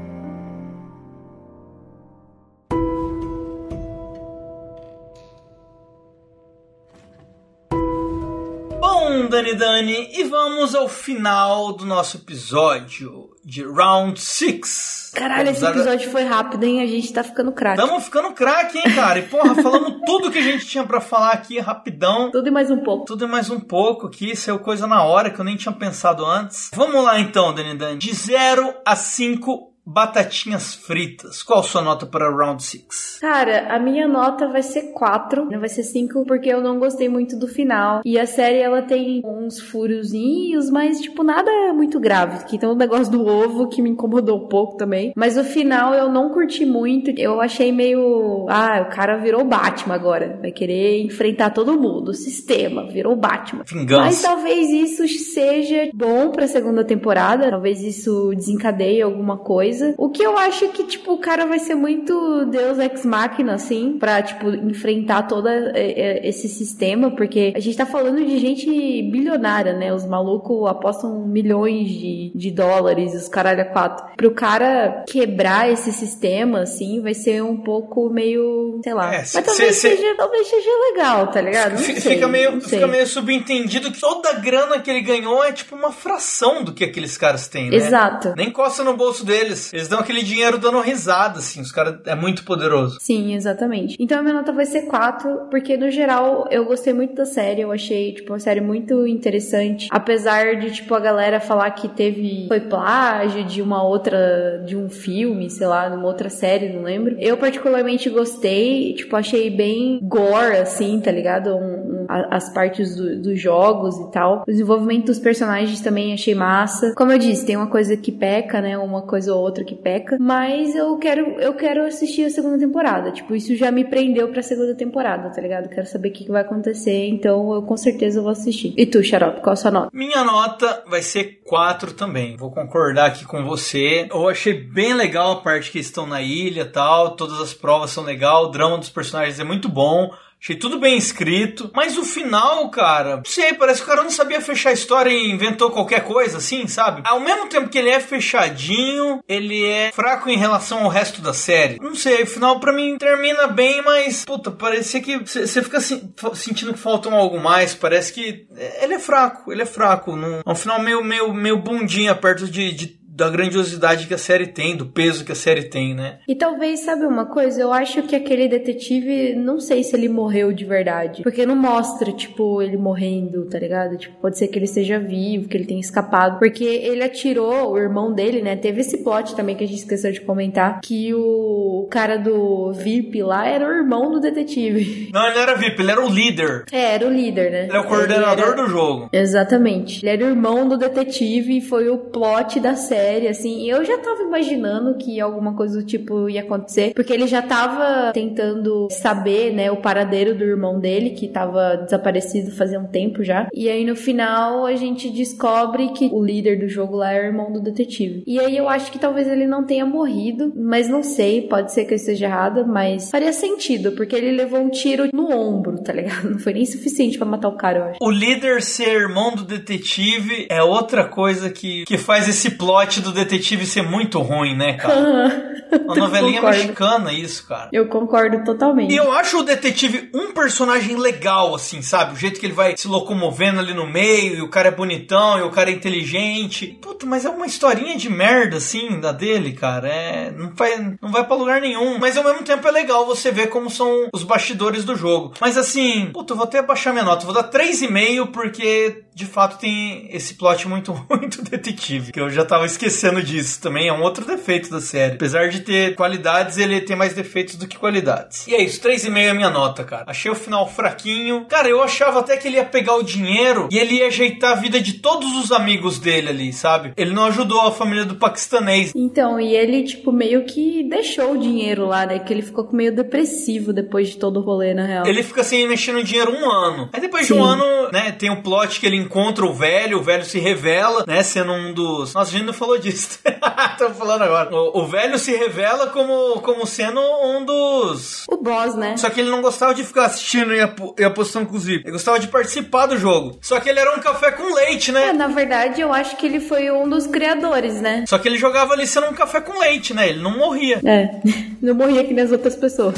Dani 9.27 9.55
Dani, 9.55 10.09
e 10.13 10.23
vamos 10.23 10.73
ao 10.73 10.87
final 10.87 11.73
do 11.73 11.85
nosso 11.85 12.15
episódio 12.15 13.29
de 13.43 13.61
Round 13.61 14.19
6. 14.19 15.11
Caralho, 15.13 15.49
esse 15.49 15.65
episódio 15.65 16.09
foi 16.11 16.23
rápido, 16.23 16.63
hein? 16.63 16.81
A 16.81 16.85
gente 16.85 17.11
tá 17.11 17.23
ficando 17.23 17.51
craque. 17.51 17.77
Tamo 17.77 17.99
ficando 17.99 18.31
craque, 18.31 18.77
hein, 18.77 18.95
cara? 18.95 19.19
E 19.19 19.23
porra, 19.23 19.55
falamos 19.55 20.01
tudo 20.07 20.31
que 20.31 20.37
a 20.37 20.41
gente 20.41 20.65
tinha 20.65 20.85
pra 20.85 21.01
falar 21.01 21.31
aqui 21.31 21.59
rapidão. 21.59 22.31
Tudo 22.31 22.47
e 22.47 22.51
mais 22.51 22.71
um 22.71 22.83
pouco. 22.83 23.05
Tudo 23.05 23.25
e 23.25 23.27
mais 23.27 23.49
um 23.49 23.59
pouco 23.59 24.07
aqui, 24.07 24.35
saiu 24.35 24.59
coisa 24.59 24.87
na 24.87 25.03
hora 25.03 25.29
que 25.29 25.39
eu 25.39 25.45
nem 25.45 25.57
tinha 25.57 25.73
pensado 25.73 26.25
antes. 26.25 26.71
Vamos 26.73 27.03
lá 27.03 27.19
então, 27.19 27.53
Dani 27.53 27.77
Dani. 27.77 27.97
De 27.97 28.13
0 28.13 28.75
a 28.85 28.95
5 28.95 29.66
batatinhas 29.88 30.76
fritas. 30.76 31.41
Qual 31.41 31.63
sua 31.63 31.82
nota 31.82 32.06
para 32.06 32.30
Round 32.30 32.62
6? 32.62 33.19
Cara, 33.21 33.73
a 33.73 33.80
minha 33.80 34.06
nota 34.06 34.50
vai 34.50 34.62
ser 34.62 34.91
4, 34.91 35.47
não 35.50 35.60
vai 35.62 35.69
ser 35.69 35.84
5, 35.84 36.26
porque 36.26 36.50
eu 36.50 36.62
não 36.62 36.78
gostei 36.78 37.08
muito 37.08 37.38
do 37.38 37.47
final. 37.47 38.02
E 38.04 38.19
a 38.19 38.26
série, 38.26 38.60
ela 38.60 38.82
tem 38.82 39.21
uns 39.23 39.62
furozinhos, 39.62 40.69
mas, 40.69 41.00
tipo, 41.00 41.23
nada 41.23 41.50
muito 41.73 42.00
grave. 42.00 42.43
Que 42.45 42.58
tem 42.58 42.67
o 42.67 42.76
negócio 42.76 43.12
do 43.12 43.26
ovo 43.26 43.69
que 43.69 43.82
me 43.82 43.89
incomodou 43.89 44.38
um 44.38 44.47
pouco 44.47 44.76
também. 44.76 45.13
Mas 45.15 45.38
o 45.38 45.43
final 45.43 45.93
eu 45.93 46.10
não 46.10 46.30
curti 46.30 46.65
muito. 46.65 47.12
Eu 47.17 47.39
achei 47.39 47.71
meio. 47.71 48.45
Ah, 48.50 48.86
o 48.86 48.93
cara 48.93 49.17
virou 49.17 49.45
Batman 49.45 49.95
agora. 49.95 50.38
Vai 50.41 50.52
querer 50.52 51.02
enfrentar 51.02 51.52
todo 51.52 51.80
mundo. 51.80 52.10
O 52.10 52.13
sistema 52.13 52.88
virou 52.88 53.15
Batman. 53.15 53.63
Vingança. 53.65 54.04
Mas 54.04 54.21
talvez 54.21 54.69
isso 54.69 55.08
seja 55.08 55.89
bom 55.93 56.32
pra 56.32 56.47
segunda 56.47 56.84
temporada. 56.84 57.50
Talvez 57.50 57.82
isso 57.82 58.32
desencadeie 58.36 59.02
alguma 59.02 59.38
coisa. 59.38 59.76
O 59.97 60.09
que 60.09 60.23
eu 60.23 60.37
acho 60.37 60.65
é 60.65 60.67
que, 60.69 60.83
tipo, 60.83 61.13
o 61.13 61.17
cara 61.19 61.45
vai 61.45 61.59
ser 61.59 61.75
muito 61.75 62.45
Deus 62.45 62.77
Ex 62.79 63.05
Machina, 63.05 63.53
assim, 63.55 63.97
pra, 63.99 64.21
tipo, 64.21 64.49
enfrentar 64.49 65.23
todo 65.23 65.47
é, 65.47 65.71
é, 65.75 66.27
esse 66.27 66.47
sistema, 66.47 67.11
porque 67.11 67.53
a 67.55 67.59
gente 67.59 67.77
tá 67.77 67.85
falando 67.85 68.23
de 68.25 68.37
gente 68.37 68.65
bilionária, 69.11 69.73
né? 69.73 69.93
Os 69.93 70.05
malucos 70.05 70.67
apostam 70.69 71.25
milhões 71.27 71.87
de, 71.89 72.31
de 72.35 72.51
dólares, 72.51 73.13
os 73.13 73.27
caralho 73.27 73.61
a 73.61 73.65
quatro. 73.65 74.05
Pro 74.15 74.31
cara 74.31 75.03
quebrar 75.07 75.71
esse 75.71 75.91
sistema, 75.91 76.61
assim, 76.61 77.01
vai 77.01 77.13
ser 77.13 77.43
um 77.43 77.57
pouco 77.57 78.09
meio, 78.09 78.79
sei 78.83 78.93
lá. 78.93 79.13
É, 79.13 79.19
Mas 79.19 79.31
talvez, 79.33 79.75
cê- 79.75 79.95
seja, 79.95 80.15
talvez 80.15 80.47
seja 80.47 80.69
legal, 80.91 81.27
tá 81.27 81.41
ligado? 81.41 81.71
Não 81.73 81.77
Fica, 81.79 82.01
sei, 82.01 82.25
meio, 82.25 82.51
não 82.53 82.61
fica 82.61 82.87
meio 82.87 83.07
subentendido 83.07 83.91
que 83.91 83.99
toda 83.99 84.29
a 84.29 84.33
grana 84.33 84.79
que 84.79 84.89
ele 84.89 85.01
ganhou 85.01 85.43
é 85.43 85.51
tipo 85.51 85.75
uma 85.75 85.91
fração 85.91 86.63
do 86.63 86.73
que 86.73 86.83
aqueles 86.83 87.17
caras 87.17 87.47
têm, 87.47 87.69
né? 87.69 87.75
Exato. 87.77 88.33
Nem 88.35 88.51
costa 88.51 88.83
no 88.83 88.95
bolso 88.95 89.25
deles. 89.25 89.66
Eles 89.73 89.88
dão 89.88 89.99
aquele 89.99 90.23
dinheiro 90.23 90.58
dando 90.58 90.80
risada, 90.82 91.39
assim. 91.39 91.62
Os 91.62 91.71
caras 91.71 91.95
é 92.06 92.15
muito 92.15 92.43
poderoso. 92.43 92.97
Sim, 93.01 93.34
exatamente. 93.34 93.95
Então 93.99 94.19
a 94.19 94.21
minha 94.23 94.34
nota 94.36 94.51
vai 94.51 94.65
ser 94.65 94.84
4, 94.84 95.47
porque 95.49 95.77
no 95.77 95.89
geral 95.91 96.47
eu 96.51 96.65
gostei 96.65 96.93
muito 96.93 97.13
da 97.15 97.25
série, 97.25 97.62
eu 97.62 97.71
achei, 97.71 98.13
tipo, 98.13 98.34
uma 98.34 98.39
série 98.39 98.62
muito 98.62 99.06
interessante. 99.08 99.88
Apesar 99.91 100.56
de, 100.58 100.71
tipo, 100.71 100.93
a 100.95 100.99
galera 100.99 101.39
falar 101.39 101.69
que 101.71 101.88
teve. 101.88 102.45
Foi 102.47 102.60
plágio 102.62 103.43
de 103.43 103.62
uma 103.62 103.84
outra. 103.84 104.63
de 104.65 104.75
um 104.75 104.89
filme, 104.89 105.49
sei 105.49 105.67
lá, 105.67 105.88
de 105.89 105.95
uma 105.95 106.08
outra 106.08 106.30
série, 106.30 106.69
não 106.73 106.84
lembro. 106.84 107.15
Eu 107.19 107.38
particularmente 107.38 108.10
gostei, 108.10 108.93
tipo, 108.93 109.15
achei 109.15 109.49
bem 109.49 109.99
gore, 110.03 110.58
assim, 110.58 110.99
tá 110.99 111.12
ligado? 111.12 111.49
Um- 111.56 112.03
um- 112.03 112.06
as 112.10 112.51
partes 112.53 112.95
do- 112.95 113.21
dos 113.21 113.39
jogos 113.39 113.95
e 113.97 114.12
tal. 114.12 114.43
O 114.47 114.51
desenvolvimento 114.51 115.06
dos 115.08 115.19
personagens 115.19 115.82
também 115.82 116.13
achei 116.13 116.34
massa. 116.36 116.93
Como 116.95 117.12
eu 117.12 117.17
disse, 117.17 117.45
tem 117.45 117.56
uma 117.58 117.67
coisa 117.67 117.95
que 117.97 118.12
peca, 118.12 118.62
né? 118.62 118.77
Uma 118.77 119.01
coisa 119.01 119.34
ou 119.34 119.41
outra 119.41 119.57
que 119.63 119.76
peca. 119.76 120.17
Mas 120.20 120.76
eu 120.76 120.98
quero, 120.98 121.39
eu 121.39 121.54
quero 121.54 121.86
assistir 121.86 122.26
a 122.26 122.30
segunda 122.30 122.58
temporada. 122.58 123.12
Tipo, 123.12 123.36
isso 123.36 123.56
já 123.56 123.72
me 123.72 123.86
prendeu 123.86 124.28
pra 124.30 124.41
segunda 124.41 124.76
temporada, 124.76 125.30
tá 125.30 125.41
ligado? 125.41 125.70
Quero 125.70 125.88
saber 125.88 126.10
o 126.10 126.12
que, 126.13 126.26
que 126.26 126.32
vai 126.32 126.41
acontecer. 126.41 127.08
Então 127.08 127.54
eu 127.54 127.62
com 127.63 127.78
certeza 127.78 128.22
vou 128.22 128.32
assistir. 128.32 128.74
E 128.78 128.86
tu, 128.86 129.04
Xarope, 129.04 129.41
qual 129.41 129.54
a 129.54 129.56
sua 129.56 129.72
nota? 129.72 129.89
Minha 129.93 130.24
nota 130.24 130.84
vai 130.88 131.02
ser 131.02 131.41
4 131.46 131.93
também. 131.93 132.36
Vou 132.38 132.52
concordar 132.52 133.08
aqui 133.08 133.26
com 133.26 133.43
você. 133.43 134.08
Eu 134.12 134.28
achei 134.28 134.54
bem 134.54 134.93
legal 134.93 135.34
a 135.34 135.41
parte 135.41 135.72
que 135.72 135.80
estão 135.80 136.06
na 136.06 136.22
ilha 136.22 136.65
tal. 136.65 137.15
Todas 137.15 137.39
as 137.39 137.54
provas 137.54 137.91
são 137.91 138.04
legal. 138.04 138.46
O 138.46 138.52
drama 138.52 138.78
dos 138.78 138.89
personagens 138.89 139.39
é 139.39 139.43
muito 139.43 139.70
bom. 139.70 140.10
Achei 140.41 140.56
tudo 140.56 140.80
bem 140.80 140.97
escrito. 140.97 141.71
Mas 141.76 141.97
o 141.97 142.04
final, 142.06 142.69
cara, 142.69 143.17
não 143.17 143.26
sei, 143.26 143.54
parece 143.54 143.80
que 143.82 143.86
o 143.86 143.89
cara 143.89 144.04
não 144.04 144.12
sabia 144.12 144.39
fechar 144.39 144.69
a 144.69 144.73
história 144.73 145.10
e 145.10 145.32
inventou 145.32 145.71
qualquer 145.71 146.04
coisa, 146.04 146.38
assim, 146.38 146.67
sabe? 146.67 147.02
Ao 147.06 147.19
mesmo 147.19 147.47
tempo 147.47 147.69
que 147.69 147.78
ele 147.78 147.89
é 147.89 148.00
fechadinho, 148.00 149.19
ele 149.28 149.65
é 149.65 149.91
fraco 149.91 150.30
em 150.30 150.38
relação 150.38 150.84
ao 150.84 150.89
resto 150.89 151.21
da 151.21 151.34
série. 151.34 151.78
Não 151.82 151.95
sei, 151.95 152.23
o 152.23 152.28
final 152.28 152.60
pra 152.60 152.71
mim 152.73 152.97
termina 152.97 153.47
bem, 153.47 153.82
mas, 153.82 154.26
puta, 154.26 154.52
parecia 154.52 155.02
que 155.02 155.17
você 155.17 155.62
fica 155.62 155.80
fa- 156.15 156.36
sentindo 156.36 156.73
que 156.73 156.80
faltam 156.80 157.13
algo 157.15 157.39
mais. 157.39 157.73
Parece 157.73 158.13
que 158.13 158.47
é, 158.56 158.84
ele 158.84 158.95
é 158.95 159.00
fraco, 159.00 159.52
ele 159.52 159.62
é 159.63 159.65
fraco. 159.65 160.15
Não, 160.15 160.41
é 160.45 160.50
um 160.50 160.56
final 160.56 160.82
meio, 160.82 161.04
meio, 161.04 161.34
meio 161.34 161.58
bundinha 161.58 162.15
perto 162.15 162.47
de, 162.47 162.71
de 162.71 162.97
da 163.17 163.30
grandiosidade 163.30 164.06
que 164.06 164.13
a 164.13 164.17
série 164.17 164.45
tem, 164.45 164.77
do 164.77 164.86
peso 164.86 165.25
que 165.25 165.32
a 165.32 165.36
série 165.36 165.63
tem, 165.63 165.95
né? 165.95 166.19
E 166.27 166.36
talvez, 166.36 166.82
sabe 166.82 167.03
uma 167.06 167.25
coisa? 167.25 167.60
Eu 167.60 167.73
acho 167.73 168.03
que 168.03 168.15
aquele 168.15 168.47
detetive, 168.47 169.34
não 169.36 169.60
sei 169.60 169.84
se 169.84 169.95
ele 169.95 170.08
morreu 170.08 170.53
de 170.53 170.63
verdade. 170.63 171.23
Porque 171.23 171.43
não 171.43 171.56
mostra, 171.56 172.12
tipo, 172.12 172.62
ele 172.62 172.77
morrendo, 172.77 173.45
tá 173.45 173.58
ligado? 173.58 173.97
Tipo, 173.97 174.15
pode 174.21 174.38
ser 174.38 174.47
que 174.47 174.60
ele 174.60 174.65
esteja 174.65 174.99
vivo, 174.99 175.49
que 175.49 175.58
ele 175.58 175.65
tenha 175.65 175.80
escapado. 175.80 176.38
Porque 176.38 176.63
ele 176.63 177.03
atirou, 177.03 177.71
o 177.71 177.77
irmão 177.77 178.13
dele, 178.13 178.41
né? 178.41 178.56
Teve 178.56 178.82
esse 178.82 179.03
plot 179.03 179.36
também 179.36 179.56
que 179.56 179.63
a 179.63 179.67
gente 179.67 179.80
esqueceu 179.80 180.12
de 180.12 180.21
comentar, 180.21 180.80
que 180.82 181.12
o 181.15 181.88
cara 181.89 182.17
do 182.17 182.71
VIP 182.73 183.23
lá 183.23 183.47
era 183.47 183.67
o 183.67 183.71
irmão 183.71 184.12
do 184.12 184.19
detetive. 184.19 185.10
Não, 185.17 185.25
ele 185.25 185.36
não 185.36 185.41
era 185.41 185.56
VIP, 185.56 185.82
ele 185.82 185.91
era 185.91 186.06
o 186.06 186.10
líder. 186.10 186.63
É, 186.71 186.95
era 186.95 187.08
o 187.08 187.10
líder, 187.10 187.51
né? 187.51 187.63
Ele 187.63 187.77
é 187.77 187.80
o 187.80 187.86
coordenador 187.86 188.47
era... 188.49 188.56
do 188.56 188.67
jogo. 188.67 189.10
Exatamente. 189.12 190.06
Ele 190.06 190.10
era 190.12 190.25
o 190.25 190.30
irmão 190.30 190.67
do 190.67 190.77
detetive 190.77 191.58
e 191.58 191.62
foi 191.62 191.89
o 191.89 191.97
plot 191.97 192.60
da 192.60 192.75
série, 192.75 193.07
assim. 193.30 193.63
E 193.63 193.70
eu 193.70 193.84
já 193.86 193.98
tava 193.98 194.24
imaginando 194.24 194.96
que 194.98 195.20
alguma 195.20 195.56
coisa 195.56 195.80
do 195.80 195.86
tipo 195.86 196.30
ia 196.30 196.41
acontecer, 196.41 196.93
porque 196.93 197.13
ele 197.13 197.28
já 197.28 197.41
tava 197.41 198.12
tentando 198.13 198.88
saber, 198.91 199.54
né, 199.54 199.72
o 199.72 199.78
paradeiro 199.78 200.36
do 200.36 200.43
irmão 200.43 200.80
dele, 200.80 201.12
que 201.12 201.28
tava 201.28 201.78
desaparecido 201.78 202.51
fazia 202.51 202.80
um 202.80 202.88
tempo 202.88 203.24
já. 203.24 203.47
E 203.53 203.70
aí 203.70 203.86
no 203.86 203.95
final 203.95 204.66
a 204.66 204.76
gente 204.76 205.10
descobre 205.10 205.89
que 205.89 206.10
o 206.12 206.24
líder 206.24 206.60
do 206.60 206.68
jogo 206.68 206.97
lá 206.97 207.12
é 207.14 207.22
o 207.22 207.26
irmão 207.26 207.51
do 207.51 207.62
detetive. 207.62 208.24
E 208.26 208.39
aí 208.39 208.58
eu 208.58 208.68
acho 208.68 208.91
que 208.91 208.99
talvez 208.99 209.28
ele 209.28 209.47
não 209.47 209.66
tenha 209.66 209.86
morrido, 209.86 210.53
mas 210.55 210.89
não 210.89 211.03
sei, 211.03 211.41
pode 211.41 211.74
ser 211.74 211.86
que 211.86 211.93
eu 211.93 211.97
esteja 211.97 212.26
errada, 212.26 212.66
mas 212.66 213.10
faria 213.10 213.32
sentido, 213.34 213.91
porque 213.93 214.16
ele 214.16 214.32
levou 214.32 214.60
um 214.60 214.70
tiro 214.70 215.10
no 215.14 215.32
ombro, 215.32 215.82
tá 215.82 215.93
ligado? 215.93 216.18
Não 216.30 216.39
foi 216.39 216.53
nem 216.53 216.66
suficiente 216.66 217.18
para 217.18 217.28
matar 217.28 217.49
o 217.49 217.58
cara, 217.58 217.80
eu 217.80 217.84
acho. 217.86 217.97
O 218.01 218.12
líder 218.12 218.62
ser 218.62 218.89
irmão 218.89 219.36
do 219.36 219.43
detetive 219.43 220.47
é 220.49 220.62
outra 220.62 221.05
coisa 221.05 221.49
que, 221.49 221.84
que 221.86 221.97
faz 221.97 222.28
esse 222.28 222.51
plot 222.51 222.97
do 223.02 223.12
detetive 223.12 223.66
ser 223.66 223.82
muito 223.84 224.20
ruim, 224.20 224.56
né, 224.56 224.74
cara? 224.74 225.58
Uma 225.84 225.95
novelinha 225.95 226.39
concordo. 226.39 226.58
mexicana, 226.60 227.14
isso, 227.14 227.45
cara. 227.45 227.70
Eu 227.74 227.88
concordo 227.88 228.43
totalmente. 228.43 228.93
E 228.93 228.95
eu 228.95 229.12
acho 229.12 229.39
o 229.39 229.43
detetive 229.43 230.10
um 230.14 230.32
personagem 230.32 230.95
legal, 230.95 231.54
assim, 231.54 231.82
sabe? 231.82 232.14
O 232.14 232.16
jeito 232.16 232.39
que 232.39 232.45
ele 232.45 232.54
vai 232.54 232.76
se 232.78 232.88
locomovendo 232.88 233.60
ali 233.60 233.74
no 233.74 233.86
meio, 233.86 234.36
e 234.38 234.41
o 234.41 234.50
cara 234.50 234.70
é 234.70 234.72
bonitão, 234.72 235.38
e 235.39 235.41
o 235.41 235.52
cara 235.52 235.70
é 235.70 235.74
inteligente. 235.74 236.78
Puta, 236.82 237.06
mas 237.06 237.26
é 237.26 237.30
uma 237.30 237.45
historinha 237.45 237.98
de 237.98 238.10
merda, 238.10 238.58
assim, 238.58 239.00
da 239.00 239.12
dele, 239.12 239.52
cara. 239.54 239.89
É. 239.89 240.32
Não 240.32 240.54
vai, 240.56 240.78
não 241.02 241.12
vai 241.12 241.26
pra 241.26 241.36
lugar 241.36 241.60
nenhum. 241.60 241.98
Mas 242.00 242.16
ao 242.18 242.24
mesmo 242.24 242.43
tempo 242.43 242.66
é 242.68 242.72
legal 242.72 243.06
você 243.06 243.32
ver 243.32 243.48
como 243.48 243.70
são 243.70 244.08
os 244.14 244.24
bastidores 244.24 244.86
do 244.86 244.95
jogo. 244.95 245.34
Mas 245.41 245.58
assim, 245.58 246.10
puta, 246.14 246.34
eu 246.34 246.38
vou 246.38 246.45
até 246.45 246.62
baixar 246.62 246.93
minha 246.93 247.04
nota. 247.04 247.26
vou 247.26 247.34
dar 247.34 247.50
3,5 247.50 248.32
porque 248.32 249.04
de 249.14 249.26
fato 249.26 249.58
tem 249.60 250.08
esse 250.12 250.36
plot 250.36 250.68
muito 250.68 250.91
ruim 251.10 251.28
do 251.28 251.41
detetive. 251.41 252.12
Que 252.12 252.20
eu 252.20 252.30
já 252.30 252.45
tava 252.45 252.66
esquecendo 252.66 252.86
disso 253.23 253.61
também. 253.61 253.88
É 253.88 253.93
um 253.93 254.01
outro 254.01 254.25
defeito 254.25 254.69
da 254.69 254.79
série. 254.79 255.15
Apesar 255.15 255.49
de 255.49 255.61
ter 255.61 255.95
qualidades, 255.95 256.57
ele 256.57 256.81
tem 256.81 256.95
mais 256.95 257.13
defeitos 257.13 257.55
do 257.55 257.67
que 257.67 257.77
qualidades. 257.77 258.47
E 258.47 258.55
é 258.55 258.61
isso, 258.61 258.81
3,5 258.81 259.17
é 259.17 259.29
a 259.29 259.33
minha 259.33 259.49
nota, 259.49 259.83
cara. 259.83 260.05
Achei 260.07 260.31
o 260.31 260.35
final 260.35 260.67
fraquinho. 260.67 261.45
Cara, 261.47 261.67
eu 261.67 261.81
achava 261.81 262.19
até 262.19 262.38
que 262.38 262.47
ele 262.47 262.57
ia 262.57 262.65
pegar 262.65 262.95
o 262.95 263.03
dinheiro 263.03 263.67
e 263.71 263.77
ele 263.77 263.95
ia 263.95 264.07
ajeitar 264.07 264.51
a 264.53 264.55
vida 264.55 264.79
de 264.79 264.93
todos 264.93 265.33
os 265.35 265.51
amigos 265.51 265.99
dele 265.99 266.29
ali, 266.29 266.53
sabe? 266.53 266.93
Ele 266.95 267.11
não 267.11 267.25
ajudou 267.25 267.61
a 267.61 267.71
família 267.71 268.05
do 268.05 268.15
paquistanês. 268.15 268.91
Então, 268.95 269.39
e 269.39 269.55
ele, 269.55 269.83
tipo, 269.83 270.11
meio 270.11 270.45
que 270.45 270.83
deixou 270.83 271.33
o 271.33 271.38
dinheiro 271.38 271.85
lá, 271.85 272.05
né? 272.05 272.19
Que 272.19 272.33
ele 272.33 272.41
ficou 272.41 272.67
meio 272.71 272.95
depressivo 272.95 273.73
depois 273.73 274.09
de 274.09 274.17
todo 274.17 274.39
o 274.39 274.43
rolê, 274.43 274.73
na 274.73 274.85
real. 274.85 275.05
Ele 275.05 275.23
fica 275.23 275.41
assim, 275.41 275.67
mexendo 275.67 276.03
dinheiro 276.03 276.31
um 276.31 276.49
ano. 276.49 276.89
Aí 276.93 277.01
depois 277.01 277.25
Sim. 277.25 277.35
de 277.35 277.39
um 277.39 277.43
ano, 277.43 277.91
né, 277.91 278.11
tem 278.11 278.29
o 278.29 278.33
um 278.33 278.41
plot 278.41 278.79
que 278.79 278.85
ele 278.85 278.97
encontra 278.97 279.45
o 279.45 279.53
velho, 279.53 279.99
o 279.99 280.03
velho 280.03 280.23
se 280.23 280.39
revela, 280.39 281.03
né, 281.07 281.23
sendo 281.23 281.51
um 281.51 281.73
dos... 281.73 282.13
Nossa, 282.13 282.29
a 282.29 282.38
gente 282.38 282.45
não 282.45 282.53
falou 282.53 282.76
disso. 282.80 283.19
Estamos 283.71 283.97
falando 283.97 284.23
agora. 284.23 284.53
O, 284.53 284.82
o 284.82 284.88
velho 284.88 285.17
se 285.17 285.36
revela 285.36 285.88
como, 285.88 286.41
como 286.41 286.65
sendo 286.65 286.99
um 286.99 287.45
dos... 287.45 288.25
O 288.30 288.38
boss, 288.38 288.75
né? 288.75 288.97
Só 288.97 289.09
que 289.09 289.19
ele 289.19 289.30
não 289.30 289.41
gostava 289.41 289.73
de 289.73 289.84
ficar 289.84 290.05
assistindo 290.05 290.53
e, 290.53 290.61
ap 290.61 290.80
e 290.97 291.03
apostando 291.03 291.47
com 291.47 291.55
os 291.55 291.65
VIP. 291.65 291.86
Ele 291.86 291.91
gostava 291.91 292.19
de 292.19 292.28
participar 292.28 292.88
do 292.88 292.97
jogo. 292.97 293.38
Só 293.41 293.59
que 293.59 293.69
ele 293.69 293.80
era 293.80 293.95
um 293.95 293.99
café 293.99 294.32
com 294.32 294.53
leite, 294.53 294.91
né? 294.91 295.09
É, 295.09 295.13
na 295.13 295.28
verdade, 295.28 295.82
eu 295.82 295.93
acho 295.93 296.15
que 296.17 296.25
ele 296.25 296.39
foi 296.39 296.71
um 296.71 296.88
dos 296.88 297.07
criadores, 297.07 297.82
né? 297.82 298.05
Só 298.07 298.17
que 298.17 298.28
ele 298.28 298.38
jogava 298.38 298.73
ali 298.73 298.88
sendo 298.88 299.07
um 299.07 299.13
café 299.13 299.41
com 299.41 299.59
leite, 299.59 299.93
né? 299.93 300.09
Ele 300.09 300.21
não 300.21 300.38
morria. 300.38 300.82
É, 300.86 301.21
não 301.61 301.75
morria 301.75 302.03
que 302.03 302.13
nem 302.13 302.23
as 302.23 302.32
outras 302.32 302.55
pessoas. 302.55 302.95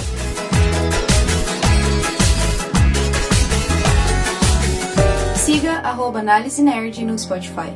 Siga 5.35 5.79
arroba 5.79 6.19
Análise 6.19 6.61
Nerd 6.61 7.03
no 7.03 7.17
Spotify. 7.17 7.73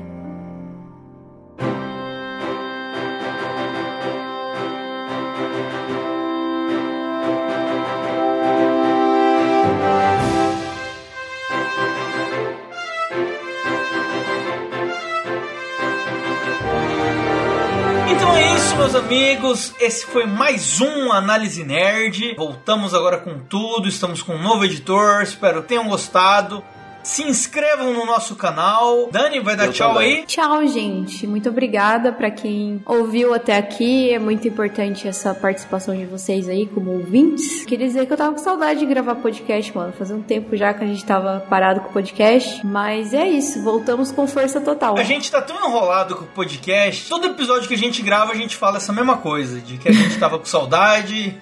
Meus 18.77 18.95
amigos, 18.95 19.73
esse 19.79 20.05
foi 20.05 20.25
mais 20.25 20.79
um 20.79 21.11
Análise 21.11 21.63
Nerd. 21.63 22.35
Voltamos 22.35 22.93
agora 22.93 23.17
com 23.17 23.39
tudo, 23.39 23.87
estamos 23.87 24.21
com 24.21 24.35
um 24.35 24.41
novo 24.41 24.65
editor, 24.65 25.23
espero 25.23 25.61
que 25.61 25.69
tenham 25.69 25.87
gostado. 25.87 26.63
Se 27.03 27.21
inscrevam 27.23 27.93
no 27.93 28.05
nosso 28.05 28.35
canal. 28.35 29.09
Dani, 29.11 29.39
vai 29.41 29.55
dar 29.57 29.65
Eu 29.65 29.73
tchau 29.73 29.93
também. 29.93 30.19
aí? 30.19 30.25
Tchau, 30.25 30.65
gente. 30.67 31.27
Muito 31.27 31.49
obrigada 31.49 32.13
para 32.13 32.31
quem 32.31 32.81
ouviu 32.85 33.33
até 33.33 33.57
aqui. 33.57 34.11
É 34.13 34.17
muito 34.17 34.47
importante 34.47 35.07
essa 35.07 35.33
participação 35.33 35.93
de 35.95 36.05
vocês 36.05 36.47
aí 36.47 36.65
como 36.65 36.91
ouvintes. 36.91 37.65
Queria 37.65 37.87
dizer 37.87 38.05
que 38.05 38.13
eu 38.13 38.17
tava 38.17 38.31
com 38.31 38.37
saudade 38.37 38.79
de 38.79 38.85
gravar 38.85 39.15
podcast, 39.15 39.75
mano. 39.75 39.91
Fazia 39.91 40.15
um 40.15 40.21
tempo 40.21 40.55
já 40.55 40.73
que 40.73 40.83
a 40.83 40.87
gente 40.87 41.03
tava 41.03 41.45
parado 41.49 41.81
com 41.81 41.89
o 41.89 41.93
podcast. 41.93 42.65
Mas 42.65 43.13
é 43.13 43.27
isso, 43.27 43.61
voltamos 43.61 44.11
com 44.11 44.25
força 44.25 44.61
total. 44.61 44.97
A 44.97 45.03
gente 45.03 45.29
tá 45.29 45.41
tão 45.41 45.57
enrolado 45.57 46.15
com 46.15 46.23
o 46.23 46.27
podcast. 46.27 47.09
Todo 47.09 47.27
episódio 47.27 47.67
que 47.67 47.73
a 47.73 47.77
gente 47.77 48.01
grava, 48.01 48.31
a 48.31 48.35
gente 48.35 48.55
fala 48.55 48.77
essa 48.77 48.93
mesma 48.93 49.17
coisa. 49.17 49.59
De 49.59 49.77
que 49.77 49.89
a 49.89 49.91
gente 49.91 50.17
tava 50.17 50.39
com 50.39 50.45
saudade. 50.45 51.37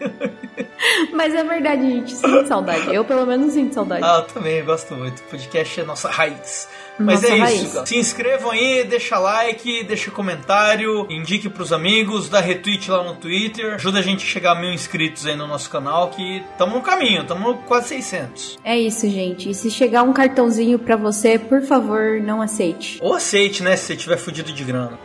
Mas 1.13 1.35
é 1.35 1.43
verdade, 1.43 1.85
a 1.85 1.89
gente 1.89 2.13
sente 2.13 2.47
saudade. 2.47 2.93
Eu, 2.93 3.05
pelo 3.05 3.25
menos, 3.27 3.53
sinto 3.53 3.73
saudade. 3.75 4.03
Ah, 4.03 4.23
eu 4.27 4.33
também 4.33 4.63
gosto 4.65 4.95
muito. 4.95 5.21
Podcast 5.23 5.50
é 5.57 5.83
nossa 5.83 6.09
raiz. 6.09 6.67
Mas 6.99 7.21
Nossa 7.21 7.35
é 7.35 7.39
raiz. 7.39 7.61
isso. 7.63 7.85
Se 7.85 7.97
inscrevam 7.97 8.51
aí, 8.51 8.83
deixa 8.83 9.17
like, 9.17 9.83
deixa 9.83 10.11
comentário, 10.11 11.07
indique 11.09 11.49
pros 11.49 11.73
amigos, 11.73 12.29
dá 12.29 12.39
retweet 12.39 12.89
lá 12.91 13.03
no 13.03 13.15
Twitter. 13.15 13.75
Ajuda 13.75 13.99
a 13.99 14.01
gente 14.01 14.23
a 14.23 14.27
chegar 14.27 14.51
a 14.51 14.55
mil 14.59 14.71
inscritos 14.71 15.25
aí 15.25 15.35
no 15.35 15.47
nosso 15.47 15.69
canal, 15.69 16.09
que 16.09 16.43
estamos 16.51 16.75
no 16.75 16.81
caminho, 16.81 17.21
estamos 17.21 17.57
quase 17.65 17.89
600. 17.89 18.59
É 18.63 18.77
isso, 18.77 19.09
gente. 19.09 19.49
E 19.49 19.53
se 19.53 19.71
chegar 19.71 20.03
um 20.03 20.13
cartãozinho 20.13 20.77
para 20.77 20.95
você, 20.95 21.39
por 21.39 21.61
favor, 21.63 22.19
não 22.21 22.41
aceite. 22.41 22.99
Ou 23.01 23.15
aceite, 23.15 23.63
né, 23.63 23.75
se 23.75 23.85
você 23.87 23.95
tiver 23.95 24.17
fudido 24.17 24.51
de 24.51 24.63
grana. 24.63 24.99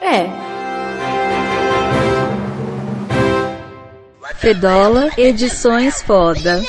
É. 0.00 0.28
Fedola 4.36 5.10
Edições 5.16 6.02
Foda. 6.02 6.60